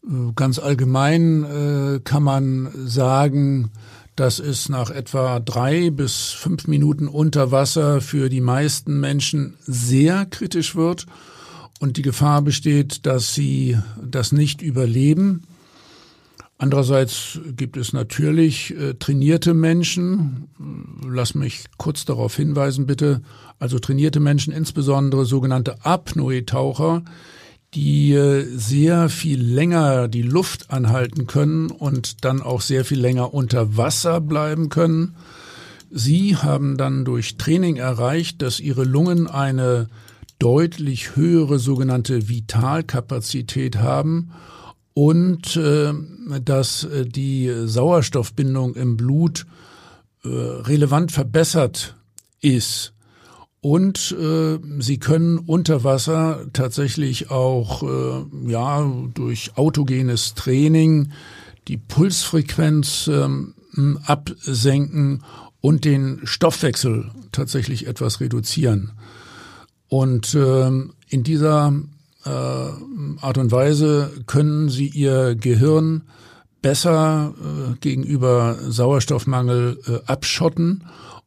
Äh, 0.07 0.33
ganz 0.35 0.59
allgemein 0.59 1.45
äh, 1.45 2.01
kann 2.01 2.23
man 2.23 2.71
sagen, 2.87 3.71
dass 4.17 4.39
es 4.39 4.69
nach 4.69 4.91
etwa 4.91 5.41
drei 5.41 5.91
bis 5.91 6.31
fünf 6.31 6.67
Minuten 6.67 7.09
unter 7.09 7.51
Wasser 7.51 8.01
für 8.01 8.29
die 8.29 8.41
meisten 8.41 9.01
Menschen 9.01 9.55
sehr 9.61 10.27
kritisch 10.27 10.77
wird 10.77 11.07
und 11.81 11.97
die 11.97 12.03
Gefahr 12.03 12.43
besteht, 12.43 13.07
dass 13.07 13.35
sie 13.35 13.79
das 14.01 14.33
nicht 14.33 14.63
überleben. 14.63 15.43
Andererseits 16.57 17.41
gibt 17.57 17.77
es 17.77 17.93
natürlich 17.93 18.75
äh, 18.77 18.95
trainierte 18.95 19.55
Menschen. 19.55 20.49
Lass 21.07 21.35
mich 21.35 21.65
kurz 21.79 22.05
darauf 22.05 22.37
hinweisen, 22.37 22.87
bitte. 22.87 23.23
Also 23.59 23.79
trainierte 23.79 24.21
Menschen, 24.21 24.53
insbesondere 24.53 25.25
sogenannte 25.25 25.85
Apnoe-Taucher, 25.85 27.03
die 27.75 28.13
äh, 28.13 28.47
sehr 28.57 29.09
viel 29.09 29.43
länger 29.43 30.09
die 30.09 30.23
Luft 30.23 30.71
anhalten 30.71 31.27
können 31.27 31.71
und 31.71 32.25
dann 32.25 32.41
auch 32.41 32.61
sehr 32.61 32.85
viel 32.85 33.01
länger 33.01 33.35
unter 33.35 33.77
Wasser 33.77 34.21
bleiben 34.21 34.69
können. 34.69 35.17
Sie 35.91 36.37
haben 36.37 36.77
dann 36.77 37.05
durch 37.05 37.37
Training 37.37 37.77
erreicht, 37.77 38.43
dass 38.43 38.61
ihre 38.61 38.85
Lungen 38.85 39.27
eine 39.27 39.89
deutlich 40.39 41.17
höhere 41.17 41.59
sogenannte 41.59 42.29
Vitalkapazität 42.29 43.77
haben 43.77 44.31
und 44.95 45.57
äh, 45.57 45.93
dass 46.45 46.85
äh, 46.85 47.07
die 47.07 47.53
Sauerstoffbindung 47.67 48.75
im 48.75 48.97
Blut 48.97 49.47
äh, 50.25 50.29
relevant 50.29 51.13
verbessert 51.13 51.97
ist. 52.41 52.94
Und 53.65 54.15
äh, 54.21 54.59
sie 54.79 54.99
können 54.99 55.39
unter 55.39 55.85
Wasser 55.85 56.45
tatsächlich 56.53 57.31
auch 57.31 57.83
äh, 57.83 58.51
ja 58.51 58.87
durch 59.15 59.53
autogenes 59.57 60.35
Training 60.35 61.13
die 61.67 61.79
Pulsfrequenz 61.79 63.09
ähm, 63.11 63.55
absenken 64.05 65.25
und 65.63 65.87
den 65.87 66.21
Stoffwechsel 66.25 67.11
tatsächlich 67.33 67.87
etwas 67.87 68.21
reduzieren. 68.21 68.93
Und 69.89 70.35
äh, 70.35 70.69
in 71.09 71.23
dieser 71.23 71.73
äh, 72.27 72.29
Art 72.29 73.39
und 73.39 73.51
Weise 73.51 74.11
können 74.27 74.69
sie 74.69 74.89
ihr 74.89 75.37
Gehirn 75.37 76.03
besser 76.61 77.33
äh, 77.41 77.77
gegenüber 77.81 78.59
Sauerstoffmangel 78.69 79.81
äh, 79.87 80.01
abschotten 80.05 80.85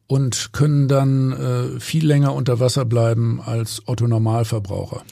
und 0.08 0.54
können 0.54 0.88
dann 0.88 1.32
äh, 1.34 1.80
viel 1.80 2.06
länger 2.06 2.34
unter 2.34 2.60
Wasser 2.60 2.86
bleiben 2.86 3.42
als 3.46 3.84
Otto 3.86 4.08
Normalverbraucher. 4.08 5.04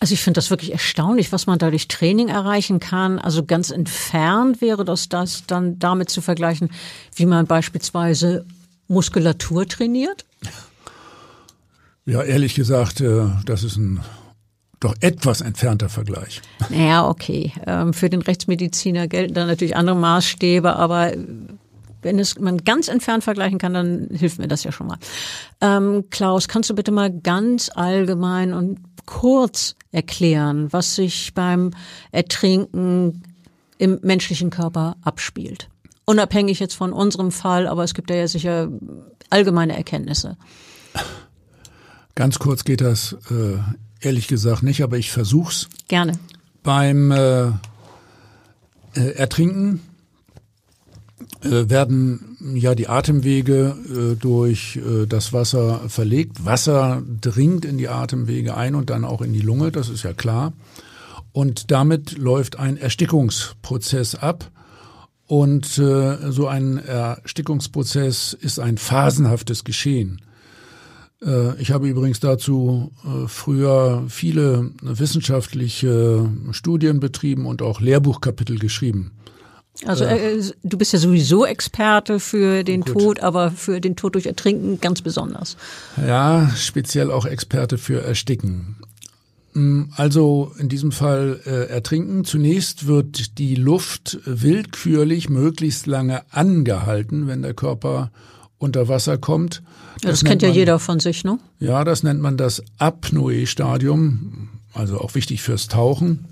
Also 0.00 0.12
ich 0.12 0.22
finde 0.22 0.38
das 0.38 0.50
wirklich 0.50 0.72
erstaunlich, 0.72 1.32
was 1.32 1.46
man 1.46 1.58
dadurch 1.58 1.88
Training 1.88 2.28
erreichen 2.28 2.78
kann. 2.78 3.18
Also 3.18 3.44
ganz 3.44 3.70
entfernt 3.70 4.60
wäre 4.60 4.84
das 4.84 5.08
das 5.08 5.44
dann 5.46 5.78
damit 5.78 6.10
zu 6.10 6.20
vergleichen, 6.20 6.70
wie 7.14 7.26
man 7.26 7.46
beispielsweise 7.46 8.44
Muskulatur 8.86 9.66
trainiert? 9.66 10.24
Ja, 12.04 12.22
ehrlich 12.22 12.54
gesagt, 12.54 13.00
äh, 13.00 13.26
das 13.46 13.64
ist 13.64 13.76
ein 13.76 14.00
doch 14.80 14.94
etwas 15.00 15.40
entfernter 15.40 15.88
Vergleich. 15.88 16.42
Naja, 16.68 17.08
okay. 17.08 17.52
Ähm, 17.66 17.94
für 17.94 18.10
den 18.10 18.20
Rechtsmediziner 18.20 19.08
gelten 19.08 19.32
da 19.32 19.46
natürlich 19.46 19.76
andere 19.76 19.96
Maßstäbe, 19.96 20.76
aber 20.76 21.14
wenn 22.04 22.18
es 22.18 22.38
man 22.38 22.58
ganz 22.58 22.88
entfernt 22.88 23.24
vergleichen 23.24 23.58
kann, 23.58 23.74
dann 23.74 24.08
hilft 24.12 24.38
mir 24.38 24.48
das 24.48 24.64
ja 24.64 24.72
schon 24.72 24.86
mal. 24.86 24.98
Ähm, 25.60 26.04
Klaus, 26.10 26.48
kannst 26.48 26.70
du 26.70 26.74
bitte 26.74 26.92
mal 26.92 27.10
ganz 27.10 27.70
allgemein 27.74 28.52
und 28.52 28.78
kurz 29.06 29.74
erklären, 29.90 30.72
was 30.72 30.94
sich 30.94 31.34
beim 31.34 31.72
Ertrinken 32.12 33.22
im 33.78 33.98
menschlichen 34.02 34.50
Körper 34.50 34.96
abspielt? 35.02 35.68
Unabhängig 36.04 36.60
jetzt 36.60 36.74
von 36.74 36.92
unserem 36.92 37.32
Fall, 37.32 37.66
aber 37.66 37.82
es 37.82 37.94
gibt 37.94 38.10
ja 38.10 38.28
sicher 38.28 38.68
allgemeine 39.30 39.76
Erkenntnisse. 39.76 40.36
Ganz 42.14 42.38
kurz 42.38 42.64
geht 42.64 42.80
das 42.80 43.16
äh, 43.30 43.58
ehrlich 44.00 44.28
gesagt 44.28 44.62
nicht, 44.62 44.82
aber 44.82 44.98
ich 44.98 45.10
versuch's. 45.10 45.68
Gerne. 45.88 46.12
Beim 46.62 47.10
äh, 47.10 47.46
äh, 48.94 49.10
Ertrinken 49.16 49.80
werden 51.50 52.36
ja 52.54 52.74
die 52.74 52.88
Atemwege 52.88 53.76
äh, 53.88 54.16
durch 54.16 54.76
äh, 54.76 55.06
das 55.06 55.32
Wasser 55.32 55.88
verlegt. 55.88 56.44
Wasser 56.44 57.02
dringt 57.20 57.64
in 57.64 57.78
die 57.78 57.88
Atemwege 57.88 58.56
ein 58.56 58.74
und 58.74 58.90
dann 58.90 59.04
auch 59.04 59.22
in 59.22 59.32
die 59.32 59.40
Lunge, 59.40 59.72
das 59.72 59.88
ist 59.88 60.02
ja 60.02 60.12
klar. 60.12 60.52
Und 61.32 61.70
damit 61.70 62.16
läuft 62.16 62.58
ein 62.58 62.76
Erstickungsprozess 62.76 64.14
ab. 64.14 64.50
Und 65.26 65.78
äh, 65.78 66.30
so 66.30 66.48
ein 66.48 66.78
Erstickungsprozess 66.78 68.34
ist 68.34 68.58
ein 68.58 68.76
phasenhaftes 68.76 69.64
Geschehen. 69.64 70.20
Äh, 71.24 71.60
ich 71.60 71.72
habe 71.72 71.88
übrigens 71.88 72.20
dazu 72.20 72.92
äh, 73.04 73.26
früher 73.26 74.04
viele 74.08 74.70
wissenschaftliche 74.82 76.28
Studien 76.52 77.00
betrieben 77.00 77.46
und 77.46 77.62
auch 77.62 77.80
Lehrbuchkapitel 77.80 78.58
geschrieben. 78.58 79.12
Also 79.86 80.04
äh, 80.04 80.40
du 80.62 80.78
bist 80.78 80.92
ja 80.92 80.98
sowieso 80.98 81.44
Experte 81.44 82.20
für 82.20 82.62
den 82.62 82.82
Gut. 82.82 82.92
Tod, 82.92 83.20
aber 83.20 83.50
für 83.50 83.80
den 83.80 83.96
Tod 83.96 84.14
durch 84.14 84.26
Ertrinken 84.26 84.80
ganz 84.80 85.02
besonders. 85.02 85.56
Ja, 85.96 86.50
speziell 86.56 87.10
auch 87.10 87.26
Experte 87.26 87.76
für 87.76 88.02
Ersticken. 88.02 88.76
Mm, 89.54 89.84
also 89.96 90.52
in 90.58 90.68
diesem 90.68 90.92
Fall 90.92 91.40
äh, 91.44 91.68
Ertrinken. 91.68 92.24
Zunächst 92.24 92.86
wird 92.86 93.38
die 93.38 93.56
Luft 93.56 94.18
willkürlich 94.24 95.28
möglichst 95.28 95.86
lange 95.86 96.22
angehalten, 96.30 97.26
wenn 97.26 97.42
der 97.42 97.54
Körper 97.54 98.10
unter 98.58 98.88
Wasser 98.88 99.18
kommt. 99.18 99.62
Das, 100.00 100.20
das 100.20 100.24
kennt 100.24 100.42
ja 100.42 100.48
man, 100.48 100.56
jeder 100.56 100.78
von 100.78 101.00
sich, 101.00 101.24
ne? 101.24 101.38
Ja, 101.58 101.84
das 101.84 102.02
nennt 102.02 102.20
man 102.20 102.36
das 102.36 102.62
Apnoe-Stadium, 102.78 104.48
also 104.72 104.98
auch 104.98 105.14
wichtig 105.14 105.42
fürs 105.42 105.68
Tauchen. 105.68 106.26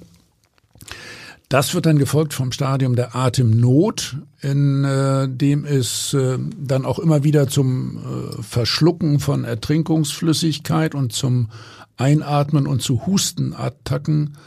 Das 1.53 1.74
wird 1.74 1.84
dann 1.84 1.98
gefolgt 1.98 2.32
vom 2.32 2.50
Stadium 2.50 2.96
der 2.96 3.14
Atemnot, 3.14 4.16
in 4.40 4.84
äh, 4.84 5.28
dem 5.28 5.66
es 5.66 6.14
äh, 6.14 6.38
dann 6.57 6.86
auch 6.86 6.98
immer 6.98 7.24
wieder 7.24 7.46
zum 7.46 7.98
äh, 7.98 8.42
Verschlucken 8.42 9.20
von 9.20 9.44
Ertrinkungsflüssigkeit 9.44 10.94
und 10.94 11.12
zum 11.12 11.50
Einatmen 11.98 12.66
und 12.66 12.80
zu 12.80 13.05
Hustenattacken 13.07 14.38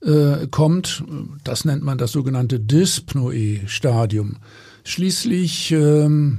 äh, 0.00 0.46
kommt. 0.50 1.04
Das 1.44 1.66
nennt 1.66 1.82
man 1.82 1.98
das 1.98 2.12
sogenannte 2.12 2.60
Dyspnoe-Stadium. 2.60 4.36
Schließlich 4.84 5.70
ähm, 5.72 6.38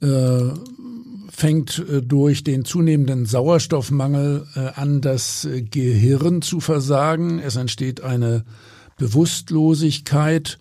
äh, 0.00 0.50
fängt 1.34 1.80
äh, 1.80 2.00
durch 2.00 2.44
den 2.44 2.64
zunehmenden 2.64 3.26
Sauerstoffmangel 3.26 4.46
äh, 4.54 4.60
an, 4.80 5.00
das 5.00 5.44
äh, 5.44 5.62
Gehirn 5.62 6.42
zu 6.42 6.60
versagen. 6.60 7.40
Es 7.40 7.56
entsteht 7.56 8.02
eine 8.02 8.44
Bewusstlosigkeit, 8.98 10.58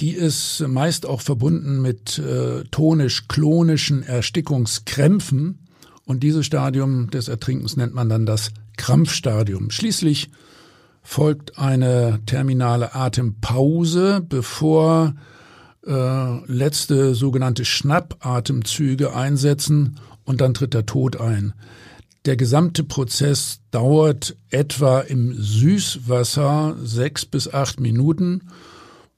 die 0.00 0.12
ist 0.12 0.64
meist 0.66 1.04
auch 1.04 1.20
verbunden 1.20 1.82
mit 1.82 2.22
tonisch-klonischen 2.70 4.02
Erstickungskrämpfen. 4.02 5.66
Und 6.06 6.22
dieses 6.22 6.46
Stadium 6.46 7.10
des 7.10 7.28
Ertrinkens 7.28 7.76
nennt 7.76 7.92
man 7.92 8.08
dann 8.08 8.24
das 8.24 8.50
Krampfstadium. 8.78 9.70
Schließlich 9.70 10.30
folgt 11.02 11.58
eine 11.58 12.20
terminale 12.24 12.94
Atempause, 12.94 14.24
bevor 14.26 15.12
äh, 15.86 16.44
letzte 16.46 17.14
sogenannte 17.14 17.64
Schnappatemzüge 17.64 19.14
einsetzen 19.14 19.96
und 20.24 20.40
dann 20.40 20.54
tritt 20.54 20.74
der 20.74 20.86
Tod 20.86 21.20
ein. 21.20 21.54
Der 22.26 22.36
gesamte 22.36 22.84
Prozess 22.84 23.60
dauert 23.70 24.36
etwa 24.50 25.00
im 25.00 25.34
Süßwasser 25.34 26.76
sechs 26.82 27.24
bis 27.24 27.52
acht 27.52 27.80
Minuten 27.80 28.42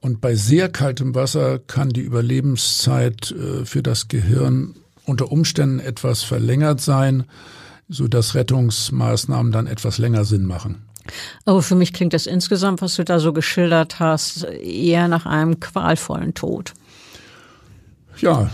und 0.00 0.20
bei 0.20 0.34
sehr 0.34 0.68
kaltem 0.68 1.14
Wasser 1.14 1.58
kann 1.58 1.90
die 1.90 2.00
Überlebenszeit 2.00 3.32
äh, 3.32 3.64
für 3.64 3.82
das 3.82 4.08
Gehirn 4.08 4.74
unter 5.04 5.32
Umständen 5.32 5.80
etwas 5.80 6.22
verlängert 6.22 6.80
sein, 6.80 7.24
so 7.88 8.08
dass 8.08 8.34
Rettungsmaßnahmen 8.34 9.52
dann 9.52 9.66
etwas 9.66 9.98
länger 9.98 10.24
Sinn 10.24 10.44
machen. 10.44 10.82
Aber 11.44 11.62
für 11.62 11.74
mich 11.74 11.92
klingt 11.92 12.12
das 12.12 12.26
insgesamt, 12.26 12.82
was 12.82 12.96
du 12.96 13.04
da 13.04 13.18
so 13.18 13.32
geschildert 13.32 14.00
hast, 14.00 14.44
eher 14.44 15.08
nach 15.08 15.26
einem 15.26 15.60
qualvollen 15.60 16.34
Tod. 16.34 16.74
Ja, 18.18 18.50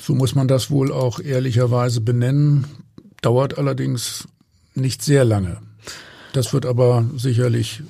so 0.00 0.14
muss 0.14 0.34
man 0.34 0.48
das 0.48 0.70
wohl 0.70 0.92
auch 0.92 1.20
ehrlicherweise 1.20 2.00
benennen 2.00 2.66
dauert 3.22 3.58
allerdings 3.58 4.28
nicht 4.74 5.02
sehr 5.02 5.24
lange. 5.24 5.58
Das 6.32 6.52
wird 6.52 6.66
aber 6.66 7.04
sicherlich 7.16 7.82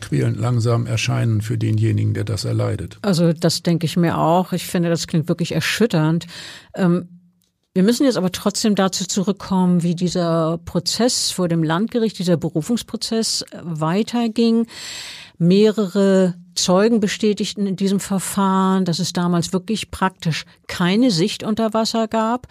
quälend 0.00 0.38
langsam 0.38 0.86
erscheinen 0.86 1.42
für 1.42 1.58
denjenigen, 1.58 2.14
der 2.14 2.24
das 2.24 2.44
erleidet. 2.44 2.98
Also 3.02 3.32
das 3.32 3.62
denke 3.62 3.86
ich 3.86 3.96
mir 3.96 4.18
auch. 4.18 4.52
Ich 4.52 4.66
finde, 4.66 4.88
das 4.88 5.06
klingt 5.06 5.28
wirklich 5.28 5.52
erschütternd. 5.52 6.26
Ähm, 6.74 7.17
wir 7.74 7.82
müssen 7.82 8.04
jetzt 8.04 8.16
aber 8.16 8.32
trotzdem 8.32 8.74
dazu 8.74 9.06
zurückkommen, 9.06 9.82
wie 9.82 9.94
dieser 9.94 10.58
Prozess 10.64 11.30
vor 11.30 11.48
dem 11.48 11.62
Landgericht, 11.62 12.18
dieser 12.18 12.36
Berufungsprozess 12.36 13.44
weiterging. 13.62 14.66
Mehrere 15.38 16.34
Zeugen 16.54 16.98
bestätigten 16.98 17.66
in 17.66 17.76
diesem 17.76 18.00
Verfahren, 18.00 18.84
dass 18.84 18.98
es 18.98 19.12
damals 19.12 19.52
wirklich 19.52 19.90
praktisch 19.90 20.44
keine 20.66 21.10
Sicht 21.10 21.44
unter 21.44 21.72
Wasser 21.72 22.08
gab. 22.08 22.48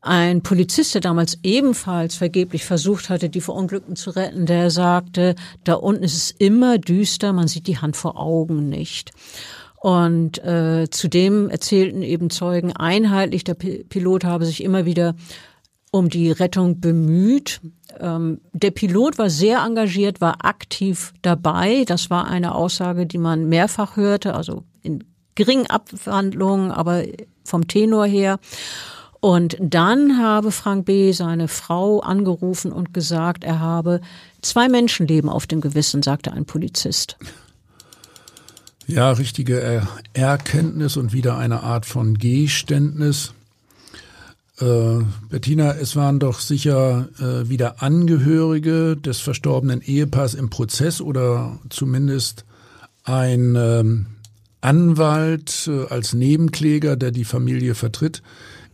Ein 0.00 0.42
Polizist, 0.42 0.94
der 0.94 1.00
damals 1.00 1.38
ebenfalls 1.42 2.14
vergeblich 2.14 2.64
versucht 2.64 3.10
hatte, 3.10 3.28
die 3.28 3.40
Verunglückten 3.40 3.96
zu 3.96 4.10
retten, 4.10 4.46
der 4.46 4.70
sagte, 4.70 5.34
da 5.64 5.74
unten 5.74 6.04
ist 6.04 6.16
es 6.16 6.30
immer 6.30 6.78
düster, 6.78 7.32
man 7.32 7.48
sieht 7.48 7.66
die 7.66 7.78
Hand 7.78 7.96
vor 7.96 8.18
Augen 8.18 8.68
nicht. 8.68 9.10
Und 9.80 10.38
äh, 10.44 10.88
zudem 10.90 11.50
erzählten 11.50 12.02
eben 12.02 12.30
Zeugen 12.30 12.74
einheitlich, 12.74 13.44
der 13.44 13.54
Pilot 13.54 14.24
habe 14.24 14.44
sich 14.44 14.62
immer 14.62 14.84
wieder 14.84 15.14
um 15.90 16.08
die 16.08 16.30
Rettung 16.30 16.80
bemüht. 16.80 17.60
Ähm, 17.98 18.40
der 18.52 18.72
Pilot 18.72 19.18
war 19.18 19.30
sehr 19.30 19.60
engagiert, 19.60 20.20
war 20.20 20.44
aktiv 20.44 21.14
dabei. 21.22 21.84
Das 21.86 22.10
war 22.10 22.26
eine 22.26 22.54
Aussage, 22.54 23.06
die 23.06 23.18
man 23.18 23.48
mehrfach 23.48 23.96
hörte, 23.96 24.34
also 24.34 24.64
in 24.82 25.04
geringen 25.34 25.66
Abwandlungen, 25.66 26.72
aber 26.72 27.04
vom 27.44 27.68
Tenor 27.68 28.06
her. 28.06 28.38
Und 29.20 29.56
dann 29.60 30.18
habe 30.18 30.52
Frank 30.52 30.86
B. 30.86 31.12
seine 31.12 31.48
Frau 31.48 32.00
angerufen 32.00 32.72
und 32.72 32.94
gesagt, 32.94 33.44
er 33.44 33.60
habe 33.60 34.00
zwei 34.42 34.68
Menschenleben 34.68 35.28
auf 35.28 35.46
dem 35.46 35.60
Gewissen, 35.60 36.02
sagte 36.02 36.32
ein 36.32 36.44
Polizist. 36.44 37.16
Ja, 38.88 39.12
richtige 39.12 39.60
er 39.60 39.86
Erkenntnis 40.14 40.96
und 40.96 41.12
wieder 41.12 41.36
eine 41.36 41.62
Art 41.62 41.84
von 41.84 42.16
Geständnis. 42.16 43.34
Äh, 44.58 45.00
Bettina, 45.28 45.74
es 45.74 45.94
waren 45.94 46.18
doch 46.18 46.40
sicher 46.40 47.06
äh, 47.20 47.50
wieder 47.50 47.82
Angehörige 47.82 48.96
des 48.96 49.20
verstorbenen 49.20 49.82
Ehepaars 49.82 50.32
im 50.32 50.48
Prozess 50.48 51.02
oder 51.02 51.58
zumindest 51.68 52.46
ein 53.04 53.56
ähm, 53.56 54.06
Anwalt 54.62 55.68
äh, 55.70 55.86
als 55.92 56.14
Nebenkläger, 56.14 56.96
der 56.96 57.10
die 57.10 57.26
Familie 57.26 57.74
vertritt 57.74 58.22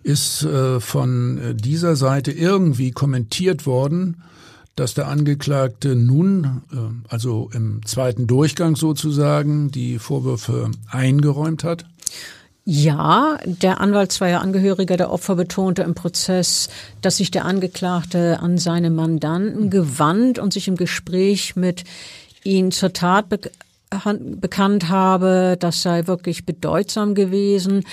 ist 0.05 0.45
äh, 0.45 0.79
von 0.79 1.39
äh, 1.39 1.55
dieser 1.57 1.97
Seite 1.97 2.31
irgendwie 2.31 2.93
kommentiert 2.93 3.67
worden, 3.67 4.23
dass 4.77 4.95
der 4.95 5.09
Angeklagte 5.09 5.95
nun, 5.95 6.63
äh, 6.73 6.77
also 7.09 7.51
im 7.53 7.85
zweiten 7.85 8.27
Durchgang 8.27 8.77
sozusagen, 8.77 9.71
die 9.71 9.99
Vorwürfe 9.99 10.71
eingeräumt 10.91 11.65
hat? 11.65 11.85
Ja, 12.67 13.39
der 13.45 13.83
Anwalt 13.83 14.11
zweier 14.11 14.41
Angehöriger 14.41 14.97
der 14.97 15.13
Opfer 15.13 15.37
betonte 15.37 15.83
im 15.83 15.95
Prozess, 15.95 16.71
dass 17.03 17.19
sich 17.19 17.31
der 17.31 17.45
Angeklagte 17.45 18.41
an 18.41 18.57
seine 18.57 18.89
Mandanten 18.89 19.69
gewandt 19.69 20.39
und 20.39 20.55
sich 20.55 20.67
im 20.67 20.77
Gespräch 20.77 21.57
mit 21.57 21.85
ihnen 22.43 22.73
zur 22.73 22.95
Tat 22.95 23.27
bekannt 24.41 24.89
habe, 24.89 25.57
das 25.59 25.83
sei 25.83 26.07
wirklich 26.07 26.47
bedeutsam 26.47 27.15
gewesen. 27.15 27.85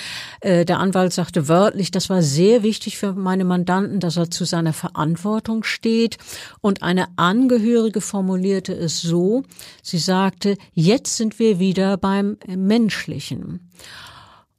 Äh, 0.41 0.65
der 0.65 0.79
Anwalt 0.79 1.13
sagte 1.13 1.47
wörtlich, 1.47 1.91
das 1.91 2.09
war 2.09 2.21
sehr 2.21 2.63
wichtig 2.63 2.97
für 2.97 3.13
meine 3.13 3.45
Mandanten, 3.45 3.99
dass 3.99 4.17
er 4.17 4.29
zu 4.29 4.45
seiner 4.45 4.73
Verantwortung 4.73 5.63
steht. 5.63 6.17
Und 6.61 6.83
eine 6.83 7.07
Angehörige 7.15 8.01
formulierte 8.01 8.73
es 8.73 9.01
so, 9.01 9.43
sie 9.81 9.99
sagte, 9.99 10.57
jetzt 10.73 11.17
sind 11.17 11.39
wir 11.39 11.59
wieder 11.59 11.97
beim 11.97 12.37
Menschlichen. 12.47 13.69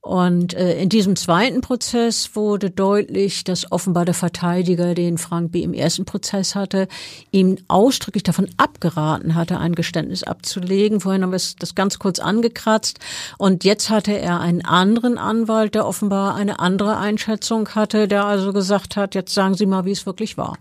Und 0.04 0.54
äh, 0.54 0.82
in 0.82 0.88
diesem 0.88 1.14
zweiten 1.14 1.60
Prozess 1.60 2.34
wurde 2.34 2.70
deutlich, 2.70 3.44
dass 3.44 3.70
offenbar 3.70 4.04
der 4.04 4.14
Verteidiger, 4.14 4.94
den 4.94 5.16
Frank 5.16 5.52
B. 5.52 5.62
im 5.62 5.72
ersten 5.72 6.04
Prozess 6.04 6.56
hatte, 6.56 6.88
ihm 7.30 7.58
ausdrücklich 7.68 8.24
davon 8.24 8.48
abgeraten 8.56 9.36
hatte, 9.36 9.58
ein 9.58 9.76
Geständnis 9.76 10.24
abzulegen. 10.24 11.00
Vorhin 11.00 11.22
haben 11.22 11.30
wir 11.30 11.40
das 11.60 11.76
ganz 11.76 12.00
kurz 12.00 12.18
angekratzt. 12.18 12.98
Und 13.38 13.62
jetzt 13.62 13.90
hatte 13.90 14.18
er 14.18 14.40
einen 14.40 14.64
anderen 14.64 15.18
Anwalt, 15.18 15.76
der 15.76 15.86
offenbar 15.86 16.34
eine 16.34 16.58
andere 16.58 16.96
Einschätzung 16.96 17.68
hatte, 17.68 18.08
der 18.08 18.24
also 18.24 18.52
gesagt 18.52 18.96
hat, 18.96 19.14
jetzt 19.14 19.32
sagen 19.32 19.54
Sie 19.54 19.66
mal, 19.66 19.84
wie 19.84 19.92
es 19.92 20.04
wirklich 20.04 20.36
war. 20.36 20.58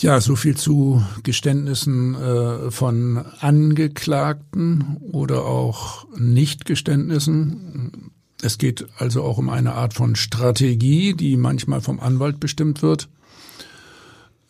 Ja, 0.00 0.20
so 0.20 0.36
viel 0.36 0.56
zu 0.56 1.04
Geständnissen 1.22 2.14
äh, 2.14 2.70
von 2.70 3.24
Angeklagten 3.40 4.96
oder 5.12 5.44
auch 5.44 6.06
Nichtgeständnissen. 6.16 8.10
Es 8.42 8.58
geht 8.58 8.86
also 8.98 9.22
auch 9.22 9.38
um 9.38 9.48
eine 9.48 9.74
Art 9.74 9.94
von 9.94 10.16
Strategie, 10.16 11.14
die 11.14 11.36
manchmal 11.36 11.80
vom 11.80 12.00
Anwalt 12.00 12.40
bestimmt 12.40 12.82
wird. 12.82 13.08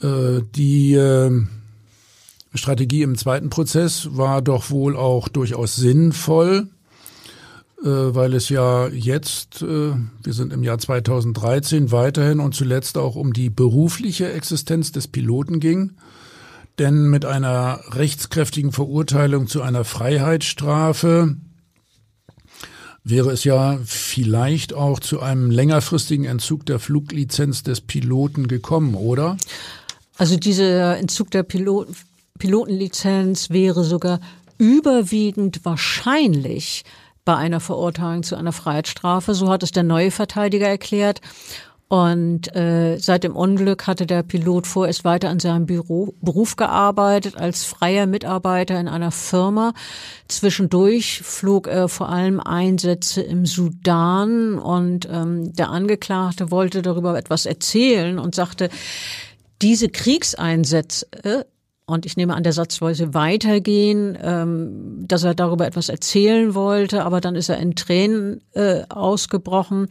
Äh, 0.00 0.40
die 0.54 0.94
äh, 0.94 1.46
Strategie 2.54 3.02
im 3.02 3.18
zweiten 3.18 3.50
Prozess 3.50 4.08
war 4.12 4.42
doch 4.42 4.70
wohl 4.70 4.96
auch 4.96 5.28
durchaus 5.28 5.76
sinnvoll. 5.76 6.68
Äh, 7.84 8.14
weil 8.14 8.34
es 8.34 8.48
ja 8.48 8.86
jetzt, 8.88 9.62
äh, 9.62 9.66
wir 10.22 10.32
sind 10.32 10.52
im 10.52 10.62
Jahr 10.62 10.78
2013, 10.78 11.90
weiterhin 11.90 12.38
und 12.38 12.54
zuletzt 12.54 12.96
auch 12.96 13.16
um 13.16 13.32
die 13.32 13.50
berufliche 13.50 14.32
Existenz 14.32 14.92
des 14.92 15.08
Piloten 15.08 15.58
ging. 15.58 15.92
Denn 16.78 17.10
mit 17.10 17.24
einer 17.24 17.80
rechtskräftigen 17.90 18.70
Verurteilung 18.70 19.48
zu 19.48 19.62
einer 19.62 19.84
Freiheitsstrafe 19.84 21.36
wäre 23.04 23.32
es 23.32 23.42
ja 23.42 23.80
vielleicht 23.84 24.74
auch 24.74 25.00
zu 25.00 25.20
einem 25.20 25.50
längerfristigen 25.50 26.24
Entzug 26.24 26.64
der 26.66 26.78
Fluglizenz 26.78 27.64
des 27.64 27.80
Piloten 27.80 28.46
gekommen, 28.46 28.94
oder? 28.94 29.36
Also 30.18 30.36
dieser 30.36 30.98
Entzug 30.98 31.32
der 31.32 31.42
Pilot 31.42 31.88
Pilotenlizenz 32.38 33.50
wäre 33.50 33.84
sogar 33.84 34.20
überwiegend 34.58 35.64
wahrscheinlich 35.64 36.84
bei 37.24 37.36
einer 37.36 37.60
Verurteilung 37.60 38.22
zu 38.22 38.36
einer 38.36 38.52
Freiheitsstrafe. 38.52 39.34
So 39.34 39.50
hat 39.50 39.62
es 39.62 39.72
der 39.72 39.82
neue 39.82 40.10
Verteidiger 40.10 40.68
erklärt. 40.68 41.20
Und 41.92 42.56
äh, 42.56 42.96
seit 42.96 43.22
dem 43.22 43.36
Unglück 43.36 43.86
hatte 43.86 44.06
der 44.06 44.22
Pilot 44.22 44.66
vorerst 44.66 45.04
weiter 45.04 45.28
an 45.28 45.40
seinem 45.40 45.66
Büro, 45.66 46.14
Beruf 46.22 46.56
gearbeitet 46.56 47.36
als 47.36 47.66
freier 47.66 48.06
Mitarbeiter 48.06 48.80
in 48.80 48.88
einer 48.88 49.10
Firma. 49.10 49.74
Zwischendurch 50.26 51.20
flog 51.22 51.66
er 51.66 51.88
vor 51.88 52.08
allem 52.08 52.40
Einsätze 52.40 53.20
im 53.20 53.44
Sudan 53.44 54.58
und 54.58 55.06
ähm, 55.12 55.52
der 55.52 55.68
Angeklagte 55.68 56.50
wollte 56.50 56.80
darüber 56.80 57.14
etwas 57.18 57.44
erzählen 57.44 58.18
und 58.18 58.34
sagte, 58.34 58.70
diese 59.60 59.90
Kriegseinsätze 59.90 61.46
und 61.86 62.06
ich 62.06 62.16
nehme 62.16 62.34
an, 62.34 62.42
der 62.42 62.52
Satz 62.52 62.80
wollte 62.80 63.12
weitergehen, 63.12 64.16
ähm, 64.22 65.04
dass 65.06 65.24
er 65.24 65.34
darüber 65.34 65.66
etwas 65.66 65.88
erzählen 65.88 66.54
wollte, 66.54 67.04
aber 67.04 67.20
dann 67.20 67.34
ist 67.34 67.48
er 67.48 67.58
in 67.58 67.74
Tränen 67.74 68.40
äh, 68.52 68.82
ausgebrochen. 68.88 69.88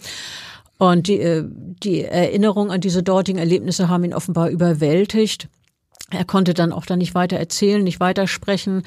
Und 0.78 1.08
die, 1.08 1.20
äh, 1.20 1.44
die 1.48 2.04
Erinnerung 2.04 2.72
an 2.72 2.82
diese 2.82 3.04
dortigen 3.04 3.38
Erlebnisse 3.38 3.90
haben 3.90 4.04
ihn 4.04 4.14
offenbar 4.14 4.50
überwältigt. 4.50 5.50
Er 6.10 6.26
konnte 6.26 6.54
dann 6.54 6.74
auch 6.74 6.86
da 6.86 6.96
nicht 6.96 7.14
weiter 7.14 7.38
erzählen, 7.38 7.84
nicht 7.84 8.00
weitersprechen, 8.00 8.84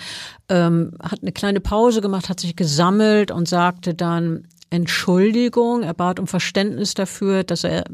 ähm, 0.48 0.92
hat 1.02 1.22
eine 1.22 1.32
kleine 1.32 1.61
Pause 1.61 2.00
gemacht, 2.00 2.28
hat 2.28 2.40
sich 2.40 2.57
gesammelt 2.57 3.30
und 3.30 3.48
sagte 3.48 3.94
dann 3.94 4.48
Entschuldigung. 4.70 5.82
Er 5.82 5.94
bat 5.94 6.18
um 6.18 6.26
Verständnis 6.26 6.94
dafür, 6.94 7.44
dass 7.44 7.64
er 7.64 7.84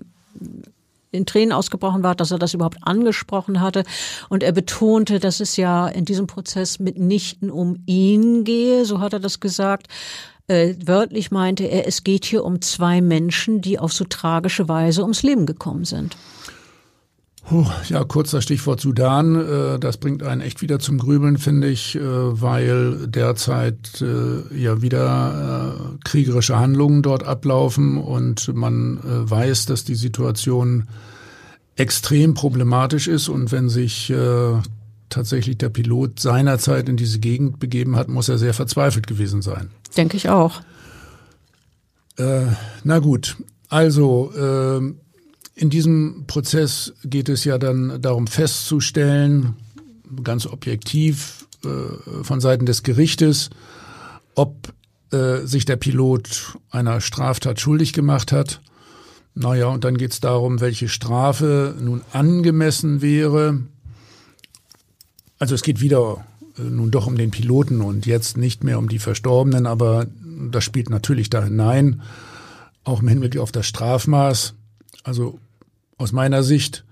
in 1.12 1.26
Tränen 1.26 1.52
ausgebrochen 1.52 2.02
war, 2.02 2.14
dass 2.14 2.30
er 2.30 2.38
das 2.38 2.54
überhaupt 2.54 2.78
angesprochen 2.82 3.60
hatte. 3.60 3.84
Und 4.28 4.42
er 4.42 4.52
betonte, 4.52 5.18
dass 5.18 5.40
es 5.40 5.56
ja 5.56 5.88
in 5.88 6.04
diesem 6.04 6.26
Prozess 6.26 6.78
mitnichten 6.78 7.50
um 7.50 7.82
ihn 7.86 8.44
gehe, 8.44 8.84
so 8.84 9.00
hat 9.00 9.12
er 9.12 9.20
das 9.20 9.40
gesagt. 9.40 9.88
Äh, 10.46 10.74
wörtlich 10.84 11.30
meinte 11.30 11.64
er, 11.64 11.86
es 11.86 12.02
geht 12.02 12.24
hier 12.24 12.44
um 12.44 12.60
zwei 12.60 13.00
Menschen, 13.00 13.60
die 13.60 13.78
auf 13.78 13.92
so 13.92 14.04
tragische 14.04 14.68
Weise 14.68 15.02
ums 15.02 15.22
Leben 15.22 15.46
gekommen 15.46 15.84
sind. 15.84 16.16
Ja, 17.88 18.04
kurzer 18.04 18.42
Stichwort 18.42 18.80
Sudan. 18.80 19.34
Äh, 19.34 19.78
das 19.78 19.96
bringt 19.96 20.22
einen 20.22 20.40
echt 20.40 20.62
wieder 20.62 20.78
zum 20.78 20.98
Grübeln, 20.98 21.38
finde 21.38 21.68
ich, 21.68 21.96
äh, 21.96 22.00
weil 22.02 23.08
derzeit 23.08 24.02
äh, 24.02 24.56
ja 24.56 24.82
wieder 24.82 25.98
kriegerische 26.04 26.58
Handlungen 26.58 27.02
dort 27.02 27.24
ablaufen 27.24 27.98
und 27.98 28.54
man 28.54 29.00
weiß, 29.02 29.66
dass 29.66 29.84
die 29.84 29.94
Situation 29.94 30.88
extrem 31.76 32.34
problematisch 32.34 33.08
ist 33.08 33.28
und 33.28 33.52
wenn 33.52 33.68
sich 33.68 34.12
tatsächlich 35.08 35.58
der 35.58 35.68
Pilot 35.68 36.20
seinerzeit 36.20 36.88
in 36.88 36.96
diese 36.96 37.18
Gegend 37.18 37.58
begeben 37.58 37.96
hat, 37.96 38.08
muss 38.08 38.28
er 38.28 38.38
sehr 38.38 38.54
verzweifelt 38.54 39.06
gewesen 39.06 39.42
sein. 39.42 39.70
Denke 39.96 40.16
ich 40.16 40.28
auch. 40.28 40.62
Äh, 42.16 42.46
na 42.84 42.98
gut, 42.98 43.36
also 43.68 44.32
äh, 44.36 44.94
in 45.54 45.70
diesem 45.70 46.24
Prozess 46.26 46.92
geht 47.04 47.28
es 47.28 47.44
ja 47.44 47.58
dann 47.58 48.00
darum 48.00 48.26
festzustellen, 48.26 49.56
ganz 50.22 50.46
objektiv 50.46 51.46
äh, 51.64 52.22
von 52.22 52.40
Seiten 52.40 52.66
des 52.66 52.82
Gerichtes, 52.82 53.50
ob 54.34 54.72
äh, 55.12 55.46
sich 55.46 55.64
der 55.64 55.76
Pilot 55.76 56.56
einer 56.70 57.00
Straftat 57.00 57.60
schuldig 57.60 57.92
gemacht 57.92 58.32
hat. 58.32 58.60
Naja, 59.34 59.66
und 59.66 59.84
dann 59.84 59.96
geht 59.96 60.12
es 60.12 60.20
darum, 60.20 60.60
welche 60.60 60.88
Strafe 60.88 61.74
nun 61.80 62.02
angemessen 62.12 63.00
wäre. 63.02 63.60
Also 65.38 65.54
es 65.54 65.62
geht 65.62 65.80
wieder 65.80 66.24
äh, 66.58 66.62
nun 66.62 66.90
doch 66.90 67.06
um 67.06 67.16
den 67.16 67.30
Piloten 67.30 67.80
und 67.80 68.06
jetzt 68.06 68.36
nicht 68.36 68.64
mehr 68.64 68.78
um 68.78 68.88
die 68.88 68.98
Verstorbenen, 68.98 69.66
aber 69.66 70.06
das 70.50 70.64
spielt 70.64 70.90
natürlich 70.90 71.30
da 71.30 71.44
hinein, 71.44 72.02
auch 72.84 73.02
im 73.02 73.08
Hinblick 73.08 73.36
auf 73.38 73.52
das 73.52 73.66
Strafmaß. 73.66 74.54
Also 75.04 75.38
aus 75.96 76.12
meiner 76.12 76.42
Sicht 76.42 76.84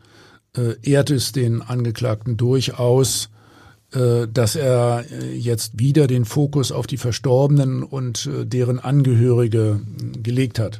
äh, 0.56 0.74
ehrt 0.82 1.10
es 1.10 1.32
den 1.32 1.62
Angeklagten 1.62 2.36
durchaus, 2.36 3.30
äh, 3.92 4.26
dass 4.28 4.56
er 4.56 5.04
äh, 5.10 5.34
jetzt 5.34 5.78
wieder 5.78 6.06
den 6.06 6.24
Fokus 6.24 6.72
auf 6.72 6.86
die 6.86 6.96
Verstorbenen 6.96 7.82
und 7.82 8.26
äh, 8.26 8.44
deren 8.44 8.78
Angehörige 8.78 9.80
äh, 9.80 10.18
gelegt 10.18 10.58
hat. 10.58 10.78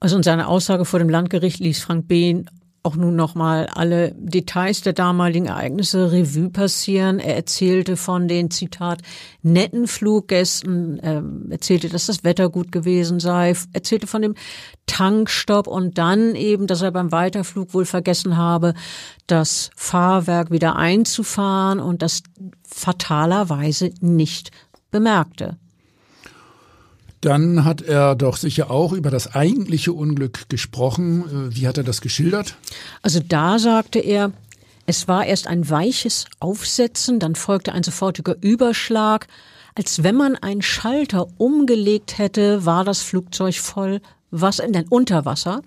Also 0.00 0.16
in 0.16 0.22
seiner 0.22 0.48
Aussage 0.48 0.84
vor 0.84 0.98
dem 0.98 1.08
Landgericht 1.08 1.58
ließ 1.60 1.80
Frank 1.80 2.08
Behn 2.08 2.48
auch 2.88 2.96
nun 2.96 3.16
nochmal 3.16 3.66
alle 3.66 4.14
Details 4.16 4.80
der 4.80 4.94
damaligen 4.94 5.44
Ereignisse 5.44 6.10
Revue 6.10 6.48
passieren. 6.48 7.18
Er 7.18 7.36
erzählte 7.36 7.98
von 7.98 8.28
den, 8.28 8.50
Zitat, 8.50 9.02
netten 9.42 9.86
Fluggästen, 9.86 10.98
äh, 11.00 11.20
erzählte, 11.50 11.90
dass 11.90 12.06
das 12.06 12.24
Wetter 12.24 12.48
gut 12.48 12.72
gewesen 12.72 13.20
sei, 13.20 13.54
erzählte 13.74 14.06
von 14.06 14.22
dem 14.22 14.34
Tankstopp 14.86 15.66
und 15.66 15.98
dann 15.98 16.34
eben, 16.34 16.66
dass 16.66 16.80
er 16.80 16.90
beim 16.90 17.12
Weiterflug 17.12 17.74
wohl 17.74 17.84
vergessen 17.84 18.38
habe, 18.38 18.72
das 19.26 19.68
Fahrwerk 19.76 20.50
wieder 20.50 20.76
einzufahren 20.76 21.80
und 21.80 22.00
das 22.00 22.22
fatalerweise 22.64 23.90
nicht 24.00 24.50
bemerkte. 24.90 25.58
Dann 27.20 27.64
hat 27.64 27.82
er 27.82 28.14
doch 28.14 28.36
sicher 28.36 28.70
auch 28.70 28.92
über 28.92 29.10
das 29.10 29.34
eigentliche 29.34 29.92
Unglück 29.92 30.48
gesprochen. 30.48 31.50
Äh, 31.50 31.56
wie 31.56 31.66
hat 31.66 31.78
er 31.78 31.84
das 31.84 32.00
geschildert? 32.00 32.56
Also 33.02 33.20
da 33.20 33.58
sagte 33.58 33.98
er, 33.98 34.32
es 34.86 35.08
war 35.08 35.26
erst 35.26 35.46
ein 35.46 35.68
weiches 35.68 36.26
Aufsetzen, 36.40 37.18
dann 37.18 37.34
folgte 37.34 37.72
ein 37.72 37.82
sofortiger 37.82 38.36
Überschlag. 38.40 39.26
Als 39.74 40.02
wenn 40.02 40.16
man 40.16 40.34
einen 40.34 40.62
Schalter 40.62 41.26
umgelegt 41.36 42.18
hätte, 42.18 42.64
war 42.64 42.84
das 42.84 43.02
Flugzeug 43.02 43.56
voll 43.56 44.00
Wasser, 44.30 44.66
nein, 44.68 44.86
unter 44.90 45.24
Wasser. 45.24 45.62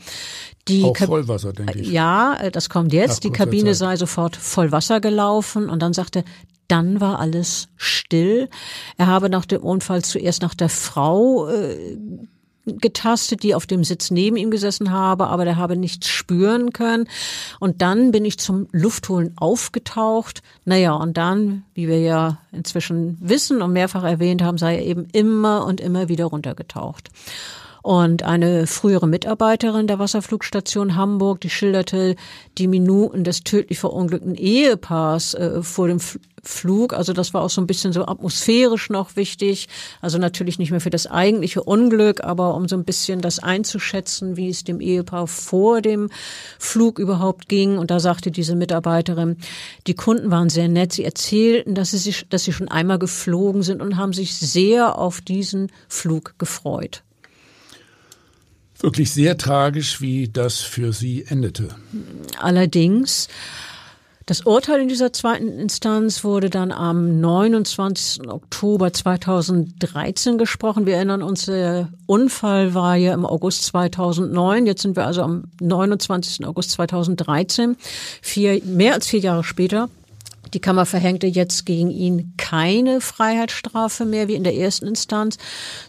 Die 0.67 0.83
Auch 0.83 0.95
Vollwasser, 0.95 1.53
denke 1.53 1.79
ich. 1.79 1.89
Ja, 1.89 2.35
äh, 2.35 2.51
das 2.51 2.69
kommt 2.69 2.93
jetzt. 2.93 3.17
Ach, 3.17 3.19
die 3.19 3.31
Kabine 3.31 3.73
sei 3.73 3.95
sofort 3.95 4.35
voll 4.35 4.71
Wasser 4.71 5.01
gelaufen 5.01 5.69
und 5.69 5.81
dann 5.81 5.93
sagte, 5.93 6.23
dann 6.72 7.01
war 7.01 7.19
alles 7.19 7.67
still. 7.76 8.49
Er 8.97 9.07
habe 9.07 9.30
nach 9.30 9.45
dem 9.45 9.61
Unfall 9.61 10.03
zuerst 10.03 10.41
nach 10.41 10.55
der 10.55 10.69
Frau 10.69 11.47
äh, 11.49 11.97
getastet, 12.65 13.43
die 13.43 13.55
auf 13.55 13.65
dem 13.65 13.84
Sitz 13.84 14.11
neben 14.11 14.38
ihm 14.38 14.51
gesessen 14.51 14.91
habe, 14.91 15.28
aber 15.28 15.45
der 15.45 15.57
habe 15.57 15.76
nichts 15.76 16.07
spüren 16.07 16.74
können. 16.74 17.07
Und 17.59 17.82
dann 17.82 18.11
bin 18.11 18.24
ich 18.24 18.38
zum 18.38 18.67
Luftholen 18.72 19.34
aufgetaucht. 19.36 20.43
Naja, 20.65 20.93
und 20.93 21.17
dann, 21.17 21.63
wie 21.74 21.88
wir 21.88 21.99
ja 21.99 22.38
inzwischen 22.51 23.17
wissen 23.19 23.61
und 23.61 23.74
mehrfach 23.74 24.03
erwähnt 24.03 24.41
haben, 24.43 24.57
sei 24.57 24.76
er 24.76 24.86
eben 24.86 25.07
immer 25.11 25.65
und 25.65 25.82
immer 25.82 26.07
wieder 26.07 26.26
runtergetaucht. 26.26 27.09
Und 27.82 28.22
eine 28.22 28.67
frühere 28.67 29.07
Mitarbeiterin 29.07 29.88
der 29.88 29.97
Wasserflugstation 29.97 30.95
Hamburg, 30.95 31.41
die 31.41 31.49
schilderte 31.49 32.15
die 32.59 32.67
Minuten 32.67 33.24
des 33.24 33.43
tödlich 33.43 33.80
verunglückten 33.80 34.36
Ehepaars 34.36 35.34
äh, 35.34 35.63
vor 35.63 35.88
dem 35.88 35.99
Flug. 36.43 36.93
Also 36.93 37.13
das 37.13 37.33
war 37.33 37.43
auch 37.43 37.49
so 37.49 37.61
ein 37.61 37.67
bisschen 37.67 37.93
so 37.93 38.05
atmosphärisch 38.05 38.89
noch 38.89 39.15
wichtig. 39.15 39.67
Also 40.01 40.17
natürlich 40.17 40.59
nicht 40.59 40.71
mehr 40.71 40.81
für 40.81 40.89
das 40.89 41.07
eigentliche 41.07 41.63
Unglück, 41.63 42.23
aber 42.23 42.55
um 42.55 42.67
so 42.67 42.75
ein 42.75 42.83
bisschen 42.83 43.21
das 43.21 43.39
einzuschätzen, 43.39 44.37
wie 44.37 44.49
es 44.49 44.63
dem 44.63 44.81
Ehepaar 44.81 45.27
vor 45.27 45.81
dem 45.81 46.09
Flug 46.59 46.99
überhaupt 46.99 47.47
ging. 47.47 47.77
Und 47.77 47.91
da 47.91 47.99
sagte 47.99 48.31
diese 48.31 48.55
Mitarbeiterin, 48.55 49.37
die 49.87 49.95
Kunden 49.95 50.31
waren 50.31 50.49
sehr 50.49 50.67
nett. 50.67 50.93
Sie 50.93 51.03
erzählten, 51.03 51.75
dass 51.75 51.91
sie, 51.91 51.97
sich, 51.97 52.25
dass 52.29 52.43
sie 52.43 52.53
schon 52.53 52.67
einmal 52.67 52.99
geflogen 52.99 53.63
sind 53.63 53.81
und 53.81 53.97
haben 53.97 54.13
sich 54.13 54.35
sehr 54.35 54.97
auf 54.97 55.21
diesen 55.21 55.71
Flug 55.87 56.35
gefreut 56.37 57.03
wirklich 58.83 59.11
sehr 59.11 59.37
tragisch, 59.37 60.01
wie 60.01 60.27
das 60.27 60.59
für 60.59 60.93
sie 60.93 61.25
endete. 61.27 61.69
Allerdings, 62.39 63.27
das 64.32 64.45
Urteil 64.45 64.79
in 64.79 64.88
dieser 64.88 65.11
zweiten 65.11 65.49
Instanz 65.59 66.23
wurde 66.23 66.49
dann 66.49 66.71
am 66.71 67.19
29. 67.19 68.29
Oktober 68.29 68.93
2013 68.93 70.38
gesprochen. 70.38 70.86
Wir 70.86 70.95
erinnern 70.95 71.21
uns, 71.21 71.47
der 71.47 71.89
Unfall 72.05 72.73
war 72.73 72.95
ja 72.95 73.13
im 73.13 73.25
August 73.25 73.65
2009. 73.65 74.67
Jetzt 74.67 74.84
sind 74.84 74.95
wir 74.95 75.05
also 75.05 75.23
am 75.23 75.43
29. 75.59 76.47
August 76.47 76.71
2013, 76.71 77.75
vier, 78.21 78.61
mehr 78.63 78.93
als 78.93 79.07
vier 79.07 79.19
Jahre 79.19 79.43
später. 79.43 79.89
Die 80.53 80.59
Kammer 80.59 80.85
verhängte 80.85 81.27
jetzt 81.27 81.65
gegen 81.65 81.89
ihn 81.89 82.33
keine 82.37 82.99
Freiheitsstrafe 82.99 84.05
mehr 84.05 84.27
wie 84.27 84.35
in 84.35 84.43
der 84.43 84.55
ersten 84.55 84.85
Instanz, 84.85 85.37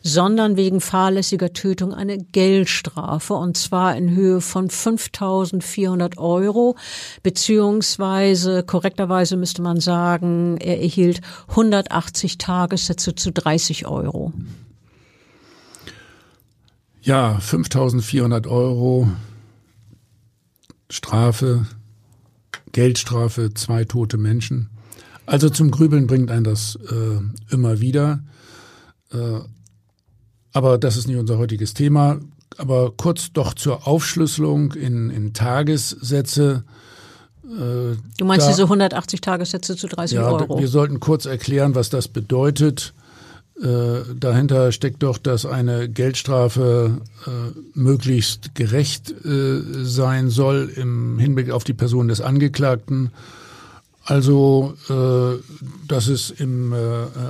sondern 0.03 0.57
wegen 0.57 0.81
fahrlässiger 0.81 1.53
Tötung 1.53 1.93
eine 1.93 2.19
Geldstrafe 2.19 3.35
und 3.35 3.57
zwar 3.57 3.97
in 3.97 4.11
Höhe 4.11 4.41
von 4.41 4.69
5.400 4.69 6.19
Euro, 6.19 6.77
beziehungsweise 7.23 8.63
korrekterweise 8.63 9.37
müsste 9.37 9.63
man 9.63 9.81
sagen, 9.81 10.59
er 10.59 10.81
erhielt 10.81 11.21
180 11.49 12.39
Tagessätze 12.39 13.15
zu 13.15 13.33
30 13.33 13.87
Euro. 13.87 14.33
Ja, 17.03 17.39
5.400 17.41 18.47
Euro 18.47 19.09
Strafe 20.89 21.67
Geldstrafe, 22.73 23.55
zwei 23.55 23.85
tote 23.85 24.19
Menschen. 24.19 24.71
Also 25.27 25.51
zum 25.51 25.71
Grübeln 25.71 26.07
bringt 26.07 26.31
einen 26.31 26.45
das 26.45 26.77
äh, 26.91 27.53
immer 27.55 27.81
wieder. 27.81 28.25
Äh, 29.13 29.41
aber 30.53 30.79
das 30.79 30.97
ist 30.97 31.07
nicht 31.07 31.17
unser 31.17 31.39
heutiges 31.39 31.75
Thema. 31.75 32.19
Aber 32.59 32.93
kurz 32.97 33.33
doch 33.33 33.55
zur 33.55 33.87
Aufschlüsselung 33.87 34.73
in, 34.73 35.11
in 35.11 35.33
Tagessätze. 35.33 36.65
Äh, 37.45 37.97
du 38.19 38.25
meinst 38.25 38.47
da, 38.47 38.51
diese 38.51 38.65
180 38.65 39.21
Tagessätze 39.21 39.77
zu 39.77 39.87
30 39.87 40.17
ja, 40.17 40.29
Euro? 40.29 40.59
Wir 40.59 40.69
sollten 40.69 41.01
kurz 41.01 41.27
erklären, 41.27 41.75
was 41.75 41.89
das 41.89 42.09
bedeutet. 42.09 42.93
Äh, 43.63 44.17
dahinter 44.19 44.73
steckt 44.73 45.05
doch, 45.05 45.19
dass 45.19 45.47
eine 45.47 45.89
Geldstrafe 45.89 46.99
äh, 47.27 47.31
möglichst 47.75 48.57
gerecht 48.57 49.15
äh, 49.25 49.61
sein 49.85 50.31
soll 50.31 50.73
im 50.75 51.21
Hinblick 51.21 51.51
auf 51.51 51.63
die 51.63 51.73
Person 51.73 52.09
des 52.09 52.21
Angeklagten. 52.21 53.13
Also, 54.05 54.75
äh, 54.89 55.41
dass 55.87 56.09
es 56.09 56.31
im 56.31 56.73
äh, 56.73 56.77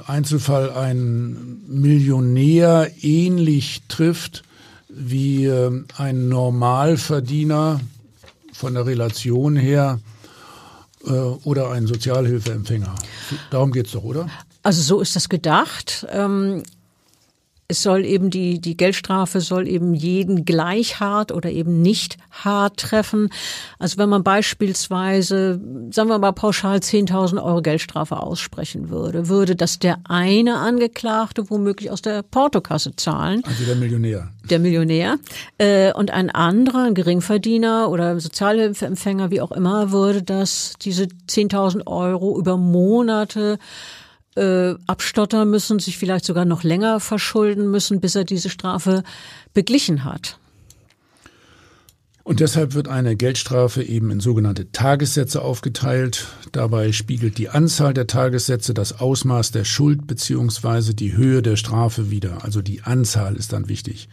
Einzelfall 0.06 0.70
einen 0.70 1.64
Millionär 1.68 2.90
ähnlich 3.02 3.82
trifft 3.88 4.42
wie 4.88 5.50
ein 5.96 6.28
Normalverdiener 6.28 7.80
von 8.52 8.74
der 8.74 8.84
Relation 8.84 9.56
her 9.56 10.00
oder 11.44 11.70
ein 11.70 11.86
Sozialhilfeempfänger. 11.86 12.94
Darum 13.50 13.72
geht's 13.72 13.92
doch, 13.92 14.04
oder? 14.04 14.28
Also 14.62 14.82
so 14.82 15.00
ist 15.00 15.16
das 15.16 15.28
gedacht. 15.28 16.06
Ähm 16.10 16.62
es 17.72 17.82
soll 17.82 18.04
eben 18.04 18.28
die, 18.28 18.60
die 18.60 18.76
Geldstrafe 18.76 19.40
soll 19.40 19.66
eben 19.66 19.94
jeden 19.94 20.44
gleich 20.44 21.00
hart 21.00 21.32
oder 21.32 21.50
eben 21.50 21.80
nicht 21.80 22.18
hart 22.30 22.76
treffen. 22.76 23.30
Also 23.78 23.96
wenn 23.96 24.10
man 24.10 24.22
beispielsweise, 24.22 25.58
sagen 25.90 26.10
wir 26.10 26.18
mal 26.18 26.32
pauschal 26.32 26.78
10.000 26.78 27.42
Euro 27.42 27.62
Geldstrafe 27.62 28.18
aussprechen 28.18 28.90
würde, 28.90 29.28
würde 29.28 29.56
das 29.56 29.78
der 29.78 29.96
eine 30.04 30.56
Angeklagte 30.56 31.48
womöglich 31.48 31.90
aus 31.90 32.02
der 32.02 32.22
Portokasse 32.22 32.94
zahlen. 32.96 33.42
Also 33.46 33.64
der 33.64 33.76
Millionär. 33.76 34.28
Der 34.50 34.58
Millionär. 34.58 35.16
Äh, 35.56 35.94
und 35.94 36.10
ein 36.10 36.28
anderer, 36.28 36.84
ein 36.84 36.94
Geringverdiener 36.94 37.88
oder 37.88 38.20
Sozialhilfeempfänger, 38.20 39.30
wie 39.30 39.40
auch 39.40 39.52
immer, 39.52 39.92
würde 39.92 40.22
das, 40.22 40.74
diese 40.82 41.04
10.000 41.04 41.86
Euro 41.86 42.38
über 42.38 42.58
Monate 42.58 43.58
äh, 44.36 44.74
abstottern 44.86 45.50
müssen, 45.50 45.78
sich 45.78 45.98
vielleicht 45.98 46.24
sogar 46.24 46.44
noch 46.44 46.62
länger 46.62 47.00
verschulden 47.00 47.70
müssen, 47.70 48.00
bis 48.00 48.14
er 48.14 48.24
diese 48.24 48.50
Strafe 48.50 49.02
beglichen 49.52 50.04
hat. 50.04 50.38
Und 52.24 52.38
deshalb 52.38 52.74
wird 52.74 52.86
eine 52.86 53.16
Geldstrafe 53.16 53.82
eben 53.82 54.10
in 54.12 54.20
sogenannte 54.20 54.70
Tagessätze 54.70 55.42
aufgeteilt. 55.42 56.28
Dabei 56.52 56.92
spiegelt 56.92 57.36
die 57.36 57.48
Anzahl 57.48 57.94
der 57.94 58.06
Tagessätze 58.06 58.74
das 58.74 59.00
Ausmaß 59.00 59.50
der 59.50 59.64
Schuld 59.64 60.06
beziehungsweise 60.06 60.94
die 60.94 61.16
Höhe 61.16 61.42
der 61.42 61.56
Strafe 61.56 62.10
wider. 62.10 62.44
Also 62.44 62.62
die 62.62 62.82
Anzahl 62.82 63.34
ist 63.34 63.52
dann 63.52 63.68
wichtig. 63.68 64.08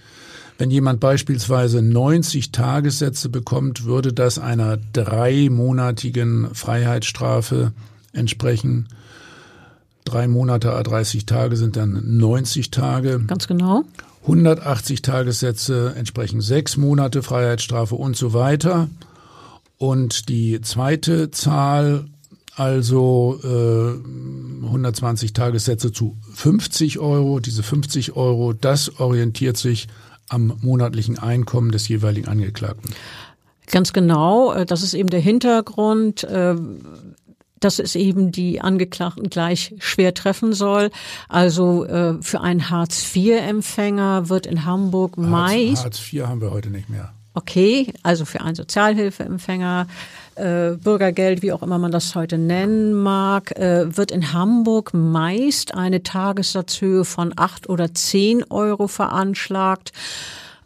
Wenn 0.57 0.71
jemand 0.71 0.99
beispielsweise 0.99 1.83
90 1.83 2.51
Tagessätze 2.51 3.29
bekommt, 3.29 3.85
würde 3.85 4.11
das 4.11 4.39
einer 4.39 4.77
dreimonatigen 4.91 6.49
Freiheitsstrafe 6.53 7.73
entsprechen. 8.11 8.87
Drei 10.09 10.27
Monate, 10.27 10.69
30 10.69 11.27
Tage 11.27 11.55
sind 11.55 11.75
dann 11.75 12.17
90 12.17 12.71
Tage. 12.71 13.19
Ganz 13.27 13.45
genau. 13.47 13.83
180 14.23 15.03
Tagessätze 15.03 15.93
entsprechen 15.95 16.41
sechs 16.41 16.77
Monate 16.77 17.21
Freiheitsstrafe 17.21 17.93
und 17.93 18.15
so 18.15 18.33
weiter. 18.33 18.89
Und 19.77 20.27
die 20.29 20.61
zweite 20.61 21.29
Zahl, 21.29 22.05
also 22.55 23.39
äh, 23.43 24.65
120 24.65 25.33
Tagessätze 25.33 25.91
zu 25.91 26.17
50 26.33 26.97
Euro, 26.97 27.39
diese 27.39 27.61
50 27.61 28.15
Euro, 28.15 28.53
das 28.53 28.99
orientiert 28.99 29.57
sich 29.57 29.89
am 30.27 30.57
monatlichen 30.61 31.19
Einkommen 31.19 31.71
des 31.71 31.87
jeweiligen 31.87 32.27
Angeklagten. 32.27 32.95
Ganz 33.67 33.93
genau, 33.93 34.53
äh, 34.53 34.65
das 34.65 34.81
ist 34.81 34.95
eben 34.95 35.09
der 35.09 35.19
Hintergrund. 35.19 36.23
Dass 37.59 37.79
es 37.79 37.95
eben 37.95 38.31
die 38.31 38.61
Angeklagten 38.61 39.29
gleich 39.29 39.75
schwer 39.79 40.13
treffen 40.13 40.53
soll. 40.53 40.91
Also 41.27 41.85
äh, 41.85 42.21
für 42.21 42.41
einen 42.41 42.69
Hartz-IV-Empfänger 42.69 44.29
wird 44.29 44.45
in 44.45 44.65
Hamburg 44.65 45.17
meist. 45.17 45.83
Hartz 45.83 45.99
IV 45.99 46.27
haben 46.27 46.41
wir 46.41 46.51
heute 46.51 46.69
nicht 46.69 46.89
mehr. 46.89 47.13
Okay, 47.35 47.93
also 48.03 48.25
für 48.25 48.41
einen 48.41 48.55
Sozialhilfeempfänger, 48.55 49.87
äh, 50.35 50.71
Bürgergeld, 50.71 51.41
wie 51.41 51.53
auch 51.53 51.61
immer 51.61 51.77
man 51.77 51.91
das 51.91 52.15
heute 52.15 52.37
nennen 52.37 52.93
mag, 52.93 53.57
äh, 53.57 53.95
wird 53.95 54.11
in 54.11 54.33
Hamburg 54.33 54.93
meist 54.93 55.73
eine 55.73 56.01
Tagessatzhöhe 56.01 57.05
von 57.05 57.33
acht 57.35 57.69
oder 57.69 57.93
zehn 57.93 58.43
Euro 58.49 58.87
veranschlagt. 58.87 59.93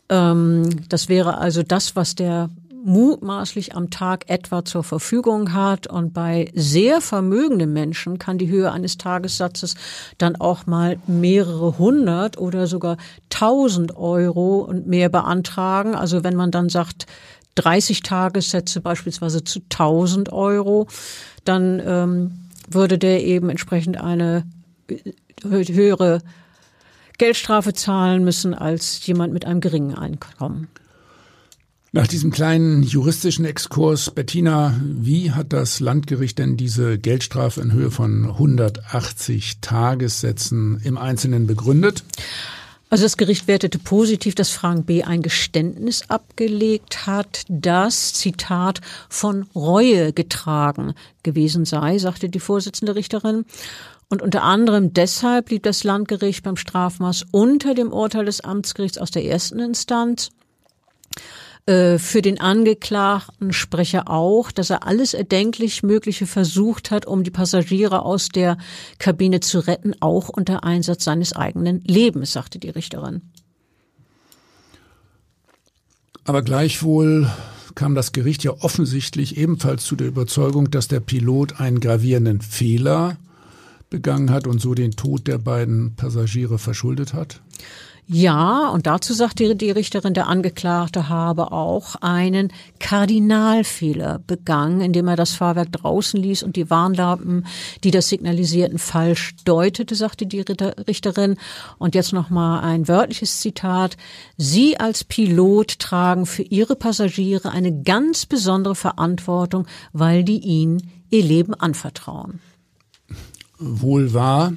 Ähm, 0.09 0.87
das 0.89 1.09
wäre 1.09 1.37
also 1.37 1.63
das, 1.63 1.95
was 1.95 2.15
der 2.15 2.49
mutmaßlich 2.83 3.75
am 3.75 3.89
Tag 3.89 4.29
etwa 4.29 4.65
zur 4.65 4.83
Verfügung 4.83 5.53
hat. 5.53 5.87
Und 5.87 6.13
bei 6.13 6.51
sehr 6.53 7.01
vermögenden 7.01 7.73
Menschen 7.73 8.19
kann 8.19 8.37
die 8.37 8.49
Höhe 8.49 8.71
eines 8.71 8.97
Tagessatzes 8.97 9.75
dann 10.17 10.35
auch 10.35 10.65
mal 10.65 10.97
mehrere 11.07 11.77
hundert 11.77 12.37
oder 12.37 12.67
sogar 12.67 12.97
tausend 13.29 13.95
Euro 13.95 14.59
und 14.59 14.87
mehr 14.87 15.09
beantragen. 15.09 15.95
Also 15.95 16.23
wenn 16.23 16.35
man 16.35 16.51
dann 16.51 16.69
sagt, 16.69 17.05
30 17.55 18.01
Tagessätze 18.01 18.81
beispielsweise 18.81 19.43
zu 19.43 19.59
1000 19.59 20.31
Euro, 20.31 20.87
dann 21.45 21.81
ähm, 21.85 22.49
würde 22.69 22.97
der 22.97 23.23
eben 23.23 23.49
entsprechend 23.49 23.97
eine 23.97 24.43
höhere 25.43 26.21
Geldstrafe 27.17 27.73
zahlen 27.73 28.23
müssen 28.23 28.53
als 28.53 29.05
jemand 29.05 29.33
mit 29.33 29.45
einem 29.45 29.61
geringen 29.61 29.95
Einkommen. 29.95 30.67
Nach 31.95 32.07
diesem 32.07 32.31
kleinen 32.31 32.81
juristischen 32.81 33.45
Exkurs, 33.45 34.09
Bettina, 34.09 34.73
wie 34.81 35.29
hat 35.29 35.53
das 35.53 35.79
Landgericht 35.79 36.39
denn 36.39 36.57
diese 36.57 36.97
Geldstrafe 36.97 37.61
in 37.61 37.71
Höhe 37.71 37.91
von 37.91 38.25
180 38.25 39.59
Tagessätzen 39.61 40.81
im 40.83 40.97
Einzelnen 40.97 41.45
begründet? 41.45 42.03
Also 42.89 43.03
das 43.03 43.15
Gericht 43.15 43.47
wertete 43.47 43.77
positiv, 43.77 44.33
dass 44.33 44.49
Frank 44.49 44.87
B. 44.87 45.03
ein 45.03 45.21
Geständnis 45.21 46.09
abgelegt 46.09 47.05
hat, 47.05 47.43
das, 47.47 48.13
Zitat, 48.13 48.81
von 49.07 49.43
Reue 49.53 50.13
getragen 50.13 50.95
gewesen 51.21 51.63
sei, 51.63 51.99
sagte 51.99 52.27
die 52.27 52.39
Vorsitzende 52.39 52.95
Richterin. 52.95 53.45
Und 54.09 54.23
unter 54.23 54.41
anderem 54.41 54.93
deshalb 54.93 55.45
blieb 55.45 55.61
das 55.61 55.83
Landgericht 55.83 56.43
beim 56.43 56.57
Strafmaß 56.57 57.27
unter 57.29 57.75
dem 57.75 57.93
Urteil 57.93 58.25
des 58.25 58.41
Amtsgerichts 58.41 58.97
aus 58.97 59.11
der 59.11 59.25
ersten 59.25 59.59
Instanz. 59.59 60.31
Äh, 61.65 61.97
für 61.97 62.21
den 62.21 62.41
Angeklagten 62.41 63.53
spreche 63.53 64.07
auch, 64.07 64.51
dass 64.51 64.69
er 64.69 64.85
alles 64.85 65.13
erdenklich 65.13 65.81
Mögliche 65.81 66.27
versucht 66.27 66.91
hat, 66.91 67.05
um 67.05 67.23
die 67.23 67.31
Passagiere 67.31 68.03
aus 68.03 68.27
der 68.27 68.57
Kabine 68.99 69.39
zu 69.39 69.59
retten, 69.59 69.93
auch 70.01 70.27
unter 70.27 70.65
Einsatz 70.65 71.05
seines 71.05 71.33
eigenen 71.33 71.81
Lebens, 71.85 72.33
sagte 72.33 72.59
die 72.59 72.69
Richterin. 72.69 73.21
Aber 76.25 76.41
gleichwohl 76.41 77.29
kam 77.75 77.95
das 77.95 78.11
Gericht 78.11 78.43
ja 78.43 78.51
offensichtlich 78.59 79.37
ebenfalls 79.37 79.83
zu 79.85 79.95
der 79.95 80.07
Überzeugung, 80.07 80.69
dass 80.69 80.87
der 80.89 80.99
Pilot 80.99 81.59
einen 81.59 81.79
gravierenden 81.79 82.41
Fehler 82.41 83.17
begangen 83.89 84.31
hat 84.31 84.47
und 84.47 84.59
so 84.59 84.73
den 84.73 84.91
Tod 84.91 85.27
der 85.27 85.37
beiden 85.37 85.95
Passagiere 85.95 86.59
verschuldet 86.59 87.13
hat? 87.13 87.41
Ja, 88.05 88.69
und 88.69 88.85
dazu 88.85 89.13
sagt 89.13 89.39
die, 89.39 89.55
die 89.55 89.71
Richterin, 89.71 90.13
der 90.13 90.27
Angeklagte 90.27 91.07
habe 91.07 91.53
auch 91.53 91.95
einen 92.01 92.51
Kardinalfehler 92.79 94.19
begangen, 94.27 94.81
indem 94.81 95.07
er 95.07 95.15
das 95.15 95.31
Fahrwerk 95.33 95.71
draußen 95.71 96.21
ließ 96.21 96.43
und 96.43 96.57
die 96.57 96.69
Warnlampen, 96.69 97.45
die 97.83 97.91
das 97.91 98.09
signalisierten, 98.09 98.77
falsch 98.77 99.35
deutete, 99.45 99.95
sagte 99.95 100.25
die 100.25 100.41
Richterin. 100.41 101.37
Und 101.77 101.95
jetzt 101.95 102.11
nochmal 102.11 102.61
ein 102.63 102.89
wörtliches 102.89 103.39
Zitat. 103.39 103.95
Sie 104.37 104.77
als 104.77 105.05
Pilot 105.05 105.79
tragen 105.79 106.25
für 106.25 106.43
ihre 106.43 106.75
Passagiere 106.75 107.51
eine 107.51 107.83
ganz 107.83 108.25
besondere 108.25 108.75
Verantwortung, 108.75 109.65
weil 109.93 110.25
die 110.25 110.39
ihnen 110.39 110.91
ihr 111.09 111.23
Leben 111.23 111.53
anvertrauen. 111.53 112.41
Wohl 113.59 114.13
wahr. 114.13 114.53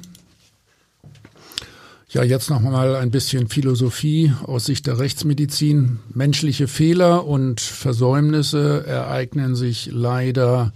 Ja, 2.09 2.23
jetzt 2.23 2.49
noch 2.49 2.61
mal 2.61 2.95
ein 2.95 3.11
bisschen 3.11 3.49
Philosophie 3.49 4.31
aus 4.43 4.63
Sicht 4.63 4.87
der 4.87 4.97
Rechtsmedizin. 4.97 5.99
Menschliche 6.13 6.69
Fehler 6.69 7.27
und 7.27 7.59
Versäumnisse 7.59 8.87
ereignen 8.87 9.57
sich 9.57 9.89
leider 9.91 10.71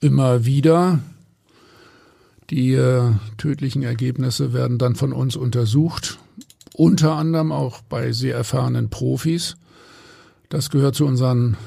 immer 0.00 0.46
wieder. 0.46 1.00
Die 2.48 2.72
äh, 2.72 3.02
tödlichen 3.36 3.82
Ergebnisse 3.82 4.54
werden 4.54 4.78
dann 4.78 4.94
von 4.94 5.12
uns 5.12 5.36
untersucht, 5.36 6.18
unter 6.72 7.16
anderem 7.16 7.52
auch 7.52 7.82
bei 7.82 8.12
sehr 8.12 8.34
erfahrenen 8.34 8.88
Profis. 8.88 9.56
Das 10.48 10.70
gehört 10.70 10.94
zu 10.94 11.04
unseren 11.04 11.58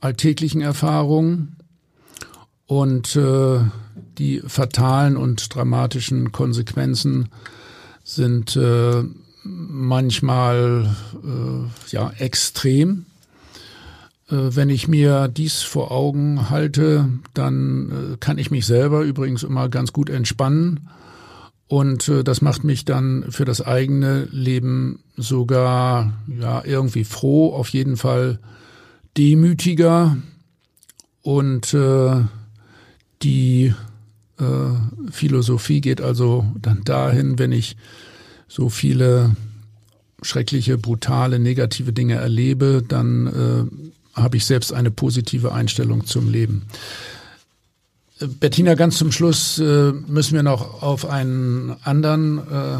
alltäglichen 0.00 0.62
Erfahrungen. 0.62 1.56
Und 2.64 3.16
äh, 3.16 3.60
die 4.16 4.40
fatalen 4.46 5.18
und 5.18 5.54
dramatischen 5.54 6.32
Konsequenzen 6.32 7.28
sind 8.06 8.54
äh, 8.54 9.02
manchmal 9.42 10.94
äh, 11.24 11.90
ja 11.92 12.12
extrem. 12.18 13.06
Äh, 14.30 14.36
wenn 14.36 14.70
ich 14.70 14.86
mir 14.86 15.26
dies 15.26 15.62
vor 15.62 15.90
Augen 15.90 16.48
halte, 16.48 17.08
dann 17.34 18.14
äh, 18.14 18.16
kann 18.18 18.38
ich 18.38 18.52
mich 18.52 18.64
selber 18.64 19.02
übrigens 19.02 19.42
immer 19.42 19.68
ganz 19.68 19.92
gut 19.92 20.08
entspannen. 20.08 20.88
Und 21.66 22.08
äh, 22.08 22.22
das 22.22 22.42
macht 22.42 22.62
mich 22.62 22.84
dann 22.84 23.24
für 23.30 23.44
das 23.44 23.60
eigene 23.60 24.28
Leben 24.30 25.00
sogar 25.16 26.12
ja 26.28 26.64
irgendwie 26.64 27.02
froh, 27.02 27.52
auf 27.52 27.70
jeden 27.70 27.96
Fall 27.96 28.38
demütiger. 29.16 30.16
Und 31.22 31.74
äh, 31.74 32.22
die 33.22 33.74
äh, 34.38 35.10
Philosophie 35.10 35.80
geht 35.80 36.00
also 36.00 36.44
dann 36.60 36.84
dahin, 36.84 37.38
wenn 37.38 37.52
ich 37.52 37.76
so 38.48 38.68
viele 38.68 39.34
schreckliche, 40.22 40.78
brutale, 40.78 41.38
negative 41.38 41.92
Dinge 41.92 42.14
erlebe, 42.14 42.82
dann 42.86 43.26
äh, 44.14 44.20
habe 44.20 44.36
ich 44.36 44.46
selbst 44.46 44.72
eine 44.72 44.90
positive 44.90 45.52
Einstellung 45.52 46.06
zum 46.06 46.30
Leben. 46.30 46.66
Äh, 48.20 48.26
Bettina, 48.26 48.74
ganz 48.74 48.98
zum 48.98 49.12
Schluss 49.12 49.58
äh, 49.58 49.92
müssen 49.92 50.34
wir 50.34 50.42
noch 50.42 50.82
auf 50.82 51.08
einen 51.08 51.76
anderen 51.82 52.38
äh, 52.38 52.78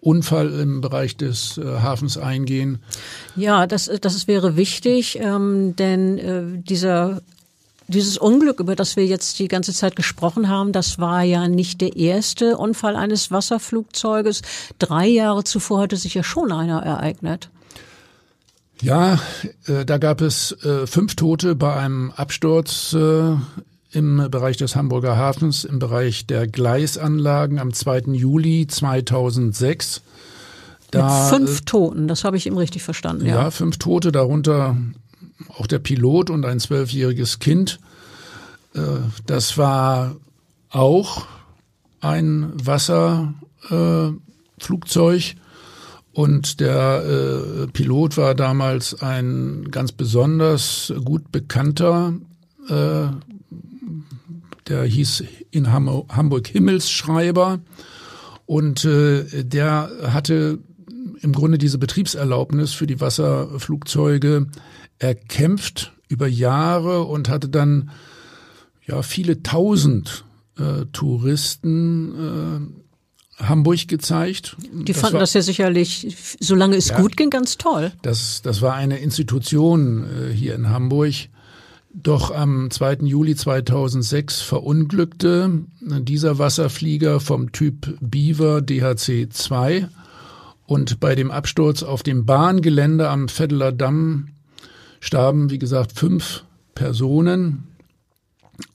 Unfall 0.00 0.52
im 0.58 0.80
Bereich 0.80 1.16
des 1.16 1.58
äh, 1.58 1.64
Hafens 1.64 2.18
eingehen? 2.18 2.80
Ja, 3.36 3.68
das, 3.68 3.88
das 4.00 4.26
wäre 4.26 4.56
wichtig, 4.56 5.18
ähm, 5.20 5.76
denn 5.76 6.18
äh, 6.18 6.42
dieser 6.60 7.22
dieses 7.88 8.18
Unglück, 8.18 8.60
über 8.60 8.76
das 8.76 8.96
wir 8.96 9.06
jetzt 9.06 9.38
die 9.38 9.48
ganze 9.48 9.72
Zeit 9.72 9.96
gesprochen 9.96 10.48
haben, 10.48 10.72
das 10.72 10.98
war 10.98 11.22
ja 11.22 11.48
nicht 11.48 11.80
der 11.80 11.96
erste 11.96 12.56
Unfall 12.56 12.96
eines 12.96 13.30
Wasserflugzeuges. 13.30 14.42
Drei 14.78 15.06
Jahre 15.06 15.44
zuvor 15.44 15.82
hatte 15.82 15.96
sich 15.96 16.14
ja 16.14 16.22
schon 16.22 16.52
einer 16.52 16.82
ereignet. 16.82 17.50
Ja, 18.80 19.20
äh, 19.66 19.84
da 19.84 19.98
gab 19.98 20.20
es 20.20 20.52
äh, 20.64 20.86
fünf 20.86 21.14
Tote 21.14 21.54
bei 21.54 21.76
einem 21.76 22.10
Absturz 22.10 22.92
äh, 22.94 23.36
im 23.92 24.28
Bereich 24.30 24.56
des 24.56 24.74
Hamburger 24.74 25.16
Hafens, 25.16 25.64
im 25.64 25.78
Bereich 25.78 26.26
der 26.26 26.48
Gleisanlagen 26.48 27.58
am 27.58 27.72
2. 27.72 28.12
Juli 28.12 28.66
2006. 28.66 30.02
Da, 30.90 31.30
Mit 31.30 31.38
fünf 31.38 31.60
äh, 31.60 31.64
Toten, 31.64 32.08
das 32.08 32.24
habe 32.24 32.36
ich 32.36 32.46
ihm 32.46 32.56
richtig 32.56 32.82
verstanden. 32.82 33.26
Ja. 33.26 33.42
ja, 33.44 33.50
fünf 33.50 33.78
Tote, 33.78 34.12
darunter 34.12 34.76
auch 35.48 35.66
der 35.66 35.78
Pilot 35.78 36.28
und 36.30 36.44
ein 36.44 36.60
zwölfjähriges 36.60 37.38
Kind. 37.38 37.78
Äh, 38.74 38.80
das 39.26 39.56
war 39.58 40.16
auch 40.70 41.26
ein 42.00 42.52
Wasserflugzeug. 42.54 45.36
Und 46.12 46.60
der 46.60 47.04
äh, 47.04 47.66
Pilot 47.68 48.16
war 48.18 48.34
damals 48.34 49.00
ein 49.00 49.70
ganz 49.70 49.92
besonders 49.92 50.92
gut 51.04 51.32
bekannter, 51.32 52.12
äh, 52.68 53.06
der 54.68 54.84
hieß 54.84 55.24
in 55.50 55.72
Hamburg 55.72 56.48
Himmelsschreiber. 56.48 57.60
Und 58.44 58.84
äh, 58.84 59.44
der 59.44 59.90
hatte 60.02 60.58
im 61.20 61.32
Grunde 61.32 61.56
diese 61.56 61.78
Betriebserlaubnis 61.78 62.74
für 62.74 62.86
die 62.86 63.00
Wasserflugzeuge 63.00 64.48
erkämpft 65.02 65.92
über 66.08 66.28
Jahre 66.28 67.02
und 67.02 67.28
hatte 67.28 67.48
dann 67.48 67.90
ja 68.86 69.02
viele 69.02 69.42
tausend 69.42 70.24
äh, 70.58 70.86
Touristen 70.92 72.74
äh, 73.38 73.42
Hamburg 73.44 73.88
gezeigt. 73.88 74.56
Die 74.72 74.92
das 74.92 75.00
fanden 75.00 75.14
war, 75.14 75.20
das 75.20 75.34
ja 75.34 75.42
sicherlich, 75.42 76.36
solange 76.38 76.76
es 76.76 76.88
ja, 76.88 77.00
gut 77.00 77.16
ging, 77.16 77.30
ganz 77.30 77.58
toll. 77.58 77.92
Das, 78.02 78.42
das 78.42 78.62
war 78.62 78.74
eine 78.74 78.98
Institution 78.98 80.04
äh, 80.04 80.32
hier 80.32 80.54
in 80.54 80.68
Hamburg. 80.68 81.14
Doch 81.94 82.30
am 82.30 82.70
2. 82.70 82.98
Juli 83.02 83.34
2006 83.34 84.40
verunglückte 84.40 85.50
dieser 85.80 86.38
Wasserflieger 86.38 87.20
vom 87.20 87.52
Typ 87.52 87.98
Beaver 88.00 88.62
DHC 88.62 89.28
2 89.28 89.88
und 90.64 91.00
bei 91.00 91.14
dem 91.14 91.30
Absturz 91.30 91.82
auf 91.82 92.02
dem 92.02 92.24
Bahngelände 92.24 93.10
am 93.10 93.28
Feddeler 93.28 93.72
Damm 93.72 94.28
starben, 95.02 95.50
wie 95.50 95.58
gesagt, 95.58 95.98
fünf 95.98 96.44
Personen. 96.74 97.64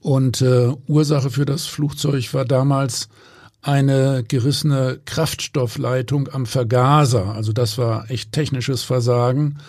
Und 0.01 0.41
äh, 0.41 0.73
Ursache 0.88 1.30
für 1.30 1.45
das 1.45 1.65
Flugzeug 1.65 2.34
war 2.34 2.43
damals 2.43 3.07
eine 3.61 4.23
gerissene 4.28 4.99
Kraftstoffleitung 5.05 6.28
am 6.32 6.45
Vergaser. 6.45 7.34
Also 7.34 7.53
das 7.53 7.78
war 7.78 8.11
echt 8.11 8.34
technisches 8.34 8.84
Versagen. 8.84 9.59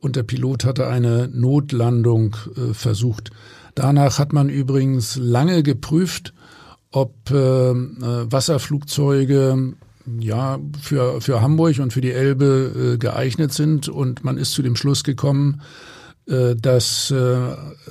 Und 0.00 0.16
der 0.16 0.22
Pilot 0.22 0.64
hatte 0.64 0.86
eine 0.86 1.28
Notlandung 1.28 2.36
äh, 2.56 2.72
versucht. 2.72 3.30
Danach 3.74 4.18
hat 4.18 4.32
man 4.32 4.48
übrigens 4.48 5.16
lange 5.16 5.62
geprüft, 5.62 6.32
ob 6.90 7.30
äh, 7.30 7.34
äh 7.34 7.74
Wasserflugzeuge 8.32 9.74
ja 10.18 10.58
für, 10.80 11.20
für 11.20 11.42
Hamburg 11.42 11.78
und 11.80 11.92
für 11.92 12.00
die 12.00 12.12
Elbe 12.12 12.94
äh, 12.94 12.98
geeignet 12.98 13.52
sind. 13.52 13.88
Und 13.88 14.24
man 14.24 14.38
ist 14.38 14.52
zu 14.52 14.62
dem 14.62 14.74
Schluss 14.74 15.04
gekommen, 15.04 15.60
dass 16.56 17.10
äh, 17.10 17.38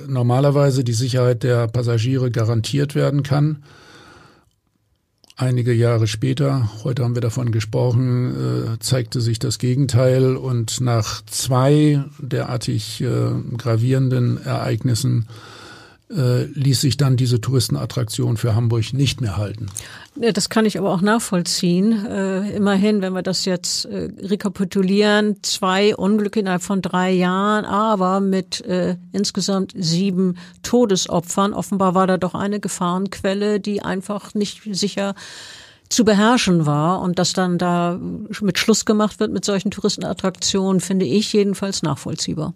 normalerweise 0.06 0.84
die 0.84 0.92
Sicherheit 0.92 1.42
der 1.42 1.66
Passagiere 1.66 2.30
garantiert 2.30 2.94
werden 2.94 3.22
kann. 3.22 3.64
Einige 5.40 5.72
Jahre 5.72 6.08
später, 6.08 6.68
heute 6.82 7.04
haben 7.04 7.14
wir 7.14 7.22
davon 7.22 7.52
gesprochen, 7.52 8.74
äh, 8.74 8.78
zeigte 8.80 9.20
sich 9.20 9.38
das 9.38 9.60
Gegenteil 9.60 10.34
und 10.36 10.80
nach 10.80 11.24
zwei 11.26 12.02
derartig 12.18 13.00
äh, 13.02 13.30
gravierenden 13.56 14.42
Ereignissen 14.44 15.28
äh, 16.10 16.44
ließ 16.44 16.80
sich 16.80 16.96
dann 16.96 17.16
diese 17.16 17.40
Touristenattraktion 17.40 18.36
für 18.36 18.54
Hamburg 18.54 18.92
nicht 18.92 19.20
mehr 19.20 19.36
halten. 19.36 19.66
Das 20.16 20.48
kann 20.48 20.64
ich 20.64 20.78
aber 20.78 20.92
auch 20.92 21.02
nachvollziehen. 21.02 22.06
Äh, 22.06 22.50
immerhin, 22.56 23.02
wenn 23.02 23.12
wir 23.12 23.22
das 23.22 23.44
jetzt 23.44 23.84
äh, 23.84 24.08
rekapitulieren, 24.20 25.36
zwei 25.42 25.94
Unglücke 25.94 26.40
innerhalb 26.40 26.62
von 26.62 26.82
drei 26.82 27.10
Jahren, 27.12 27.64
aber 27.64 28.20
mit 28.20 28.62
äh, 28.62 28.96
insgesamt 29.12 29.74
sieben 29.76 30.38
Todesopfern. 30.62 31.52
Offenbar 31.52 31.94
war 31.94 32.06
da 32.06 32.16
doch 32.16 32.34
eine 32.34 32.58
Gefahrenquelle, 32.58 33.60
die 33.60 33.82
einfach 33.82 34.34
nicht 34.34 34.62
sicher 34.72 35.14
zu 35.88 36.04
beherrschen 36.04 36.66
war 36.66 37.00
und 37.00 37.18
dass 37.18 37.32
dann 37.32 37.58
da 37.58 37.98
mit 38.40 38.58
Schluss 38.58 38.84
gemacht 38.84 39.20
wird 39.20 39.32
mit 39.32 39.44
solchen 39.44 39.70
Touristenattraktionen, 39.70 40.80
finde 40.80 41.06
ich 41.06 41.32
jedenfalls 41.32 41.82
nachvollziehbar. 41.82 42.54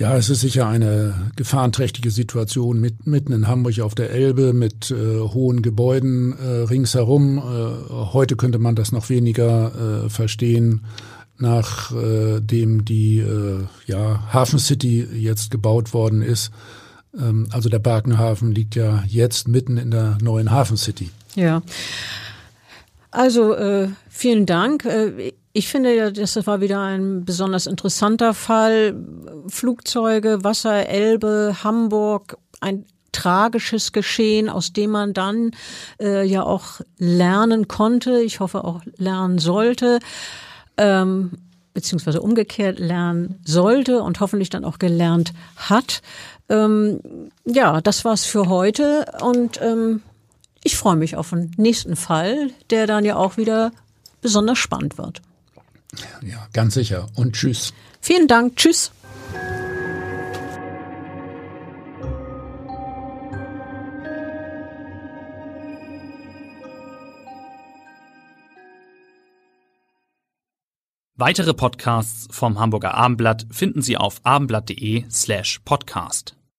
Ja, 0.00 0.16
es 0.16 0.30
ist 0.30 0.40
sicher 0.40 0.66
eine 0.66 1.30
gefahrenträchtige 1.36 2.10
Situation 2.10 2.80
mit, 2.80 3.06
mitten 3.06 3.34
in 3.34 3.48
Hamburg 3.48 3.80
auf 3.80 3.94
der 3.94 4.08
Elbe 4.08 4.54
mit 4.54 4.90
äh, 4.90 5.18
hohen 5.18 5.60
Gebäuden 5.60 6.32
äh, 6.38 6.62
ringsherum. 6.62 7.36
Äh, 7.36 7.92
heute 7.92 8.36
könnte 8.36 8.58
man 8.58 8.74
das 8.74 8.92
noch 8.92 9.10
weniger 9.10 10.06
äh, 10.06 10.08
verstehen, 10.08 10.86
nachdem 11.36 12.80
äh, 12.80 12.82
die 12.82 13.18
äh, 13.18 13.58
ja, 13.84 14.32
Hafen 14.32 14.58
City 14.58 15.06
jetzt 15.12 15.50
gebaut 15.50 15.92
worden 15.92 16.22
ist. 16.22 16.50
Ähm, 17.14 17.48
also 17.50 17.68
der 17.68 17.80
Barkenhafen 17.80 18.52
liegt 18.52 18.76
ja 18.76 19.04
jetzt 19.06 19.48
mitten 19.48 19.76
in 19.76 19.90
der 19.90 20.16
neuen 20.22 20.50
Hafen 20.50 20.78
City. 20.78 21.10
Ja. 21.34 21.60
Also 23.10 23.54
äh, 23.54 23.90
vielen 24.08 24.46
Dank. 24.46 24.86
Ich 25.52 25.68
finde 25.68 26.12
das 26.12 26.46
war 26.46 26.60
wieder 26.60 26.80
ein 26.80 27.24
besonders 27.24 27.66
interessanter 27.66 28.34
Fall. 28.34 28.94
Flugzeuge, 29.48 30.44
Wasser, 30.44 30.88
Elbe, 30.88 31.56
Hamburg, 31.64 32.38
ein 32.60 32.84
tragisches 33.10 33.90
Geschehen, 33.92 34.48
aus 34.48 34.72
dem 34.72 34.90
man 34.90 35.12
dann 35.12 35.50
äh, 36.00 36.24
ja 36.24 36.44
auch 36.44 36.80
lernen 36.98 37.66
konnte. 37.66 38.20
Ich 38.20 38.38
hoffe 38.38 38.64
auch 38.64 38.82
lernen 38.96 39.38
sollte. 39.38 39.98
Ähm, 40.76 41.32
beziehungsweise 41.74 42.20
umgekehrt 42.20 42.78
lernen 42.78 43.40
sollte 43.44 44.02
und 44.02 44.20
hoffentlich 44.20 44.50
dann 44.50 44.64
auch 44.64 44.78
gelernt 44.78 45.32
hat. 45.56 46.02
Ähm, 46.48 47.00
ja, 47.44 47.80
das 47.80 48.04
war's 48.04 48.24
für 48.24 48.48
heute 48.48 49.06
und 49.22 49.60
ähm, 49.62 50.02
ich 50.62 50.76
freue 50.76 50.96
mich 50.96 51.16
auf 51.16 51.30
den 51.30 51.52
nächsten 51.56 51.96
Fall, 51.96 52.50
der 52.70 52.86
dann 52.86 53.04
ja 53.04 53.16
auch 53.16 53.36
wieder 53.36 53.72
besonders 54.20 54.58
spannend 54.58 54.98
wird. 54.98 55.22
Ja, 56.22 56.46
ganz 56.52 56.74
sicher. 56.74 57.06
Und 57.14 57.34
tschüss. 57.34 57.72
Vielen 58.00 58.28
Dank. 58.28 58.56
Tschüss. 58.56 58.92
Weitere 71.20 71.52
Podcasts 71.52 72.34
vom 72.34 72.58
Hamburger 72.58 72.94
Abendblatt 72.94 73.46
finden 73.50 73.82
Sie 73.82 73.98
auf 73.98 74.20
abendblatt.de 74.24 75.04
slash 75.10 75.60
podcast. 75.66 76.34